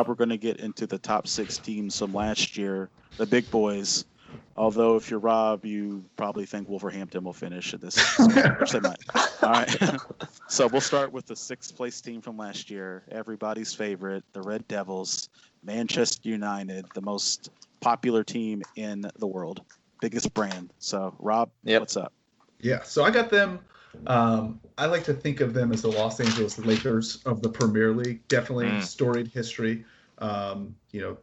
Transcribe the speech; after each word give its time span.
now 0.00 0.08
we're 0.08 0.14
going 0.14 0.30
to 0.30 0.38
get 0.38 0.58
into 0.58 0.86
the 0.86 0.98
top 0.98 1.26
six 1.28 1.58
teams 1.58 1.98
from 1.98 2.14
last 2.14 2.56
year, 2.56 2.88
the 3.18 3.26
big 3.26 3.50
boys. 3.50 4.06
Although 4.56 4.96
if 4.96 5.10
you're 5.10 5.20
Rob, 5.20 5.64
you 5.64 6.02
probably 6.16 6.46
think 6.46 6.68
Wolverhampton 6.68 7.22
will 7.22 7.34
finish 7.34 7.74
at 7.74 7.80
this, 7.80 7.96
which 8.58 8.70
they 8.72 8.80
might. 8.80 8.98
All 9.42 9.50
right. 9.50 10.00
so 10.48 10.66
we'll 10.68 10.80
start 10.80 11.12
with 11.12 11.26
the 11.26 11.36
sixth 11.36 11.76
place 11.76 12.00
team 12.00 12.20
from 12.22 12.38
last 12.38 12.70
year, 12.70 13.02
everybody's 13.10 13.74
favorite, 13.74 14.24
the 14.32 14.40
Red 14.42 14.66
Devils, 14.68 15.28
Manchester 15.64 16.28
United, 16.28 16.86
the 16.94 17.02
most 17.02 17.50
popular 17.80 18.24
team 18.24 18.62
in 18.76 19.04
the 19.18 19.26
world, 19.26 19.62
biggest 20.00 20.32
brand. 20.32 20.72
So 20.78 21.14
Rob, 21.18 21.50
Yep. 21.64 21.80
what's 21.80 21.96
up? 21.96 22.12
Yeah, 22.60 22.82
so 22.82 23.04
I 23.04 23.10
got 23.10 23.30
them. 23.30 23.60
Um, 24.06 24.60
I 24.78 24.86
like 24.86 25.04
to 25.04 25.14
think 25.14 25.40
of 25.40 25.52
them 25.52 25.72
as 25.72 25.82
the 25.82 25.88
Los 25.88 26.20
Angeles 26.20 26.58
Lakers 26.58 27.22
of 27.26 27.42
the 27.42 27.50
Premier 27.50 27.92
League. 27.94 28.26
Definitely 28.28 28.66
Mm. 28.66 28.82
storied 28.82 29.28
history. 29.28 29.84
Um, 30.18 30.74
you 30.92 31.00
know, 31.00 31.18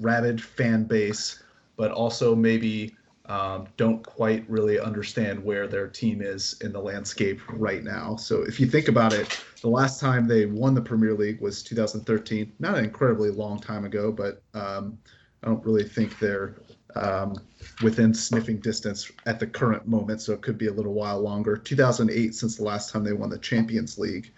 rabid 0.00 0.40
fan 0.40 0.84
base, 0.84 1.42
but 1.76 1.90
also 1.90 2.34
maybe 2.34 2.96
um, 3.28 3.66
don't 3.76 4.04
quite 4.04 4.48
really 4.48 4.78
understand 4.78 5.42
where 5.42 5.66
their 5.66 5.88
team 5.88 6.22
is 6.22 6.56
in 6.60 6.72
the 6.72 6.80
landscape 6.80 7.40
right 7.48 7.82
now. 7.82 8.14
So 8.16 8.42
if 8.42 8.60
you 8.60 8.66
think 8.66 8.86
about 8.88 9.12
it, 9.12 9.36
the 9.62 9.68
last 9.68 10.00
time 10.00 10.28
they 10.28 10.46
won 10.46 10.74
the 10.74 10.82
Premier 10.82 11.14
League 11.14 11.40
was 11.40 11.62
2013. 11.64 12.52
Not 12.60 12.78
an 12.78 12.84
incredibly 12.84 13.30
long 13.30 13.58
time 13.58 13.84
ago, 13.84 14.12
but 14.12 14.42
um, 14.54 14.98
I 15.42 15.48
don't 15.48 15.64
really 15.64 15.84
think 15.84 16.18
they're 16.20 16.54
um, 16.96 17.36
within 17.82 18.12
sniffing 18.14 18.58
distance 18.58 19.10
at 19.26 19.38
the 19.38 19.46
current 19.46 19.86
moment, 19.86 20.20
so 20.20 20.32
it 20.32 20.42
could 20.42 20.58
be 20.58 20.68
a 20.68 20.72
little 20.72 20.94
while 20.94 21.20
longer. 21.20 21.56
2008 21.56 22.34
since 22.34 22.56
the 22.56 22.64
last 22.64 22.90
time 22.90 23.04
they 23.04 23.12
won 23.12 23.30
the 23.30 23.38
Champions 23.38 23.98
League. 23.98 24.32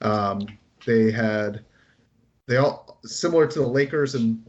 Um, 0.00 0.46
they 0.86 1.10
had 1.10 1.64
they 2.46 2.56
all 2.56 2.98
similar 3.04 3.46
to 3.46 3.58
the 3.58 3.66
Lakers, 3.66 4.14
and 4.14 4.44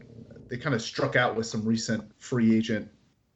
they 0.48 0.56
kind 0.56 0.74
of 0.74 0.82
struck 0.82 1.16
out 1.16 1.36
with 1.36 1.46
some 1.46 1.64
recent 1.64 2.02
free 2.18 2.56
agent, 2.56 2.88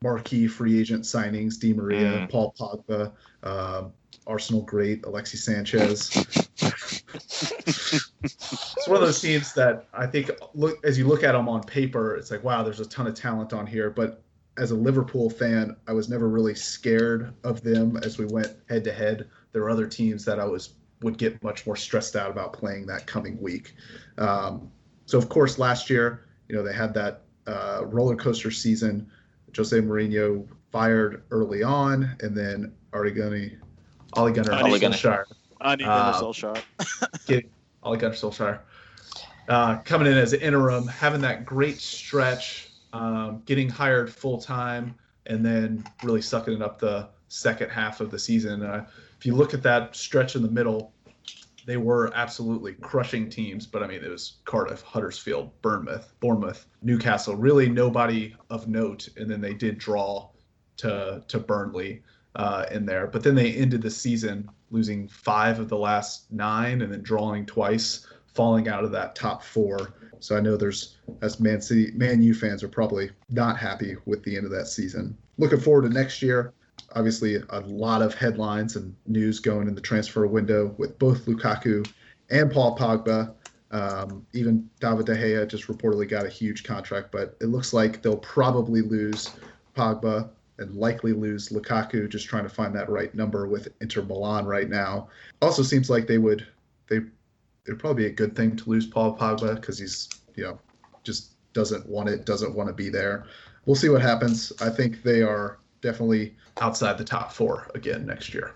marquee 0.02 0.46
free 0.46 0.80
agent 0.80 1.04
signings: 1.04 1.58
Di 1.58 1.72
Maria, 1.72 2.26
Mm. 2.26 2.30
Paul 2.30 2.54
Pogba, 2.58 3.12
um 3.42 3.92
Arsenal 4.26 4.62
great 4.62 5.02
Alexi 5.02 5.36
Sanchez. 5.36 6.43
It's 7.14 8.88
one 8.88 8.96
of 8.96 9.02
those 9.02 9.20
teams 9.20 9.54
that 9.54 9.86
I 9.92 10.06
think 10.06 10.30
look 10.54 10.84
as 10.84 10.98
you 10.98 11.06
look 11.06 11.22
at 11.22 11.32
them 11.32 11.48
on 11.48 11.62
paper, 11.62 12.16
it's 12.16 12.30
like 12.30 12.42
wow, 12.44 12.62
there's 12.62 12.80
a 12.80 12.86
ton 12.86 13.06
of 13.06 13.14
talent 13.14 13.52
on 13.52 13.66
here. 13.66 13.90
But 13.90 14.22
as 14.56 14.70
a 14.70 14.74
Liverpool 14.74 15.30
fan, 15.30 15.76
I 15.88 15.92
was 15.92 16.08
never 16.08 16.28
really 16.28 16.54
scared 16.54 17.34
of 17.42 17.62
them 17.62 17.96
as 17.98 18.18
we 18.18 18.26
went 18.26 18.48
head 18.68 18.84
to 18.84 18.92
head. 18.92 19.28
There 19.52 19.62
were 19.62 19.70
other 19.70 19.86
teams 19.86 20.24
that 20.24 20.38
I 20.40 20.44
was 20.44 20.74
would 21.02 21.18
get 21.18 21.42
much 21.42 21.66
more 21.66 21.76
stressed 21.76 22.16
out 22.16 22.30
about 22.30 22.52
playing 22.52 22.86
that 22.86 23.06
coming 23.06 23.40
week. 23.40 23.74
Um, 24.16 24.70
so 25.06 25.18
of 25.18 25.28
course, 25.28 25.58
last 25.58 25.90
year, 25.90 26.26
you 26.48 26.56
know, 26.56 26.62
they 26.62 26.72
had 26.72 26.94
that 26.94 27.22
uh, 27.46 27.82
roller 27.86 28.16
coaster 28.16 28.50
season. 28.50 29.10
Jose 29.56 29.78
Mourinho 29.78 30.46
fired 30.72 31.22
early 31.30 31.62
on, 31.62 32.16
and 32.20 32.36
then 32.36 32.72
Arigoni, 32.92 33.56
Ole 34.16 34.30
Gunnar 34.30 34.54
Ole 34.64 34.78
Gunnar. 34.78 34.96
Solskjaer 34.96 35.24
I 35.64 35.76
need 35.76 35.86
Uh, 35.86 36.20
Solskjaer. 36.20 36.62
get 37.26 37.50
Ole 37.82 37.96
Gunnar 37.96 38.14
Solskjaer 38.14 38.60
uh, 39.48 39.78
coming 39.78 40.10
in 40.10 40.16
as 40.16 40.32
an 40.32 40.40
interim, 40.40 40.86
having 40.86 41.20
that 41.22 41.44
great 41.44 41.80
stretch, 41.80 42.70
um, 42.92 43.42
getting 43.46 43.68
hired 43.68 44.12
full 44.12 44.40
time, 44.40 44.94
and 45.26 45.44
then 45.44 45.84
really 46.02 46.22
sucking 46.22 46.54
it 46.54 46.62
up 46.62 46.78
the 46.78 47.08
second 47.28 47.70
half 47.70 48.00
of 48.00 48.10
the 48.10 48.18
season. 48.18 48.62
Uh, 48.62 48.86
if 49.18 49.26
you 49.26 49.34
look 49.34 49.54
at 49.54 49.62
that 49.62 49.96
stretch 49.96 50.36
in 50.36 50.42
the 50.42 50.50
middle, 50.50 50.92
they 51.66 51.76
were 51.76 52.12
absolutely 52.14 52.74
crushing 52.74 53.28
teams. 53.28 53.66
But 53.66 53.82
I 53.82 53.86
mean, 53.86 54.04
it 54.04 54.10
was 54.10 54.34
Cardiff, 54.44 54.82
Huddersfield, 54.82 55.50
Bournemouth, 55.62 56.12
Bournemouth, 56.20 56.66
Newcastle. 56.82 57.36
Really, 57.36 57.68
nobody 57.68 58.34
of 58.50 58.68
note. 58.68 59.08
And 59.16 59.30
then 59.30 59.40
they 59.40 59.54
did 59.54 59.78
draw 59.78 60.28
to 60.78 61.22
to 61.26 61.38
Burnley 61.38 62.02
uh, 62.36 62.66
in 62.70 62.84
there. 62.84 63.06
But 63.06 63.22
then 63.22 63.34
they 63.34 63.52
ended 63.54 63.82
the 63.82 63.90
season 63.90 64.48
losing 64.70 65.08
five 65.08 65.60
of 65.60 65.68
the 65.68 65.78
last 65.78 66.30
nine, 66.32 66.82
and 66.82 66.92
then 66.92 67.02
drawing 67.02 67.46
twice, 67.46 68.06
falling 68.34 68.68
out 68.68 68.84
of 68.84 68.90
that 68.92 69.14
top 69.14 69.42
four. 69.42 69.94
So 70.20 70.36
I 70.36 70.40
know 70.40 70.56
there's 70.56 70.96
as 71.22 71.38
Man 71.38 71.60
City, 71.60 71.92
Man 71.94 72.22
U 72.22 72.34
fans 72.34 72.62
are 72.62 72.68
probably 72.68 73.10
not 73.28 73.58
happy 73.58 73.96
with 74.06 74.22
the 74.24 74.36
end 74.36 74.46
of 74.46 74.52
that 74.52 74.66
season. 74.66 75.16
Looking 75.38 75.60
forward 75.60 75.82
to 75.82 75.88
next 75.88 76.22
year. 76.22 76.52
Obviously, 76.94 77.36
a 77.50 77.60
lot 77.60 78.02
of 78.02 78.14
headlines 78.14 78.76
and 78.76 78.94
news 79.06 79.40
going 79.40 79.68
in 79.68 79.74
the 79.74 79.80
transfer 79.80 80.26
window 80.26 80.74
with 80.78 80.98
both 80.98 81.26
Lukaku 81.26 81.86
and 82.30 82.50
Paul 82.50 82.76
Pogba. 82.76 83.34
Um, 83.70 84.24
even 84.32 84.68
David 84.80 85.06
De 85.06 85.16
Gea 85.16 85.48
just 85.48 85.66
reportedly 85.66 86.08
got 86.08 86.24
a 86.24 86.28
huge 86.28 86.62
contract, 86.62 87.10
but 87.10 87.36
it 87.40 87.46
looks 87.46 87.72
like 87.72 88.00
they'll 88.02 88.16
probably 88.16 88.80
lose 88.80 89.30
Pogba 89.76 90.30
and 90.58 90.74
likely 90.74 91.12
lose 91.12 91.48
Lukaku, 91.48 92.08
just 92.08 92.26
trying 92.26 92.44
to 92.44 92.48
find 92.48 92.74
that 92.74 92.88
right 92.88 93.14
number 93.14 93.46
with 93.46 93.68
Inter 93.80 94.02
Milan 94.02 94.46
right 94.46 94.68
now. 94.68 95.08
Also 95.42 95.62
seems 95.62 95.90
like 95.90 96.06
they 96.06 96.18
would 96.18 96.46
they 96.88 97.00
it'd 97.66 97.78
probably 97.78 98.04
be 98.04 98.08
a 98.08 98.14
good 98.14 98.36
thing 98.36 98.56
to 98.56 98.70
lose 98.70 98.86
Paul 98.86 99.16
Pogba 99.16 99.56
because 99.56 99.78
he's 99.78 100.08
you 100.36 100.44
know 100.44 100.58
just 101.02 101.32
doesn't 101.52 101.88
want 101.88 102.08
it, 102.08 102.26
doesn't 102.26 102.54
want 102.54 102.68
to 102.68 102.74
be 102.74 102.88
there. 102.88 103.26
We'll 103.66 103.76
see 103.76 103.88
what 103.88 104.02
happens. 104.02 104.52
I 104.60 104.70
think 104.70 105.02
they 105.02 105.22
are 105.22 105.58
definitely 105.80 106.34
outside 106.60 106.98
the 106.98 107.04
top 107.04 107.32
four 107.32 107.70
again 107.74 108.06
next 108.06 108.34
year. 108.34 108.54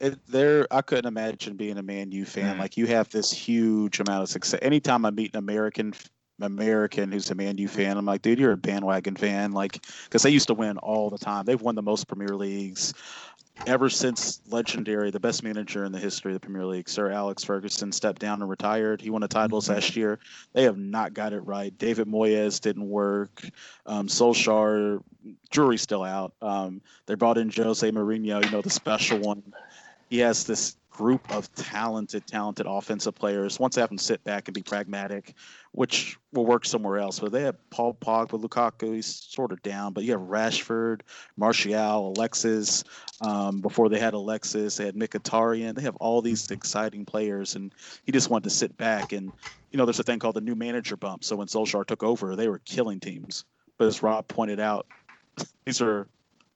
It, 0.00 0.18
there, 0.26 0.66
I 0.70 0.82
couldn't 0.82 1.06
imagine 1.06 1.56
being 1.56 1.78
a 1.78 1.82
Man 1.82 2.12
U 2.12 2.24
fan. 2.24 2.56
Mm. 2.56 2.58
Like 2.58 2.76
you 2.76 2.86
have 2.86 3.08
this 3.10 3.32
huge 3.32 4.00
amount 4.00 4.22
of 4.22 4.28
success. 4.28 4.60
Anytime 4.62 5.04
I 5.04 5.10
meet 5.10 5.32
an 5.34 5.38
American 5.38 5.94
American 6.40 7.12
who's 7.12 7.30
a 7.30 7.34
Man 7.34 7.58
U 7.58 7.68
fan, 7.68 7.96
I'm 7.96 8.06
like, 8.06 8.22
dude, 8.22 8.38
you're 8.38 8.52
a 8.52 8.56
bandwagon 8.56 9.16
fan. 9.16 9.52
Like, 9.52 9.84
because 10.04 10.22
they 10.22 10.30
used 10.30 10.48
to 10.48 10.54
win 10.54 10.78
all 10.78 11.10
the 11.10 11.18
time. 11.18 11.44
They've 11.44 11.60
won 11.60 11.74
the 11.74 11.82
most 11.82 12.08
Premier 12.08 12.36
Leagues 12.36 12.94
ever 13.66 13.88
since 13.88 14.42
legendary, 14.48 15.10
the 15.10 15.18
best 15.20 15.42
manager 15.42 15.84
in 15.84 15.92
the 15.92 15.98
history 15.98 16.34
of 16.34 16.40
the 16.40 16.46
Premier 16.46 16.66
League, 16.66 16.86
Sir 16.86 17.10
Alex 17.10 17.42
Ferguson, 17.44 17.92
stepped 17.92 18.20
down 18.20 18.42
and 18.42 18.50
retired. 18.50 19.00
He 19.00 19.08
won 19.08 19.22
a 19.22 19.28
title 19.28 19.60
Mhm. 19.60 19.68
last 19.70 19.96
year. 19.96 20.18
They 20.52 20.64
have 20.64 20.76
not 20.76 21.14
got 21.14 21.32
it 21.32 21.40
right. 21.40 21.76
David 21.78 22.06
Moyes 22.06 22.60
didn't 22.60 22.88
work. 22.88 23.42
Um, 23.86 24.06
Solskjaer, 24.08 25.02
jury's 25.50 25.80
still 25.80 26.02
out. 26.02 26.34
Um, 26.42 26.82
they 27.06 27.14
brought 27.14 27.38
in 27.38 27.50
Jose 27.50 27.90
Mourinho, 27.90 28.42
you 28.42 28.50
know, 28.50 28.60
the 28.60 28.70
special 28.70 29.18
one. 29.18 29.42
He 30.10 30.18
has 30.18 30.44
this 30.44 30.76
group 30.94 31.26
of 31.28 31.52
talented, 31.56 32.26
talented 32.26 32.66
offensive 32.66 33.14
players. 33.14 33.58
Once 33.58 33.74
they 33.74 33.80
have 33.80 33.90
them 33.90 33.98
sit 33.98 34.22
back 34.24 34.46
and 34.46 34.54
be 34.54 34.62
pragmatic, 34.62 35.34
which 35.72 36.16
will 36.32 36.46
work 36.46 36.64
somewhere 36.64 36.98
else. 36.98 37.18
But 37.18 37.32
they 37.32 37.42
have 37.42 37.56
Paul 37.70 37.94
Pogba, 37.94 38.40
Lukaku, 38.40 38.94
he's 38.94 39.06
sort 39.06 39.52
of 39.52 39.60
down. 39.62 39.92
But 39.92 40.04
you 40.04 40.12
have 40.12 40.20
Rashford, 40.20 41.00
Martial, 41.36 42.14
Alexis. 42.16 42.84
Um, 43.20 43.60
before 43.60 43.88
they 43.88 43.98
had 43.98 44.14
Alexis, 44.14 44.76
they 44.76 44.86
had 44.86 44.94
Mkhitaryan. 44.94 45.74
They 45.74 45.82
have 45.82 45.96
all 45.96 46.22
these 46.22 46.50
exciting 46.50 47.04
players, 47.04 47.56
and 47.56 47.74
he 48.04 48.12
just 48.12 48.30
wanted 48.30 48.44
to 48.44 48.50
sit 48.50 48.76
back. 48.76 49.12
And 49.12 49.32
you 49.72 49.78
know, 49.78 49.84
there's 49.84 49.98
a 49.98 50.04
thing 50.04 50.20
called 50.20 50.36
the 50.36 50.40
new 50.40 50.54
manager 50.54 50.96
bump. 50.96 51.24
So 51.24 51.34
when 51.36 51.48
Solskjaer 51.48 51.84
took 51.84 52.04
over, 52.04 52.36
they 52.36 52.48
were 52.48 52.60
killing 52.60 53.00
teams. 53.00 53.44
But 53.76 53.88
as 53.88 54.02
Rob 54.02 54.28
pointed 54.28 54.60
out, 54.60 54.86
these 55.66 55.82
are 55.82 56.06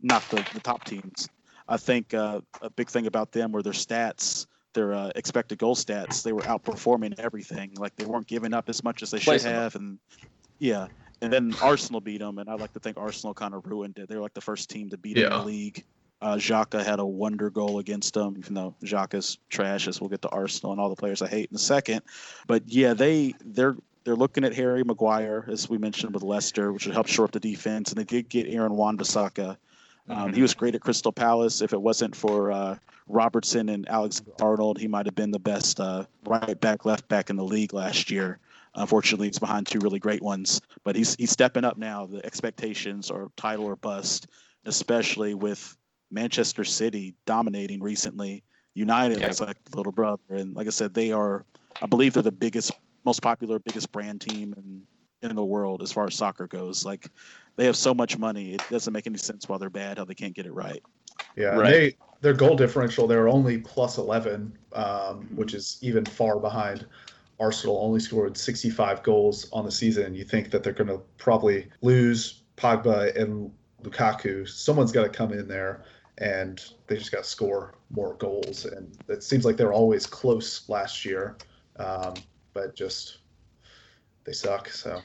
not 0.01 0.29
the, 0.31 0.47
the 0.53 0.61
top 0.61 0.85
teams. 0.85 1.29
I 1.69 1.77
think 1.77 2.15
uh, 2.15 2.41
a 2.63 2.71
big 2.71 2.89
thing 2.89 3.07
about 3.07 3.33
them 3.33 3.53
were 3.53 3.63
their 3.63 3.73
stats, 3.73 4.47
their 4.73 4.95
uh, 4.95 5.11
expected 5.15 5.59
goal 5.59 5.75
stats. 5.75 6.23
They 6.23 6.33
were 6.33 6.43
outperforming 6.43 7.19
everything. 7.19 7.73
Like 7.77 7.95
they 7.97 8.05
weren't 8.05 8.27
giving 8.27 8.55
up 8.55 8.69
as 8.69 8.83
much 8.83 9.03
as 9.03 9.11
they 9.11 9.19
should 9.19 9.43
have, 9.43 9.75
and 9.75 9.99
yeah. 10.59 10.89
And 11.21 11.33
then 11.33 11.55
Arsenal 11.61 12.01
beat 12.01 12.21
them, 12.21 12.39
and 12.39 12.49
I 12.49 12.55
like 12.55 12.73
to 12.75 12.81
think 12.81 12.97
Arsenal 12.97 13.35
kind 13.35 13.53
of 13.53 13.67
ruined 13.67 13.99
it. 13.99 14.09
They 14.09 14.15
were 14.15 14.23
like 14.23 14.35
the 14.35 14.41
first 14.41 14.71
team 14.71 14.89
to 14.91 14.97
beat 14.97 15.15
them 15.17 15.25
in 15.33 15.39
the 15.39 15.45
league. 15.45 15.85
Uh, 16.21 16.37
Xhaka 16.37 16.85
had 16.85 16.99
a 16.99 17.07
wonder 17.07 17.51
goal 17.51 17.79
against 17.79 18.15
them, 18.15 18.37
even 18.39 18.55
though 18.55 18.75
Xhaka's 18.83 19.39
trash. 19.51 19.89
As 19.89 20.01
we'll 20.01 20.11
get 20.11 20.23
to 20.23 20.29
Arsenal 20.29 20.73
and 20.73 20.81
all 20.81 20.89
the 20.89 20.97
players 20.97 21.23
I 21.23 21.29
hate 21.29 21.51
in 21.51 21.57
a 21.57 21.61
second. 21.61 22.03
But 22.47 22.63
yeah, 22.67 22.95
they 22.95 23.35
they're 23.45 23.77
they're 24.05 24.17
looking 24.17 24.45
at 24.45 24.55
Harry 24.55 24.85
Maguire, 24.85 25.45
as 25.49 25.69
we 25.69 25.77
mentioned 25.77 26.15
with 26.15 26.23
Leicester, 26.23 26.73
which 26.73 26.87
would 26.87 26.95
help 26.95 27.09
shore 27.09 27.27
up 27.27 27.33
the 27.33 27.41
defense. 27.41 27.91
And 27.91 27.99
they 27.99 28.05
did 28.05 28.29
get 28.29 28.47
Aaron 28.49 28.75
Wan-Bissaka. 28.75 29.57
Um, 30.09 30.33
he 30.33 30.43
was 30.43 30.55
great 30.55 30.75
at 30.75 30.81
Crystal 30.81 31.13
Palace. 31.13 31.61
If 31.61 31.73
it 31.73 31.81
wasn't 31.81 32.15
for 32.17 32.51
uh, 32.51 32.77
Robertson 33.07 33.69
and 33.69 33.89
Alex 33.89 34.23
Arnold, 34.41 34.79
he 34.79 34.89
might 34.89 35.07
have 35.07 35.15
been 35.15 35.31
the 35.31 35.39
best 35.39 35.81
uh, 35.81 36.05
right 36.25 36.59
back, 36.61 36.85
left 36.85 37.09
back 37.09 37.31
in 37.31 37.37
the 37.37 37.45
league 37.45 37.73
last 37.73 38.11
year. 38.11 38.39
Unfortunately, 38.75 39.27
he's 39.27 39.39
behind 39.39 39.67
two 39.67 39.81
really 39.81 39.99
great 39.99 40.23
ones, 40.23 40.61
but 40.85 40.95
he's 40.95 41.17
he's 41.17 41.31
stepping 41.31 41.65
up 41.65 41.79
now. 41.79 42.07
The 42.07 42.25
expectations 42.25 43.11
are 43.11 43.29
title 43.37 43.65
or 43.65 43.77
bust, 43.77 44.29
especially 44.67 45.35
with 45.35 45.77
Manchester 46.11 46.65
City 46.65 47.15
dominating 47.27 47.83
recently. 47.83 48.45
United 48.75 49.21
Yeah. 49.21 49.29
is 49.29 49.41
like 49.41 49.57
little 49.75 49.93
brother, 49.93 50.23
and 50.31 50.55
like 50.55 50.67
I 50.67 50.71
said, 50.71 50.95
they 50.95 51.13
are. 51.13 51.45
I 51.83 51.87
believe 51.87 52.13
they're 52.15 52.23
the 52.23 52.31
biggest, 52.33 52.73
most 53.05 53.23
popular, 53.23 53.59
biggest 53.59 53.91
brand 53.91 54.21
team 54.21 54.55
in 54.57 54.83
in 55.29 55.35
the 55.35 55.45
world 55.45 55.83
as 55.83 55.91
far 55.91 56.07
as 56.07 56.15
soccer 56.15 56.47
goes. 56.47 56.85
Like 56.85 57.11
they 57.59 57.67
have 57.67 57.77
so 57.77 57.93
much 57.93 58.17
money, 58.17 58.55
it 58.55 58.63
doesn't 58.71 58.93
make 58.93 59.07
any 59.07 59.19
sense 59.19 59.49
why 59.49 59.59
they're 59.59 59.69
bad, 59.69 59.99
how 59.99 60.05
they 60.05 60.15
can't 60.15 60.35
get 60.35 60.47
it 60.47 60.53
right. 60.53 60.83
Yeah, 61.37 61.57
Right. 61.57 61.71
they 61.71 61.97
their 62.21 62.35
goal 62.35 62.57
differential 62.57 63.07
they're 63.07 63.29
only 63.29 63.59
plus 63.59 63.99
eleven, 63.99 64.57
um, 64.73 65.29
which 65.37 65.55
is 65.55 65.79
even 65.83 66.05
far 66.05 66.41
behind 66.41 66.87
Arsenal 67.41 67.79
only 67.81 68.01
scored 68.01 68.37
65 68.37 69.03
goals 69.03 69.49
on 69.53 69.65
the 69.65 69.71
season, 69.71 70.15
you 70.15 70.25
think 70.25 70.51
that 70.51 70.63
they're 70.63 70.73
going 70.73 70.89
to 70.89 71.01
probably 71.19 71.69
lose 71.83 72.43
Pogba 72.57 73.15
and 73.15 73.53
Lukaku. 73.83 74.49
Someone's 74.49 74.91
got 74.93 75.05
to 75.05 75.09
come 75.09 75.33
in 75.33 75.47
there 75.47 75.85
and 76.19 76.61
they 76.89 76.97
just 76.97 77.13
got 77.13 77.23
to 77.23 77.31
score 77.31 77.75
more 77.91 78.15
goals. 78.15 78.65
And 78.65 78.99
it 79.09 79.23
seems 79.23 79.45
like 79.45 79.57
they're 79.57 79.73
always 79.73 80.05
close 80.05 80.69
last 80.69 81.05
year, 81.05 81.37
um, 81.77 82.15
but 82.55 82.75
just 82.75 83.19
they 84.25 84.33
suck. 84.33 84.69
So. 84.69 85.01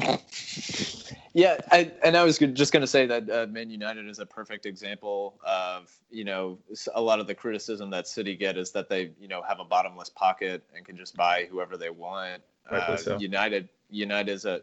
Yeah, 1.34 1.58
I, 1.70 1.90
and 2.04 2.16
I 2.16 2.24
was 2.24 2.38
just 2.38 2.72
going 2.72 2.82
to 2.82 2.86
say 2.86 3.06
that 3.06 3.30
uh, 3.30 3.46
Man 3.50 3.70
United 3.70 4.06
is 4.06 4.18
a 4.18 4.26
perfect 4.26 4.66
example 4.66 5.38
of 5.44 5.90
you 6.10 6.24
know 6.24 6.58
a 6.94 7.00
lot 7.00 7.20
of 7.20 7.26
the 7.26 7.34
criticism 7.34 7.88
that 7.90 8.06
City 8.06 8.36
get 8.36 8.58
is 8.58 8.70
that 8.72 8.88
they 8.88 9.12
you 9.18 9.28
know 9.28 9.42
have 9.42 9.58
a 9.58 9.64
bottomless 9.64 10.10
pocket 10.10 10.62
and 10.76 10.84
can 10.84 10.96
just 10.96 11.16
buy 11.16 11.46
whoever 11.50 11.76
they 11.76 11.90
want. 11.90 12.42
Uh, 12.70 12.96
so. 12.96 13.18
United 13.18 13.68
United 13.90 14.30
is 14.30 14.44
a 14.44 14.60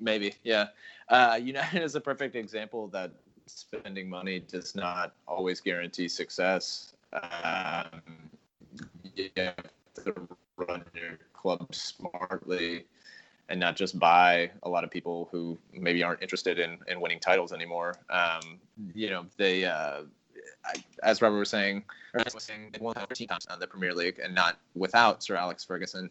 maybe 0.00 0.34
yeah 0.44 0.68
uh, 1.08 1.38
United 1.42 1.82
is 1.82 1.96
a 1.96 2.00
perfect 2.00 2.36
example 2.36 2.86
that 2.88 3.10
spending 3.46 4.08
money 4.08 4.40
does 4.40 4.74
not 4.74 5.14
always 5.26 5.60
guarantee 5.60 6.08
success. 6.08 6.94
Um, 7.12 8.00
you 9.14 9.30
have 9.36 9.56
to 10.04 10.28
run 10.56 10.84
your 10.94 11.18
club 11.32 11.74
smartly 11.74 12.84
and 13.48 13.60
not 13.60 13.76
just 13.76 13.98
buy 13.98 14.50
a 14.62 14.68
lot 14.68 14.84
of 14.84 14.90
people 14.90 15.28
who 15.30 15.56
maybe 15.72 16.02
aren't 16.02 16.22
interested 16.22 16.58
in, 16.58 16.78
in 16.88 17.00
winning 17.00 17.20
titles 17.20 17.52
anymore. 17.52 17.94
Um, 18.10 18.58
you 18.94 19.10
know, 19.10 19.26
they, 19.36 19.64
uh, 19.64 20.02
I, 20.64 20.74
as 21.02 21.22
Robert 21.22 21.38
was 21.38 21.50
saying, 21.50 21.84
was 22.34 22.42
saying, 22.42 22.70
they 22.72 22.80
won 22.80 22.94
13 22.94 23.28
times 23.28 23.46
on 23.48 23.60
the 23.60 23.66
Premier 23.66 23.94
League 23.94 24.18
and 24.22 24.34
not 24.34 24.58
without 24.74 25.22
Sir 25.22 25.36
Alex 25.36 25.64
Ferguson. 25.64 26.10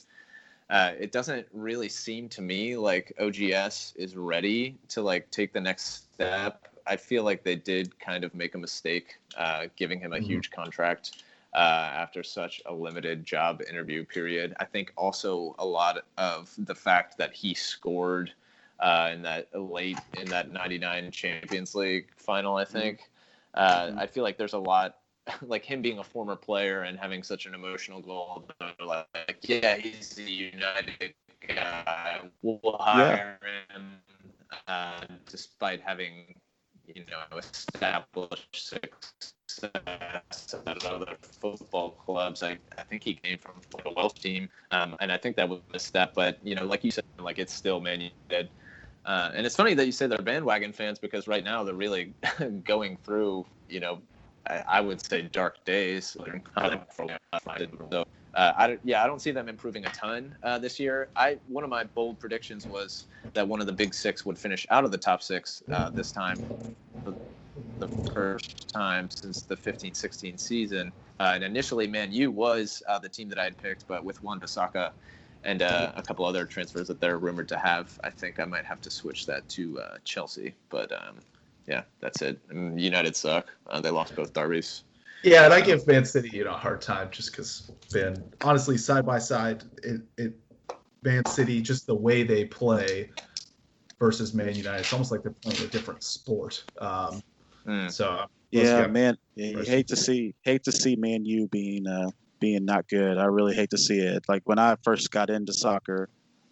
Uh, 0.70 0.94
it 1.00 1.12
doesn't 1.12 1.46
really 1.54 1.90
seem 1.90 2.28
to 2.30 2.42
me 2.42 2.78
like 2.78 3.14
OGS 3.20 3.94
is 3.98 4.16
ready 4.16 4.78
to 4.90 5.02
like 5.02 5.30
take 5.30 5.54
the 5.54 5.62
next 5.62 6.14
step. 6.14 6.68
I 6.88 6.96
feel 6.96 7.24
like 7.24 7.44
they 7.44 7.56
did 7.56 8.00
kind 8.00 8.24
of 8.24 8.34
make 8.34 8.56
a 8.56 8.58
mistake 8.58 9.18
uh, 9.38 9.66
giving 9.76 10.00
him 10.00 10.14
a 10.14 10.18
mm-hmm. 10.18 10.26
huge 10.26 10.52
contract 10.52 11.24
uh, 11.56 11.90
after 11.94 12.22
such 12.22 12.62
a 12.66 12.74
limited 12.74 13.26
job 13.26 13.62
interview 13.70 14.06
period. 14.06 14.54
I 14.60 14.66
think 14.66 14.92
also 14.98 15.56
a 15.58 15.66
lot 15.66 16.04
of 16.18 16.54
the 16.58 16.76
fact 16.76 17.18
that 17.18 17.34
he 17.34 17.54
scored 17.54 18.32
uh, 18.82 19.12
in 19.14 19.22
that 19.22 19.48
late 19.58 20.00
in 20.20 20.28
that 20.28 20.52
99 20.52 21.12
Champions 21.12 21.74
League 21.74 22.10
final, 22.18 22.58
I 22.58 22.66
mm-hmm. 22.66 22.74
think. 22.74 23.10
Uh, 23.54 23.88
mm-hmm. 23.88 24.00
I 24.00 24.08
feel 24.08 24.24
like 24.24 24.38
there's 24.38 24.54
a 24.54 24.60
lot 24.60 24.98
like 25.42 25.64
him 25.64 25.82
being 25.82 26.00
a 26.00 26.04
former 26.04 26.36
player 26.36 26.84
and 26.84 27.00
having 27.00 27.24
such 27.24 27.46
an 27.46 27.54
emotional 27.54 28.02
goal. 28.02 28.48
Like, 28.86 29.38
yeah, 29.42 29.78
he's 29.78 30.18
a 30.18 30.30
United 30.30 31.14
guy. 31.48 32.20
We'll 32.42 32.78
hire 32.80 33.40
yeah. 33.42 33.76
him 33.76 33.92
uh, 34.68 35.02
despite 35.30 35.82
having, 35.82 36.36
you 36.88 37.04
know, 37.12 37.38
established 37.38 38.72
success 38.72 39.34
at 40.68 40.86
other 40.86 41.18
football 41.22 41.92
clubs. 41.92 42.44
I, 42.44 42.58
I 42.78 42.84
think 42.84 43.04
he 43.04 43.16
came 43.16 43.38
from 43.38 43.62
a 43.86 43.94
Welsh 43.94 44.14
team, 44.20 44.50
um, 44.72 44.96
and 45.00 45.12
I 45.12 45.18
think 45.18 45.36
that 45.38 45.50
was 45.50 45.62
a 45.74 45.80
step. 45.80 46.14
But 46.16 46.40
you 46.44 46.56
know, 46.56 46.66
like 46.66 46.84
you 46.84 46.92
said, 46.92 47.06
like 47.20 47.40
it's 47.40 47.54
still 47.54 47.80
Man 47.80 48.02
United. 48.30 48.52
Uh, 49.06 49.32
and 49.36 49.46
it's 49.46 49.56
funny 49.56 49.74
that 49.76 49.86
you 49.86 49.92
say 49.92 50.08
they're 50.08 50.18
bandwagon 50.20 50.74
fans 50.74 51.00
because 51.00 51.28
right 51.28 51.44
now 51.44 51.64
they're 51.64 51.76
really 51.76 52.16
going 52.64 52.98
through, 53.06 53.46
you 53.70 53.80
know, 53.80 54.02
I, 54.50 54.64
I 54.68 54.82
would 54.82 55.04
say 55.06 55.24
dark 55.24 55.64
days. 55.66 56.18
So, 57.92 58.04
uh, 58.36 58.54
I, 58.58 58.78
yeah, 58.84 59.04
I 59.04 59.08
don't 59.08 59.22
see 59.22 59.32
them 59.32 59.50
improving 59.50 59.86
a 59.86 59.90
ton 59.90 60.38
uh, 60.44 60.60
this 60.60 60.80
year. 60.80 61.10
I 61.16 61.40
one 61.48 61.64
of 61.64 61.70
my 61.70 61.86
bold 61.86 62.20
predictions 62.20 62.68
was 62.68 63.08
that 63.34 63.48
one 63.48 63.62
of 63.62 63.68
the 63.68 63.74
big 63.74 63.94
six 63.94 64.26
would 64.26 64.38
finish 64.38 64.66
out 64.70 64.86
of 64.86 64.92
the 64.92 64.98
top 64.98 65.24
six 65.24 65.64
uh, 65.72 65.90
this 65.92 66.12
time 66.12 66.38
the 67.80 67.90
first 68.14 68.70
time 68.74 69.10
since 69.12 69.44
the 69.44 69.58
15-16 69.58 70.40
season. 70.40 70.94
Uh, 71.20 71.34
and 71.36 71.44
initially, 71.44 71.88
Man 71.88 72.12
U 72.14 72.32
was 72.32 72.82
uh, 72.88 73.00
the 73.00 73.10
team 73.10 73.30
that 73.30 73.40
I 73.40 73.44
had 73.44 73.58
picked, 73.58 73.88
but 73.88 74.06
with 74.06 74.24
Wan-Bissaka 74.24 74.94
and 75.44 75.62
uh, 75.62 75.92
a 75.96 76.04
couple 76.04 76.26
other 76.26 76.46
transfers 76.46 76.88
that 76.88 77.02
they're 77.02 77.20
rumored 77.20 77.50
to 77.50 77.60
have, 77.60 78.00
I 78.04 78.12
think 78.12 78.40
I 78.40 78.46
might 78.46 78.66
have 78.66 78.82
to 78.82 78.92
switch 78.92 79.26
that 79.28 79.50
to 79.50 79.82
Chelsea. 80.06 80.56
But 80.70 80.94
um, 80.94 81.20
yeah, 81.68 81.84
that's 82.00 82.22
it. 82.24 82.40
United 82.52 83.16
suck. 83.18 83.50
They 83.82 83.92
lost 83.92 84.16
both 84.16 84.34
derbies. 84.34 84.85
Yeah, 85.26 85.46
and 85.46 85.54
I 85.54 85.62
give 85.62 85.86
Man 85.88 86.06
City 86.06 86.30
you 86.30 86.44
know 86.46 86.54
a 86.54 86.58
hard 86.58 86.82
time 86.82 87.10
just 87.12 87.32
because 87.32 87.72
been 87.92 88.24
honestly 88.44 88.78
side 88.78 89.06
by 89.06 89.20
side, 89.20 89.64
it, 89.84 90.02
it 90.18 90.34
Man 91.04 91.26
City 91.26 91.62
just 91.62 91.88
the 91.88 91.96
way 91.96 92.24
they 92.24 92.46
play 92.46 93.10
versus 94.00 94.34
Man 94.34 94.54
United, 94.54 94.82
it's 94.82 94.94
almost 94.94 95.12
like 95.12 95.24
they're 95.24 95.32
playing 95.32 95.64
a 95.64 95.68
different 95.68 96.04
sport. 96.04 96.64
Um, 96.80 97.22
Mm. 97.66 97.92
So 97.92 98.26
yeah, 98.52 98.88
man, 98.88 99.18
yeah, 99.36 99.60
you 99.60 99.64
hate 99.64 99.88
to 99.88 99.96
see 99.96 100.36
hate 100.44 100.64
to 100.64 100.72
see 100.72 100.96
Man 100.96 101.26
U 101.26 101.48
being 101.48 101.88
uh, 101.88 102.10
being 102.40 102.66
not 102.66 102.88
good. 102.88 103.18
I 103.18 103.26
really 103.26 103.56
hate 103.56 103.72
to 103.72 103.78
see 103.78 104.00
it. 104.00 104.24
Like 104.28 104.44
when 104.46 104.60
I 104.60 104.76
first 104.84 105.12
got 105.12 105.30
into 105.30 105.52
soccer, 105.52 106.10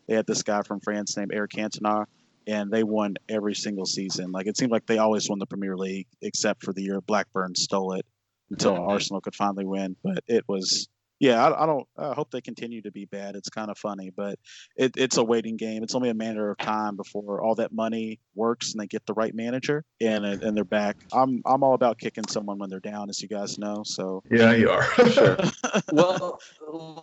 they 0.08 0.16
had 0.16 0.26
this 0.26 0.44
guy 0.44 0.64
from 0.64 0.80
France 0.80 1.16
named 1.16 1.32
Eric 1.34 1.52
Cantona, 1.52 2.06
and 2.48 2.72
they 2.72 2.84
won 2.84 3.16
every 3.30 3.54
single 3.54 3.86
season. 3.86 4.32
Like 4.32 4.48
it 4.48 4.58
seemed 4.58 4.72
like 4.72 4.86
they 4.86 4.98
always 4.98 5.30
won 5.30 5.40
the 5.40 5.46
Premier 5.46 5.78
League, 5.78 6.08
except 6.22 6.64
for 6.64 6.74
the 6.74 6.82
year 6.82 7.00
Blackburn 7.02 7.56
stole 7.56 7.94
it 7.94 8.06
until. 8.54 8.90
Arsenal 8.90 9.22
could 9.22 9.36
finally 9.36 9.66
win. 9.66 9.96
But 10.04 10.24
it 10.28 10.44
was 10.48 10.88
yeah, 11.24 11.42
I, 11.42 11.64
I, 11.64 11.66
don't. 11.66 11.88
I 11.98 12.14
hope 12.14 12.32
they 12.32 12.42
continue 12.42 12.82
to 12.82 12.92
be 12.92 13.06
bad. 13.06 13.38
It's 13.38 13.50
kind 13.50 13.72
of 13.72 13.78
funny, 13.78 14.10
but 14.10 14.38
it, 14.76 14.98
it's 14.98 15.16
a 15.16 15.24
waiting 15.24 15.56
game. 15.56 15.82
It's 15.82 15.96
only 15.96 16.10
a 16.10 16.14
matter 16.14 16.52
of 16.52 16.58
time 16.58 16.98
before 16.98 17.42
all 17.42 17.56
that 17.56 17.72
money 17.72 18.20
works 18.36 18.74
and 18.74 18.82
they 18.82 18.88
get 18.88 19.06
the 19.06 19.14
right 19.14 19.34
manager 19.34 19.86
and 20.02 20.26
and 20.26 20.58
they're 20.58 20.66
back. 20.66 20.98
I'm 21.14 21.42
I'm 21.46 21.64
all 21.64 21.76
about 21.76 21.98
kicking 21.98 22.28
someone 22.28 22.58
when 22.58 22.70
they're 22.70 22.82
down, 22.82 23.10
as 23.10 23.22
you 23.22 23.30
guys 23.30 23.58
know. 23.58 23.84
So 23.86 24.22
yeah, 24.30 24.52
you 24.52 24.70
are. 24.70 24.84
sure. 25.12 25.38
well, 25.94 26.42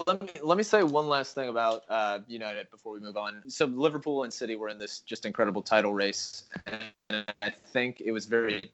let 0.06 0.20
me 0.20 0.28
let 0.42 0.58
me 0.58 0.64
say 0.64 0.82
one 0.82 1.08
last 1.08 1.34
thing 1.34 1.48
about 1.48 1.84
uh, 1.88 2.18
United 2.28 2.70
before 2.70 2.92
we 2.92 3.00
move 3.00 3.16
on. 3.16 3.42
So 3.48 3.64
Liverpool 3.64 4.24
and 4.24 4.32
City 4.32 4.54
were 4.54 4.68
in 4.68 4.78
this 4.78 4.98
just 4.98 5.24
incredible 5.24 5.62
title 5.62 5.94
race, 5.94 6.44
and 6.66 7.24
I 7.40 7.50
think 7.72 8.02
it 8.04 8.12
was 8.12 8.26
very 8.26 8.70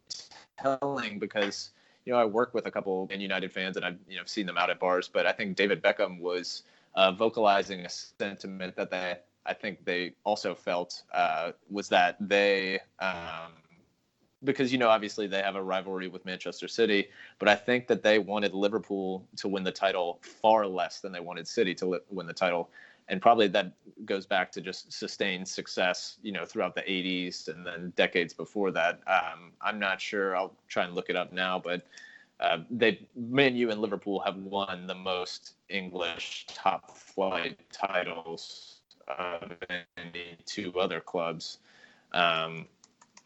telling 0.59 1.21
because 1.21 1.71
you 2.07 2.13
know, 2.13 2.19
I 2.19 2.25
work 2.25 2.55
with 2.55 2.67
a 2.67 2.71
couple 2.71 3.07
Man 3.11 3.21
United 3.21 3.53
fans, 3.53 3.77
and 3.77 3.85
I've 3.85 3.99
you 4.09 4.17
know 4.17 4.23
seen 4.25 4.47
them 4.47 4.57
out 4.57 4.71
at 4.71 4.79
bars. 4.79 5.11
But 5.13 5.27
I 5.27 5.33
think 5.33 5.57
David 5.57 5.83
Beckham 5.83 6.21
was 6.21 6.63
uh, 6.95 7.13
vocalizing 7.13 7.81
a 7.81 7.89
sentiment 7.91 8.77
that 8.77 8.91
they, 8.91 9.17
I 9.45 9.53
think 9.53 9.85
they 9.85 10.15
also 10.25 10.55
felt 10.55 11.03
uh, 11.13 11.53
was 11.69 11.89
that 11.89 12.17
they, 12.21 12.79
um, 13.01 13.53
because 14.45 14.73
you 14.73 14.79
know, 14.79 14.89
obviously 14.89 15.27
they 15.27 15.43
have 15.43 15.57
a 15.57 15.63
rivalry 15.63 16.07
with 16.07 16.25
Manchester 16.25 16.69
City, 16.69 17.09
but 17.41 17.49
I 17.49 17.57
think 17.57 17.89
that 17.89 18.05
they 18.05 18.21
wanted 18.21 18.55
Liverpool 18.55 19.27
to 19.37 19.49
win 19.49 19.65
the 19.65 19.73
title 19.73 20.21
far 20.23 20.67
less 20.67 21.01
than 21.01 21.11
they 21.11 21.21
wanted 21.21 21.49
City 21.49 21.75
to 21.75 21.87
li- 21.87 21.99
win 22.09 22.27
the 22.27 22.33
title 22.33 22.71
and 23.09 23.23
probably 23.23 23.47
that 23.49 23.73
goes 24.05 24.27
back 24.27 24.51
to 24.53 24.61
just 24.61 24.93
sustained 24.93 25.47
success, 25.47 26.19
you 26.23 26.33
know, 26.33 26.45
throughout 26.45 26.75
the 26.75 26.83
80s 26.83 27.49
and 27.49 27.65
then 27.65 27.93
decades 27.97 28.35
before 28.35 28.71
that. 28.73 29.01
Um, 29.07 29.53
I'm 29.61 29.79
not 29.79 30.01
sure. 30.01 30.37
I'll 30.37 30.55
try 30.69 30.85
and 30.85 30.95
look 30.95 31.09
it 31.09 31.17
up 31.17 31.33
now, 31.33 31.59
but 31.59 31.87
uh, 32.41 32.59
they, 32.71 33.07
Man 33.15 33.55
U 33.57 33.71
and 33.71 33.81
Liverpool 33.81 34.21
have 34.21 34.37
won 34.37 34.87
the 34.87 34.95
most 34.95 35.55
English 35.69 36.47
top 36.49 36.97
flight 36.97 37.59
titles 37.73 38.81
of 39.07 39.53
any 39.97 40.37
two 40.45 40.73
other 40.79 41.01
clubs. 41.01 41.59
Um, 42.13 42.67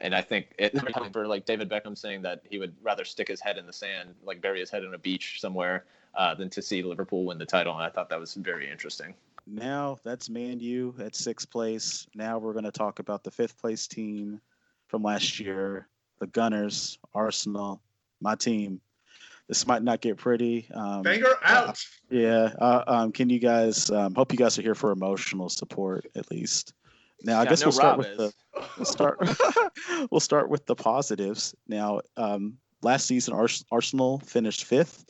and 0.03 0.15
I 0.15 0.23
think 0.23 0.55
it 0.59 0.79
for 1.13 1.27
like 1.27 1.47
David 1.47 1.69
Beckham 1.69 1.97
saying 1.97 2.23
that 2.23 2.43
he 2.49 2.59
would 2.59 2.75
rather 2.83 3.05
stick 3.05 3.29
his 3.29 3.41
head 3.41 3.59
in 3.59 3.67
the 3.67 3.73
sand, 3.73 4.15
like 4.25 4.41
bury 4.41 4.61
his 4.61 4.71
head 4.71 4.85
in 4.85 4.95
a 4.95 4.99
beach 4.99 5.41
somewhere, 5.41 5.85
uh, 6.15 6.35
than 6.35 6.49
to 6.51 6.63
see 6.63 6.83
Liverpool 6.83 7.25
win 7.25 7.39
the 7.39 7.47
title. 7.47 7.75
And 7.75 7.83
I 7.83 7.89
thought 7.89 8.09
that 8.11 8.21
was 8.21 8.35
very 8.35 8.71
interesting 8.71 9.15
now 9.51 9.99
that's 10.05 10.31
Man 10.31 10.61
U 10.61 10.95
at 11.01 11.15
sixth 11.15 11.51
place. 11.51 12.07
Now 12.15 12.39
we're 12.39 12.53
going 12.53 12.65
to 12.65 12.73
talk 12.73 12.99
about 12.99 13.25
the 13.25 13.31
fifth 13.31 13.59
place 13.59 13.87
team 13.87 14.41
from 14.89 15.03
last 15.03 15.41
year, 15.41 15.89
the 16.19 16.27
Gunners, 16.27 16.99
Arsenal, 17.15 17.83
my 18.21 18.35
team. 18.35 18.81
This 19.49 19.67
might 19.67 19.83
not 19.83 20.01
get 20.01 20.17
pretty. 20.17 20.69
Um, 20.73 21.03
Finger 21.03 21.35
out. 21.45 21.71
Uh, 21.71 21.75
yeah. 22.11 22.53
Uh, 22.61 22.85
um, 22.87 23.13
can 23.13 23.29
you 23.29 23.41
guys? 23.41 23.91
Um, 23.91 24.15
hope 24.15 24.33
you 24.33 24.39
guys 24.39 24.59
are 24.59 24.63
here 24.63 24.77
for 24.77 24.93
emotional 24.93 25.49
support 25.49 26.07
at 26.15 26.31
least. 26.31 26.73
Now 27.23 27.41
I 27.41 27.45
guess 27.45 27.65
we'll 27.65 27.73
start 27.73 27.99
with 27.99 28.17
the 28.17 28.33
we'll 28.77 28.87
start 28.87 29.19
we'll 30.11 30.21
start 30.21 30.49
with 30.49 30.67
the 30.67 30.77
positives. 30.77 31.55
Now, 31.67 32.01
um, 32.17 32.59
last 32.83 33.07
season 33.07 33.35
Arsenal 33.71 34.21
finished 34.21 34.65
fifth 34.65 35.05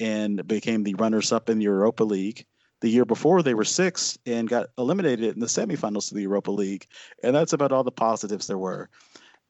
and 0.00 0.46
became 0.46 0.82
the 0.82 0.94
runners 0.94 1.32
up 1.32 1.48
in 1.48 1.58
the 1.58 1.64
Europa 1.64 2.04
League. 2.04 2.44
The 2.84 2.90
year 2.90 3.06
before, 3.06 3.42
they 3.42 3.54
were 3.54 3.64
six 3.64 4.18
and 4.26 4.46
got 4.46 4.66
eliminated 4.76 5.32
in 5.32 5.40
the 5.40 5.46
semifinals 5.46 6.10
of 6.10 6.16
the 6.16 6.22
Europa 6.24 6.50
League. 6.50 6.86
And 7.22 7.34
that's 7.34 7.54
about 7.54 7.72
all 7.72 7.82
the 7.82 7.90
positives 7.90 8.46
there 8.46 8.58
were. 8.58 8.90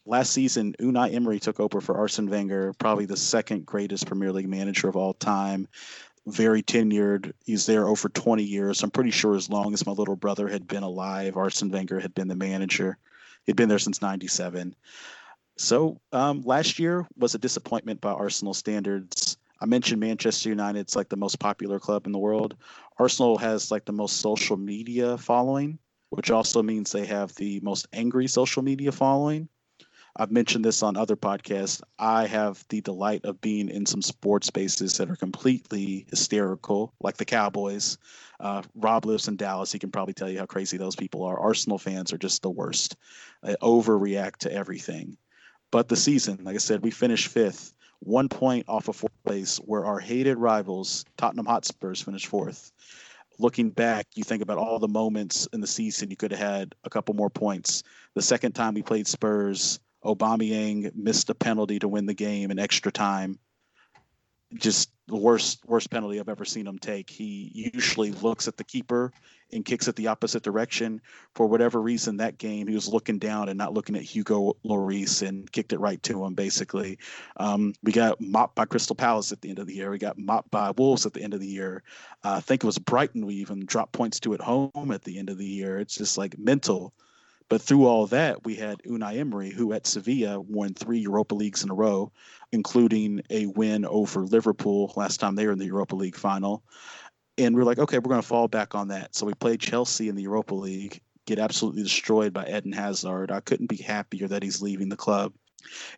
Last 0.07 0.31
season, 0.33 0.77
Unai 0.79 1.13
Emery 1.13 1.41
took 1.41 1.59
over 1.59 1.81
for 1.81 1.97
Arsene 1.97 2.31
Wenger, 2.31 2.75
probably 2.75 3.07
the 3.07 3.17
second 3.17 3.67
greatest 3.67 4.07
Premier 4.07 4.31
League 4.31 4.49
manager 4.49 4.89
of 4.89 4.95
all 4.95 5.15
time. 5.15 5.67
very 6.29 6.63
tenured. 6.63 7.33
He's 7.45 7.67
there 7.67 7.89
over 7.89 8.09
20 8.09 8.45
years. 8.45 8.85
I'm 8.85 8.93
pretty 8.93 9.11
sure 9.11 9.35
as 9.35 9.51
long 9.51 9.75
as 9.75 9.85
my 9.85 9.91
little 9.91 10.15
brother 10.15 10.47
had 10.47 10.69
been 10.69 10.85
alive, 10.85 11.37
Arsene 11.37 11.73
Wenger 11.73 11.99
had 11.99 12.15
been 12.15 12.29
the 12.29 12.37
manager. 12.37 12.99
He'd 13.47 13.57
been 13.57 13.69
there 13.69 13.81
since 13.81 14.01
97. 14.01 14.77
So 15.59 16.01
um, 16.13 16.43
last 16.43 16.79
year 16.79 17.05
was 17.17 17.35
a 17.35 17.39
disappointment 17.39 18.01
by 18.01 18.13
Arsenal 18.13 18.55
standards. 18.55 19.39
I 19.65 19.67
mentioned 19.67 19.99
Manchester 19.99 20.51
United's 20.51 20.95
like 20.95 21.09
the 21.09 21.17
most 21.17 21.39
popular 21.39 21.81
club 21.81 22.05
in 22.05 22.13
the 22.13 22.19
world. 22.19 22.55
Arsenal 22.99 23.39
has 23.39 23.71
like 23.71 23.87
the 23.87 23.93
most 23.93 24.19
social 24.19 24.59
media 24.59 25.17
following, 25.17 25.79
which 26.11 26.31
also 26.31 26.63
means 26.63 26.93
they 26.93 27.07
have 27.07 27.35
the 27.37 27.61
most 27.61 27.89
angry 27.95 28.27
social 28.27 28.63
media 28.63 28.93
following. 28.93 29.49
I've 30.17 30.31
mentioned 30.31 30.67
this 30.67 30.83
on 30.83 30.99
other 30.99 31.17
podcasts. 31.17 31.81
I 31.99 32.27
have 32.27 32.63
the 32.69 32.83
delight 32.83 33.25
of 33.25 33.41
being 33.41 33.71
in 33.71 33.87
some 33.87 34.03
sports 34.03 34.49
spaces 34.49 34.99
that 34.99 35.11
are 35.11 35.17
completely 35.17 36.05
hysterical, 36.11 36.93
like 37.01 37.17
the 37.17 37.25
Cowboys. 37.25 37.97
Uh, 38.41 38.61
Rob 38.75 39.07
lives 39.07 39.29
in 39.29 39.37
Dallas. 39.37 39.73
He 39.73 39.79
can 39.79 39.91
probably 39.91 40.13
tell 40.13 40.29
you 40.29 40.41
how 40.41 40.47
crazy 40.47 40.77
those 40.77 40.95
people 40.95 41.23
are. 41.23 41.41
Arsenal 41.41 41.79
fans 41.79 42.13
are 42.13 42.19
just 42.19 42.43
the 42.43 42.51
worst. 42.51 42.97
They 43.43 43.55
overreact 43.63 44.37
to 44.41 44.53
everything. 44.53 45.17
But 45.71 45.89
the 45.89 45.97
season, 45.97 46.45
like 46.45 46.55
I 46.55 46.59
said, 46.59 46.85
we 46.85 46.93
finished 46.93 47.29
fifth, 47.29 47.74
one 48.01 48.29
point 48.29 48.67
off 48.69 48.89
of 48.89 48.97
fourth 48.97 49.13
place, 49.25 49.57
where 49.59 49.85
our 49.85 49.99
hated 49.99 50.39
rivals, 50.39 51.05
Tottenham 51.17 51.47
Hotspurs, 51.47 52.03
finished 52.03 52.27
fourth. 52.27 52.73
Looking 53.39 53.71
back, 53.71 54.07
you 54.15 54.23
think 54.23 54.43
about 54.43 54.59
all 54.59 54.79
the 54.79 54.89
moments 54.89 55.49
in 55.53 55.61
the 55.61 55.67
season 55.67 56.11
you 56.11 56.17
could 56.17 56.31
have 56.31 56.41
had 56.41 56.75
a 56.85 56.91
couple 56.91 57.15
more 57.15 57.31
points. 57.31 57.83
The 58.15 58.23
second 58.23 58.53
time 58.53 58.75
we 58.75 58.83
played 58.83 59.09
Spurs, 59.09 59.81
Aubameyang 60.05 60.95
missed 60.95 61.31
a 61.31 61.35
penalty 61.35 61.79
to 61.81 61.89
win 61.89 62.07
the 62.07 62.15
game 62.15 62.51
in 62.51 62.59
extra 62.59 62.93
time. 62.93 63.39
Just 64.55 64.91
the 65.07 65.17
worst 65.17 65.61
worst 65.67 65.91
penalty 65.91 66.19
I've 66.19 66.29
ever 66.29 66.45
seen 66.45 66.67
him 66.67 66.79
take. 66.79 67.11
He 67.11 67.51
usually 67.75 68.11
looks 68.13 68.49
at 68.49 68.57
the 68.57 68.65
keeper 68.65 69.13
and 69.53 69.65
kicks 69.65 69.87
it 69.87 69.97
the 69.97 70.07
opposite 70.07 70.43
direction. 70.43 71.01
For 71.35 71.47
whatever 71.47 71.81
reason, 71.81 72.17
that 72.17 72.39
game 72.39 72.67
he 72.67 72.75
was 72.75 72.89
looking 72.89 73.19
down 73.19 73.49
and 73.49 73.59
not 73.59 73.75
looking 73.75 73.97
at 73.97 74.03
Hugo 74.03 74.57
Lloris 74.65 75.27
and 75.27 75.51
kicked 75.53 75.73
it 75.73 75.79
right 75.79 76.03
to 76.05 76.25
him. 76.25 76.35
Basically, 76.35 76.99
um, 77.37 77.75
we 77.83 77.93
got 77.93 78.21
mopped 78.21 78.55
by 78.55 78.65
Crystal 78.65 78.97
Palace 78.97 79.31
at 79.31 79.43
the 79.43 79.51
end 79.51 79.59
of 79.59 79.67
the 79.67 79.75
year. 79.75 79.91
We 79.91 79.99
got 79.99 80.19
mopped 80.19 80.51
by 80.51 80.73
Wolves 80.77 81.05
at 81.05 81.13
the 81.13 81.23
end 81.23 81.35
of 81.35 81.41
the 81.41 81.47
year. 81.47 81.83
Uh, 82.25 82.37
I 82.37 82.41
think 82.41 82.65
it 82.65 82.67
was 82.67 82.79
Brighton. 82.79 83.27
We 83.27 83.35
even 83.35 83.67
dropped 83.67 83.93
points 83.93 84.21
to 84.21 84.35
at 84.35 84.41
home 84.41 84.91
at 84.91 85.05
the 85.05 85.19
end 85.19 85.29
of 85.29 85.39
the 85.39 85.47
year. 85.47 85.79
It's 85.79 85.97
just 85.97 86.17
like 86.17 86.39
mental. 86.39 86.95
But 87.49 87.61
through 87.61 87.87
all 87.87 88.07
that, 88.09 88.45
we 88.45 88.57
had 88.57 88.83
Unai 88.83 89.19
Emery, 89.19 89.51
who 89.51 89.73
at 89.73 89.87
Sevilla 89.87 90.41
won 90.41 90.75
three 90.75 90.99
Europa 90.99 91.35
Leagues 91.35 91.63
in 91.63 91.71
a 91.71 91.75
row, 91.75 92.11
including 92.53 93.23
a 93.31 93.47
win 93.47 93.85
over 93.85 94.25
Liverpool 94.25 94.93
last 94.97 95.21
time 95.21 95.35
they 95.35 95.47
were 95.47 95.53
in 95.53 95.59
the 95.59 95.67
Europa 95.67 95.95
League 95.95 96.17
final. 96.17 96.63
And 97.37 97.55
we 97.55 97.63
are 97.63 97.67
like, 97.67 97.79
okay, 97.79 97.99
we're 97.99 98.09
going 98.09 98.23
to 98.23 98.27
fall 98.27 98.49
back 98.49 98.75
on 98.75 98.89
that. 98.89 99.15
So 99.15 99.27
we 99.27 99.35
played 99.35 99.61
Chelsea 99.61 100.09
in 100.09 100.15
the 100.15 100.23
Europa 100.23 100.55
League, 100.55 101.01
get 101.27 101.39
absolutely 101.39 101.83
destroyed 101.83 102.33
by 102.33 102.47
Eden 102.47 102.73
Hazard. 102.73 103.31
I 103.31 103.41
couldn't 103.41 103.69
be 103.69 103.77
happier 103.77 104.29
that 104.29 104.43
he's 104.43 104.63
leaving 104.63 104.89
the 104.89 104.97
club 104.97 105.33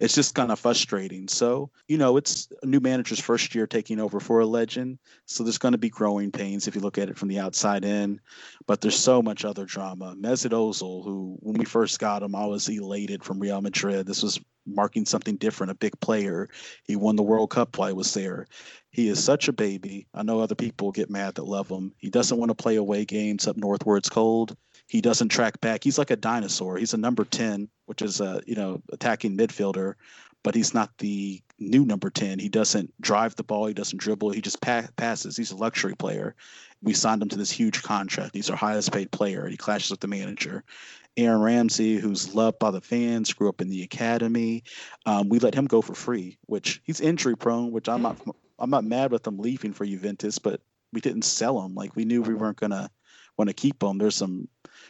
it's 0.00 0.14
just 0.14 0.34
kind 0.34 0.50
of 0.50 0.58
frustrating. 0.58 1.28
So, 1.28 1.70
you 1.88 1.98
know, 1.98 2.16
it's 2.16 2.48
a 2.62 2.66
new 2.66 2.80
manager's 2.80 3.20
first 3.20 3.54
year 3.54 3.66
taking 3.66 4.00
over 4.00 4.20
for 4.20 4.40
a 4.40 4.46
legend. 4.46 4.98
So 5.26 5.42
there's 5.42 5.58
going 5.58 5.72
to 5.72 5.78
be 5.78 5.90
growing 5.90 6.30
pains 6.30 6.66
if 6.66 6.74
you 6.74 6.80
look 6.80 6.98
at 6.98 7.08
it 7.08 7.18
from 7.18 7.28
the 7.28 7.38
outside 7.38 7.84
in. 7.84 8.20
But 8.66 8.80
there's 8.80 8.98
so 8.98 9.22
much 9.22 9.44
other 9.44 9.64
drama. 9.64 10.14
Mesut 10.16 10.52
Ozil, 10.52 11.04
who 11.04 11.36
when 11.40 11.56
we 11.56 11.64
first 11.64 11.98
got 11.98 12.22
him, 12.22 12.34
I 12.34 12.46
was 12.46 12.68
elated 12.68 13.24
from 13.24 13.40
Real 13.40 13.60
Madrid. 13.60 14.06
This 14.06 14.22
was 14.22 14.40
marking 14.66 15.04
something 15.04 15.36
different, 15.36 15.70
a 15.70 15.76
big 15.76 15.98
player. 16.00 16.48
He 16.84 16.96
won 16.96 17.16
the 17.16 17.22
World 17.22 17.50
Cup 17.50 17.78
while 17.78 17.88
I 17.88 17.92
was 17.92 18.12
there. 18.14 18.46
He 18.90 19.08
is 19.08 19.22
such 19.22 19.48
a 19.48 19.52
baby. 19.52 20.08
I 20.14 20.22
know 20.22 20.40
other 20.40 20.54
people 20.54 20.90
get 20.90 21.10
mad 21.10 21.34
that 21.34 21.44
love 21.44 21.68
him. 21.68 21.92
He 21.98 22.10
doesn't 22.10 22.38
want 22.38 22.50
to 22.50 22.54
play 22.54 22.76
away 22.76 23.04
games 23.04 23.46
up 23.46 23.56
north 23.56 23.84
where 23.84 23.96
it's 23.96 24.08
cold. 24.08 24.56
He 24.86 25.00
doesn't 25.00 25.28
track 25.28 25.60
back. 25.60 25.82
He's 25.82 25.98
like 25.98 26.10
a 26.10 26.16
dinosaur. 26.16 26.76
He's 26.76 26.94
a 26.94 26.98
number 26.98 27.24
10, 27.24 27.68
which 27.86 28.02
is 28.02 28.20
a, 28.20 28.40
you 28.46 28.54
know, 28.54 28.82
attacking 28.92 29.36
midfielder, 29.36 29.94
but 30.42 30.54
he's 30.54 30.74
not 30.74 30.96
the 30.98 31.42
new 31.58 31.84
number 31.84 32.08
10. 32.08 32.38
He 32.38 32.48
doesn't 32.48 32.92
drive 33.00 33.34
the 33.34 33.42
ball. 33.42 33.66
He 33.66 33.74
doesn't 33.74 33.98
dribble. 33.98 34.30
He 34.30 34.40
just 34.40 34.60
pa- 34.60 34.88
passes. 34.96 35.36
He's 35.36 35.50
a 35.50 35.56
luxury 35.56 35.94
player. 35.96 36.34
We 36.82 36.92
signed 36.92 37.22
him 37.22 37.28
to 37.30 37.36
this 37.36 37.50
huge 37.50 37.82
contract. 37.82 38.34
He's 38.34 38.50
our 38.50 38.56
highest 38.56 38.92
paid 38.92 39.10
player. 39.10 39.48
He 39.48 39.56
clashes 39.56 39.90
with 39.90 40.00
the 40.00 40.08
manager. 40.08 40.62
Aaron 41.16 41.40
Ramsey, 41.40 41.96
who's 41.96 42.34
loved 42.34 42.58
by 42.58 42.70
the 42.70 42.80
fans, 42.80 43.32
grew 43.32 43.48
up 43.48 43.62
in 43.62 43.70
the 43.70 43.82
academy. 43.82 44.64
Um, 45.06 45.28
we 45.28 45.38
let 45.38 45.54
him 45.54 45.64
go 45.64 45.80
for 45.80 45.94
free, 45.94 46.36
which 46.46 46.82
he's 46.84 47.00
injury 47.00 47.36
prone, 47.36 47.72
which 47.72 47.88
I'm 47.88 48.02
not 48.02 48.18
I'm 48.58 48.70
not 48.70 48.84
mad 48.84 49.12
with 49.12 49.26
him 49.26 49.38
leaving 49.38 49.72
for 49.72 49.86
Juventus, 49.86 50.38
but 50.38 50.60
we 50.92 51.00
didn't 51.00 51.22
sell 51.22 51.60
him. 51.62 51.74
Like 51.74 51.96
we 51.96 52.04
knew 52.04 52.22
we 52.22 52.34
weren't 52.34 52.60
gonna 52.60 52.90
want 53.36 53.48
to 53.48 53.54
keep 53.54 53.82
him. 53.82 53.98
There's 53.98 54.16
some 54.16 54.48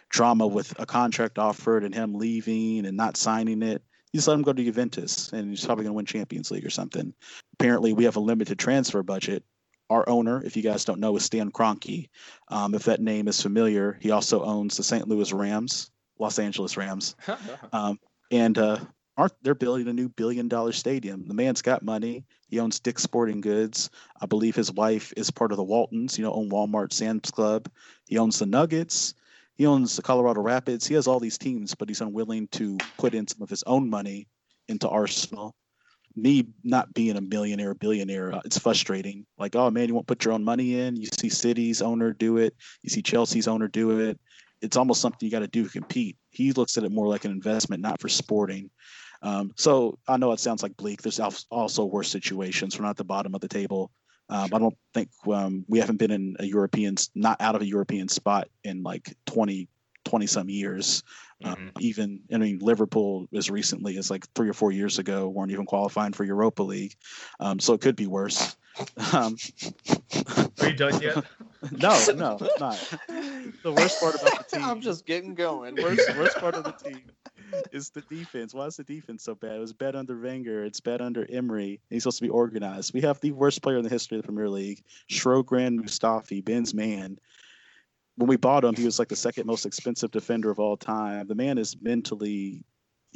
drama 0.09 0.47
with 0.47 0.79
a 0.79 0.87
contract 0.87 1.39
offered 1.39 1.85
and 1.85 1.95
him 1.95 2.15
leaving 2.15 2.87
and 2.87 2.97
not 2.97 3.17
signing 3.17 3.63
it. 3.63 3.83
You 4.13 4.19
just 4.19 4.29
let 4.29 4.35
him 4.35 4.43
go 4.43 4.53
to 4.53 4.65
Juventus 4.65 5.33
and 5.33 5.51
he's 5.51 5.65
probably 5.65 5.85
going 5.85 5.93
to 5.93 5.97
win 5.97 6.07
Champions 6.07 6.51
League 6.51 6.65
or 6.65 6.71
something. 6.71 7.13
Apparently, 7.55 7.93
we 7.93 8.05
have 8.05 8.17
a 8.17 8.21
limited 8.21 8.59
transfer 8.59 9.03
budget. 9.03 9.45
Our 9.89 10.09
owner, 10.09 10.43
if 10.45 10.57
you 10.57 10.63
guys 10.63 10.85
don't 10.85 11.01
know, 11.01 11.17
is 11.17 11.25
Stan 11.25 11.51
Kroenke. 11.53 12.09
Um, 12.49 12.75
if 12.75 12.85
that 12.85 13.01
name 13.01 13.29
is 13.29 13.41
familiar, 13.41 13.99
he 14.01 14.11
also 14.11 14.43
owns 14.43 14.77
the 14.77 14.83
St. 14.83 15.07
Louis 15.07 15.33
Rams, 15.33 15.91
Los 16.19 16.39
Angeles 16.39 16.77
Rams. 16.77 17.15
um, 17.73 17.99
and 18.33 18.59
uh, 18.59 18.79
aren't 19.17 19.33
they're 19.43 19.55
building 19.55 19.89
a 19.89 19.93
new 19.93 20.09
billion 20.09 20.49
dollar 20.49 20.73
stadium. 20.73 21.27
The 21.27 21.35
man's 21.35 21.63
got 21.63 21.83
money. 21.83 22.25
He 22.49 22.61
owns 22.61 22.81
Dick's 22.81 23.03
Sporting 23.03 23.41
Goods. 23.41 23.91
I 24.21 24.27
believe 24.27 24.55
his 24.55 24.73
wife 24.73 25.13
is 25.17 25.31
part 25.31 25.53
of 25.53 25.57
the 25.57 25.65
Waltons, 25.65 26.19
you 26.19 26.25
know, 26.25 26.33
own 26.33 26.51
Walmart 26.51 26.93
Sam's 26.93 27.31
Club. 27.31 27.69
He 28.07 28.19
owns 28.19 28.39
the 28.39 28.47
Nuggets. 28.47 29.15
He 29.57 29.67
owns 29.67 29.97
the 29.97 30.03
Colorado 30.03 30.43
Rapids. 30.43 30.87
He 30.87 30.95
has 30.95 31.07
all 31.07 31.19
these 31.19 31.39
teams, 31.39 31.75
but 31.75 31.89
he's 31.89 32.01
unwilling 32.01 32.49
to 32.53 32.77
put 32.99 33.15
in 33.15 33.27
some 33.27 33.43
of 33.43 33.51
his 33.51 33.63
own 33.65 33.89
money 33.89 34.29
into 34.69 34.89
Arsenal. 34.89 35.55
Me 36.15 36.47
not 36.65 36.93
being 36.95 37.17
a 37.17 37.21
millionaire, 37.21 37.75
billionaire, 37.75 38.35
uh, 38.35 38.41
it's 38.45 38.59
frustrating. 38.59 39.27
Like, 39.39 39.55
oh 39.55 39.71
man, 39.71 39.89
you 39.89 39.95
won't 39.95 40.07
put 40.07 40.25
your 40.25 40.35
own 40.35 40.45
money 40.45 40.81
in. 40.81 40.97
You 40.97 41.09
see 41.19 41.29
City's 41.29 41.83
owner 41.83 42.13
do 42.13 42.39
it. 42.39 42.55
You 42.83 42.91
see 42.91 43.03
Chelsea's 43.03 43.49
owner 43.49 43.69
do 43.69 43.99
it. 44.01 44.19
It's 44.63 44.77
almost 44.77 45.03
something 45.03 45.27
you 45.27 45.31
got 45.31 45.41
to 45.41 45.47
do 45.47 45.65
to 45.65 45.71
compete. 45.71 46.17
He 46.31 46.53
looks 46.53 46.79
at 46.79 46.85
it 46.85 46.93
more 46.93 47.07
like 47.07 47.25
an 47.27 47.31
investment, 47.31 47.83
not 47.83 48.01
for 48.01 48.09
sporting. 48.09 48.71
Um, 49.23 49.53
so 49.57 49.99
I 50.09 50.17
know 50.17 50.33
it 50.33 50.41
sounds 50.41 50.63
like 50.63 50.77
bleak. 50.77 51.03
There's 51.03 51.21
also 51.21 51.85
worse 51.85 52.11
situations. 52.11 52.79
We're 52.79 52.85
not 52.85 52.91
at 52.91 52.97
the 52.97 53.05
bottom 53.05 53.35
of 53.35 53.41
the 53.41 53.49
table. 53.49 53.91
Um, 54.29 54.51
I 54.53 54.59
don't 54.59 54.77
think 54.93 55.09
um, 55.33 55.65
we 55.69 55.79
haven't 55.79 55.99
been 55.99 56.11
in 56.11 56.37
a 56.39 56.45
European, 56.45 56.97
not 57.15 57.41
out 57.41 57.55
of 57.55 57.63
a 57.63 57.67
European 57.67 58.09
spot 58.09 58.49
in 58.65 58.83
like 58.83 59.15
20, 59.27 59.69
20 60.05 60.27
some 60.27 60.49
years. 60.49 61.03
Um, 61.45 61.55
mm-hmm. 61.55 61.69
even, 61.81 62.21
I 62.33 62.39
mean, 62.39 62.59
Liverpool 62.61 63.29
as 63.35 63.51
recently 63.51 63.99
as 63.99 64.11
like 64.11 64.27
three 64.35 64.49
or 64.49 64.55
four 64.55 64.73
years 64.73 64.99
ago 64.99 65.29
weren't 65.29 65.53
even 65.53 65.67
qualifying 65.67 66.13
for 66.13 66.25
Europa 66.25 66.63
League. 66.63 66.95
Um, 67.41 67.61
so 67.61 67.75
it 67.75 67.81
could 67.81 67.97
be 67.97 68.07
worse. 68.07 68.57
Um, 69.15 69.39
Are 70.61 70.69
you 70.69 70.77
done 70.77 71.01
yet? 71.01 71.25
no, 71.73 72.05
no, 72.15 72.39
it's 72.41 72.61
not. 72.61 72.99
The 73.63 73.73
worst 73.73 74.01
part 74.01 74.15
about 74.15 74.49
the 74.49 74.57
team. 74.57 74.65
I'm 74.65 74.81
just 74.81 75.07
getting 75.07 75.35
going. 75.35 75.77
Worst, 75.77 76.17
worst 76.17 76.39
part 76.39 76.55
of 76.55 76.65
the 76.65 76.73
team 76.73 77.03
is 77.73 77.91
the 77.91 78.03
defense. 78.03 78.55
Why 78.55 78.67
is 78.67 78.77
the 78.77 78.85
defense 78.85 79.25
so 79.25 79.35
bad? 79.35 79.53
It 79.53 79.61
was 79.61 79.73
bad 79.73 79.97
under 79.97 80.19
Wenger. 80.19 80.65
It's 80.65 80.81
bad 80.81 81.01
under 81.01 81.27
Emery. 81.31 81.81
He's 81.91 82.03
supposed 82.03 82.19
to 82.19 82.25
be 82.25 82.31
organized. 82.31 82.95
We 82.95 83.01
have 83.03 83.21
the 83.21 83.33
worst 83.33 83.63
player 83.63 83.79
in 83.79 83.85
the 83.85 83.91
history 83.91 84.19
of 84.19 84.23
the 84.23 84.27
Premier 84.27 84.49
League, 84.49 84.83
Shkodran 85.11 85.81
Mustafi, 85.81 86.45
Ben's 86.45 86.75
man. 86.75 87.19
When 88.17 88.29
we 88.29 88.37
bought 88.37 88.65
him, 88.65 88.75
he 88.75 88.85
was 88.85 88.99
like 88.99 89.09
the 89.09 89.17
second 89.17 89.47
most 89.47 89.67
expensive 89.67 90.11
defender 90.11 90.51
of 90.51 90.59
all 90.59 90.77
time. 90.77 91.27
The 91.27 91.35
man 91.35 91.59
is 91.59 91.77
mentally 91.81 92.65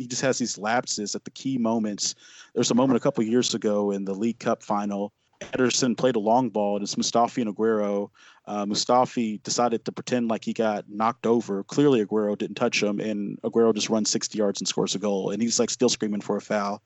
he 0.01 0.07
just 0.07 0.23
has 0.23 0.39
these 0.39 0.57
lapses 0.57 1.15
at 1.15 1.25
the 1.25 1.31
key 1.31 1.59
moments. 1.59 2.15
There's 2.55 2.71
a 2.71 2.75
moment 2.75 2.97
a 2.97 3.01
couple 3.01 3.23
years 3.23 3.55
ago 3.55 3.91
in 3.91 4.05
the 4.05 4.15
League 4.15 4.39
Cup 4.39 4.63
final 4.63 5.13
Ederson 5.41 5.97
played 5.97 6.17
a 6.17 6.21
long 6.21 6.51
ball, 6.51 6.77
and 6.77 6.83
it's 6.83 6.95
Mustafi 6.95 7.43
and 7.43 7.55
Aguero. 7.55 8.11
Uh, 8.47 8.67
Mustafi 8.67 9.43
decided 9.43 9.85
to 9.85 9.93
pretend 9.93 10.29
like 10.29 10.45
he 10.45 10.53
got 10.53 10.85
knocked 10.89 11.27
over. 11.27 11.65
Clearly, 11.65 12.05
Aguero 12.05 12.37
didn't 12.37 12.57
touch 12.57 12.83
him, 12.83 13.01
and 13.01 13.41
Aguero 13.43 13.75
just 13.75 13.91
runs 13.91 14.11
60 14.11 14.37
yards 14.37 14.61
and 14.61 14.69
scores 14.69 14.95
a 14.95 14.99
goal. 14.99 15.31
And 15.31 15.43
he's 15.43 15.59
like 15.59 15.71
still 15.71 15.89
screaming 15.89 16.21
for 16.21 16.37
a 16.37 16.41
foul. 16.41 16.83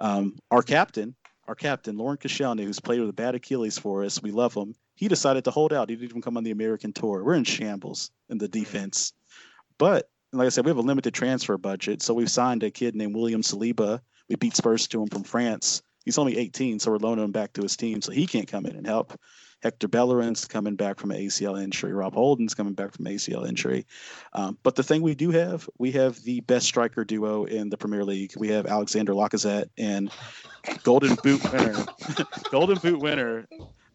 Um, 0.00 0.36
our 0.50 0.62
captain, 0.62 1.14
our 1.46 1.54
captain, 1.54 1.96
Laurent 1.96 2.20
Koscielny, 2.20 2.64
who's 2.64 2.80
played 2.80 3.00
with 3.00 3.08
a 3.08 3.14
bad 3.14 3.34
Achilles 3.34 3.78
for 3.78 4.04
us, 4.04 4.22
we 4.22 4.30
love 4.30 4.54
him. 4.54 4.74
He 4.94 5.08
decided 5.08 5.44
to 5.44 5.50
hold 5.50 5.72
out. 5.72 5.88
He 5.88 5.96
didn't 5.96 6.10
even 6.10 6.22
come 6.22 6.36
on 6.36 6.44
the 6.44 6.50
American 6.50 6.92
tour. 6.92 7.24
We're 7.24 7.34
in 7.34 7.44
shambles 7.44 8.10
in 8.28 8.38
the 8.38 8.48
defense. 8.48 9.12
But 9.78 10.10
like 10.32 10.46
I 10.46 10.48
said, 10.50 10.64
we 10.64 10.70
have 10.70 10.78
a 10.78 10.82
limited 10.82 11.14
transfer 11.14 11.56
budget, 11.56 12.02
so 12.02 12.12
we've 12.12 12.30
signed 12.30 12.62
a 12.62 12.70
kid 12.70 12.94
named 12.94 13.14
William 13.14 13.42
Saliba. 13.42 14.00
We 14.28 14.36
beat 14.36 14.56
Spurs 14.56 14.86
to 14.88 15.02
him 15.02 15.08
from 15.08 15.22
France 15.22 15.82
he's 16.08 16.16
only 16.16 16.38
18, 16.38 16.78
so 16.78 16.90
we're 16.90 16.96
loaning 16.96 17.22
him 17.22 17.32
back 17.32 17.52
to 17.52 17.60
his 17.60 17.76
team, 17.76 18.00
so 18.00 18.10
he 18.10 18.26
can't 18.26 18.48
come 18.48 18.64
in 18.64 18.76
and 18.76 18.86
help. 18.86 19.12
Hector 19.62 19.88
Bellerin's 19.88 20.46
coming 20.46 20.74
back 20.74 20.98
from 20.98 21.10
an 21.10 21.18
ACL 21.18 21.62
injury. 21.62 21.92
Rob 21.92 22.14
Holding's 22.14 22.54
coming 22.54 22.72
back 22.72 22.94
from 22.94 23.04
ACL 23.04 23.46
injury. 23.46 23.84
Um, 24.32 24.56
but 24.62 24.74
the 24.74 24.82
thing 24.82 25.02
we 25.02 25.14
do 25.14 25.30
have, 25.32 25.68
we 25.76 25.92
have 25.92 26.16
the 26.22 26.40
best 26.40 26.64
striker 26.64 27.04
duo 27.04 27.44
in 27.44 27.68
the 27.68 27.76
Premier 27.76 28.06
League. 28.06 28.32
We 28.38 28.48
have 28.48 28.64
Alexander 28.64 29.12
Lacazette 29.12 29.68
and 29.76 30.10
Golden 30.82 31.14
Boot 31.16 31.42
winner, 31.52 31.84
Golden 32.50 32.78
Boot 32.78 33.00
winner 33.00 33.46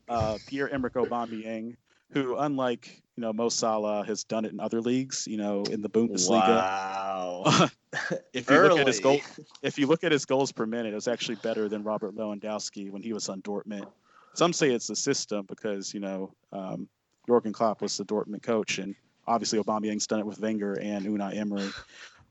uh, 0.07 0.37
Pierre 0.45 0.69
Emerick 0.69 0.93
Aubameyang, 0.93 1.77
who, 2.11 2.37
unlike 2.37 3.01
you 3.15 3.21
know 3.21 3.33
Mo 3.33 3.49
Salah, 3.49 4.05
has 4.05 4.23
done 4.23 4.45
it 4.45 4.51
in 4.51 4.59
other 4.59 4.81
leagues. 4.81 5.25
You 5.27 5.37
know, 5.37 5.63
in 5.63 5.81
the 5.81 5.89
Bundesliga. 5.89 6.47
Wow. 6.47 7.69
if 8.33 8.49
you 8.49 8.61
look 8.61 8.79
at 8.79 8.87
his 8.87 8.99
Early. 8.99 9.17
goal, 9.17 9.45
if 9.61 9.77
you 9.77 9.87
look 9.87 10.03
at 10.03 10.11
his 10.11 10.25
goals 10.25 10.51
per 10.51 10.65
minute, 10.65 10.91
it 10.91 10.95
was 10.95 11.07
actually 11.07 11.35
better 11.35 11.69
than 11.69 11.83
Robert 11.83 12.15
Lewandowski 12.15 12.89
when 12.89 13.01
he 13.01 13.13
was 13.13 13.29
on 13.29 13.41
Dortmund. 13.41 13.87
Some 14.33 14.53
say 14.53 14.71
it's 14.71 14.87
the 14.87 14.95
system 14.95 15.45
because 15.47 15.93
you 15.93 15.99
know 15.99 16.33
um, 16.51 16.87
Jurgen 17.27 17.53
Klopp 17.53 17.81
was 17.81 17.95
the 17.97 18.05
Dortmund 18.05 18.41
coach, 18.41 18.79
and 18.79 18.95
obviously 19.27 19.59
Aubameyang's 19.59 20.07
done 20.07 20.19
it 20.19 20.25
with 20.25 20.39
Wenger 20.39 20.73
and 20.79 21.05
Unai 21.05 21.37
Emery. 21.37 21.69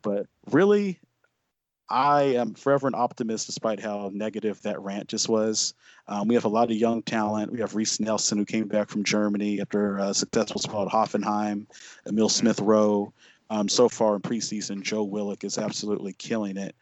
But 0.02 0.26
really, 0.50 0.98
I 1.88 2.22
am 2.22 2.54
forever 2.54 2.88
an 2.88 2.94
optimist, 2.94 3.46
despite 3.46 3.78
how 3.78 4.10
negative 4.12 4.60
that 4.62 4.80
rant 4.80 5.08
just 5.08 5.28
was. 5.28 5.74
Um, 6.08 6.26
we 6.26 6.34
have 6.34 6.44
a 6.44 6.48
lot 6.48 6.70
of 6.70 6.76
young 6.76 7.02
talent. 7.02 7.52
We 7.52 7.60
have 7.60 7.74
Reiss 7.74 8.00
Nelson, 8.00 8.38
who 8.38 8.44
came 8.44 8.66
back 8.66 8.88
from 8.88 9.04
Germany 9.04 9.60
after 9.60 9.98
a 9.98 10.14
successful 10.14 10.60
spell 10.60 10.86
at 10.86 10.88
Hoffenheim. 10.88 11.66
Emile 12.06 12.28
Smith 12.28 12.60
Rowe. 12.60 13.12
Um, 13.52 13.68
so 13.68 13.86
far 13.86 14.14
in 14.14 14.22
preseason, 14.22 14.80
Joe 14.80 15.02
Willock 15.02 15.44
is 15.44 15.58
absolutely 15.58 16.14
killing 16.14 16.56
it. 16.56 16.74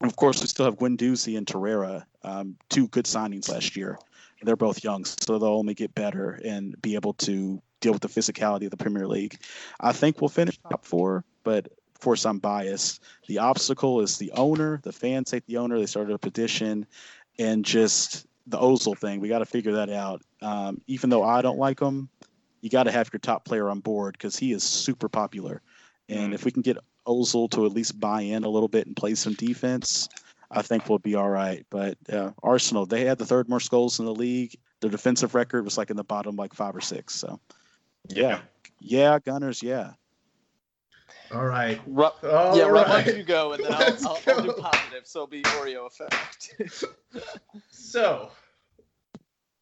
And 0.00 0.10
of 0.10 0.16
course, 0.16 0.40
we 0.40 0.46
still 0.46 0.64
have 0.64 0.78
Guendouzi 0.78 1.36
and 1.36 1.46
Torreira, 1.46 2.04
um, 2.22 2.56
two 2.70 2.88
good 2.88 3.04
signings 3.04 3.50
last 3.50 3.76
year. 3.76 3.98
They're 4.42 4.56
both 4.56 4.82
young, 4.82 5.04
so 5.04 5.38
they'll 5.38 5.50
only 5.50 5.74
get 5.74 5.94
better 5.94 6.40
and 6.42 6.80
be 6.80 6.94
able 6.94 7.12
to 7.14 7.60
deal 7.80 7.92
with 7.92 8.00
the 8.00 8.08
physicality 8.08 8.64
of 8.64 8.70
the 8.70 8.78
Premier 8.78 9.06
League. 9.06 9.38
I 9.80 9.92
think 9.92 10.22
we'll 10.22 10.30
finish 10.30 10.56
top 10.70 10.86
four, 10.86 11.24
but 11.42 11.66
of 11.66 12.00
course, 12.00 12.24
I'm 12.24 12.38
biased. 12.38 13.02
The 13.28 13.38
obstacle 13.38 14.00
is 14.00 14.16
the 14.16 14.32
owner. 14.32 14.80
The 14.82 14.92
fans 14.92 15.30
hate 15.30 15.46
the 15.46 15.58
owner. 15.58 15.78
They 15.78 15.84
started 15.84 16.14
a 16.14 16.18
petition, 16.18 16.86
and 17.38 17.66
just 17.66 18.26
the 18.46 18.58
Ozil 18.58 18.96
thing. 18.96 19.20
We 19.20 19.28
got 19.28 19.40
to 19.40 19.46
figure 19.46 19.72
that 19.72 19.90
out. 19.90 20.22
Um, 20.40 20.80
even 20.86 21.10
though 21.10 21.22
I 21.22 21.42
don't 21.42 21.58
like 21.58 21.80
him, 21.80 22.08
you 22.62 22.70
got 22.70 22.84
to 22.84 22.92
have 22.92 23.10
your 23.12 23.20
top 23.20 23.44
player 23.44 23.68
on 23.68 23.80
board 23.80 24.14
because 24.14 24.38
he 24.38 24.52
is 24.52 24.62
super 24.62 25.10
popular. 25.10 25.60
And 26.08 26.34
if 26.34 26.44
we 26.44 26.50
can 26.50 26.62
get 26.62 26.78
Ozil 27.06 27.50
to 27.52 27.66
at 27.66 27.72
least 27.72 27.98
buy 27.98 28.22
in 28.22 28.44
a 28.44 28.48
little 28.48 28.68
bit 28.68 28.86
and 28.86 28.96
play 28.96 29.14
some 29.14 29.34
defense, 29.34 30.08
I 30.50 30.62
think 30.62 30.88
we'll 30.88 30.98
be 30.98 31.14
all 31.14 31.28
right. 31.30 31.64
But 31.70 31.96
uh, 32.12 32.32
Arsenal, 32.42 32.86
they 32.86 33.04
had 33.04 33.18
the 33.18 33.26
third 33.26 33.48
most 33.48 33.70
goals 33.70 33.98
in 33.98 34.06
the 34.06 34.14
league. 34.14 34.56
Their 34.80 34.90
defensive 34.90 35.34
record 35.34 35.64
was 35.64 35.78
like 35.78 35.90
in 35.90 35.96
the 35.96 36.04
bottom, 36.04 36.36
like 36.36 36.54
five 36.54 36.76
or 36.76 36.80
six. 36.80 37.14
So, 37.14 37.40
yeah, 38.08 38.40
yeah, 38.80 39.18
Gunners, 39.18 39.62
yeah. 39.62 39.92
All 41.32 41.46
right. 41.46 41.80
Ru- 41.86 42.04
All 42.22 42.56
yeah, 42.56 42.64
Rob, 42.64 42.88
why 42.88 43.02
don't 43.02 43.16
you 43.16 43.24
go, 43.24 43.52
and 43.54 43.64
then 43.64 43.72
I'll, 43.72 43.96
I'll, 44.06 44.22
I'll 44.28 44.42
do 44.42 44.52
positive, 44.52 45.06
so 45.06 45.20
it'll 45.20 45.26
be 45.28 45.42
Oreo 45.42 45.86
effect. 45.86 46.54
So, 47.70 48.30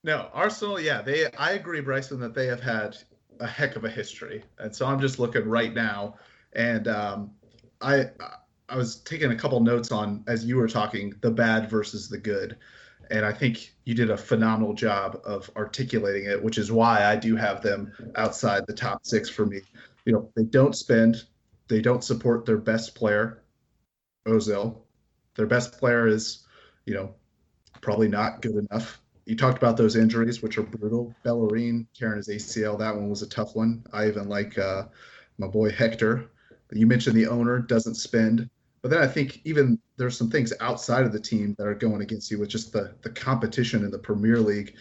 no, 0.05 0.31
Arsenal, 0.33 0.81
yeah, 0.81 1.03
they. 1.03 1.31
I 1.33 1.53
agree, 1.53 1.81
Bryson, 1.81 2.19
that 2.21 2.35
they 2.35 2.47
have 2.47 2.61
had 2.61 2.97
a 3.41 3.47
heck 3.47 3.77
of 3.77 3.85
a 3.85 3.91
history, 3.91 4.43
and 4.59 4.75
so 4.75 4.87
I'm 4.87 4.99
just 4.99 5.19
looking 5.19 5.47
right 5.47 5.75
now, 5.75 6.15
and 6.55 6.89
um, 6.89 7.31
I 7.81 8.11
I 8.69 8.77
was 8.77 8.97
taking 8.97 9.33
a 9.33 9.37
couple 9.37 9.61
notes 9.61 9.93
on 9.93 10.25
as 10.27 10.45
you 10.45 10.57
were 10.57 10.69
talking 10.69 11.15
the 11.21 11.31
bad 11.31 11.69
versus 11.69 12.09
the 12.09 12.19
good, 12.19 12.57
and 13.11 13.25
I 13.25 13.33
think 13.33 13.75
you 13.85 13.95
did 13.95 14.11
a 14.11 14.17
phenomenal 14.17 14.75
job 14.75 15.21
of 15.25 15.51
articulating 15.57 16.25
it, 16.25 16.43
which 16.43 16.59
is 16.59 16.73
why 16.73 17.05
I 17.05 17.17
do 17.17 17.37
have 17.37 17.63
them 17.63 17.93
outside 18.17 18.67
the 18.67 18.73
top 18.73 19.05
six 19.05 19.29
for 19.29 19.45
me. 19.45 19.61
You 20.05 20.13
know, 20.13 20.31
they 20.35 20.45
don't 20.45 20.75
spend, 20.75 21.25
they 21.69 21.81
don't 21.81 22.03
support 22.03 22.47
their 22.47 22.59
best 22.59 22.95
player, 22.95 23.43
Ozil. 24.27 24.79
Their 25.35 25.47
best 25.47 25.79
player 25.79 26.07
is, 26.07 26.47
you 26.87 26.95
know, 26.95 27.15
probably 27.81 28.09
not 28.09 28.43
good 28.43 28.67
enough. 28.71 29.01
You 29.27 29.37
talked 29.37 29.59
about 29.59 29.77
those 29.77 29.97
injuries, 29.97 30.43
which 30.43 30.59
are 30.59 30.63
brutal. 30.63 31.15
Bellerin 31.23 31.87
tearing 31.95 32.17
his 32.17 32.29
ACL, 32.29 32.79
that 32.79 32.95
one 32.95 33.09
was 33.09 33.23
a 33.23 33.29
tough 33.29 33.55
one. 33.55 33.85
I 33.93 34.09
even 34.09 34.29
like 34.29 34.59
uh, 34.59 34.85
my 35.39 35.47
boy 35.47 35.71
Hector. 35.71 36.31
You 36.73 36.87
mentioned 36.87 37.17
the 37.17 37.27
owner 37.27 37.59
doesn't 37.59 37.95
spend, 37.95 38.49
but 38.81 38.91
then 38.91 39.01
I 39.01 39.07
think 39.07 39.41
even 39.45 39.79
there's 39.97 40.17
some 40.17 40.31
things 40.31 40.53
outside 40.61 41.05
of 41.05 41.13
the 41.13 41.21
team 41.21 41.55
that 41.59 41.67
are 41.67 41.75
going 41.75 42.03
against 42.03 42.31
you 42.31 42.39
with 42.39 42.49
just 42.49 42.73
the 42.73 42.95
the 43.03 43.11
competition 43.11 43.85
in 43.85 43.91
the 43.91 43.99
Premier 43.99 44.39
League 44.39 44.75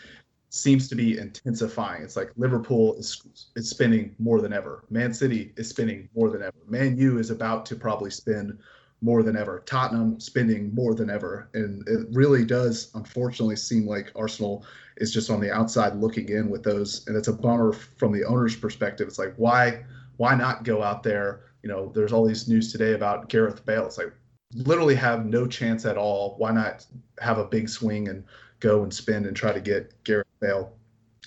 seems 0.49 0.89
to 0.89 0.95
be 0.95 1.17
intensifying. 1.17 2.03
It's 2.03 2.15
like 2.15 2.31
Liverpool 2.35 2.95
is 2.95 3.21
is 3.55 3.69
spending 3.69 4.15
more 4.19 4.41
than 4.41 4.53
ever. 4.53 4.83
Man 4.89 5.13
City 5.13 5.53
is 5.55 5.69
spending 5.69 6.09
more 6.15 6.29
than 6.29 6.41
ever. 6.41 6.57
Man 6.67 6.97
U 6.97 7.19
is 7.19 7.29
about 7.29 7.65
to 7.67 7.75
probably 7.75 8.11
spend 8.11 8.57
more 9.01 9.23
than 9.23 9.35
ever. 9.35 9.63
Tottenham 9.65 10.19
spending 10.19 10.73
more 10.73 10.93
than 10.93 11.09
ever. 11.09 11.49
And 11.53 11.87
it 11.87 12.07
really 12.11 12.45
does, 12.45 12.91
unfortunately, 12.93 13.55
seem 13.55 13.87
like 13.87 14.11
Arsenal 14.15 14.63
is 14.97 15.11
just 15.11 15.29
on 15.29 15.39
the 15.39 15.51
outside 15.51 15.95
looking 15.95 16.29
in 16.29 16.49
with 16.49 16.63
those. 16.63 17.07
And 17.07 17.17
it's 17.17 17.27
a 17.27 17.33
bummer 17.33 17.73
from 17.73 18.11
the 18.11 18.23
owner's 18.23 18.55
perspective. 18.55 19.07
It's 19.07 19.17
like, 19.17 19.33
why, 19.37 19.83
why 20.17 20.35
not 20.35 20.63
go 20.63 20.83
out 20.83 21.01
there? 21.01 21.50
You 21.63 21.69
know, 21.69 21.91
there's 21.93 22.11
all 22.11 22.25
these 22.25 22.47
news 22.47 22.71
today 22.71 22.93
about 22.93 23.29
Gareth 23.29 23.65
Bale. 23.65 23.85
It's 23.85 23.97
like, 23.97 24.13
literally 24.53 24.95
have 24.95 25.25
no 25.25 25.47
chance 25.47 25.85
at 25.85 25.97
all. 25.97 26.35
Why 26.37 26.51
not 26.51 26.85
have 27.19 27.37
a 27.37 27.45
big 27.45 27.69
swing 27.69 28.09
and 28.09 28.23
go 28.59 28.83
and 28.83 28.93
spend 28.93 29.25
and 29.25 29.35
try 29.35 29.51
to 29.53 29.61
get 29.61 30.03
Gareth 30.03 30.27
Bale? 30.39 30.73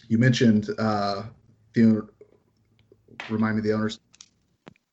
You 0.08 0.18
mentioned 0.18 0.68
uh, 0.78 1.22
the 1.72 1.82
owner, 1.84 2.06
remind 3.30 3.56
me 3.56 3.60
of 3.60 3.64
the 3.64 3.72
owners 3.72 4.00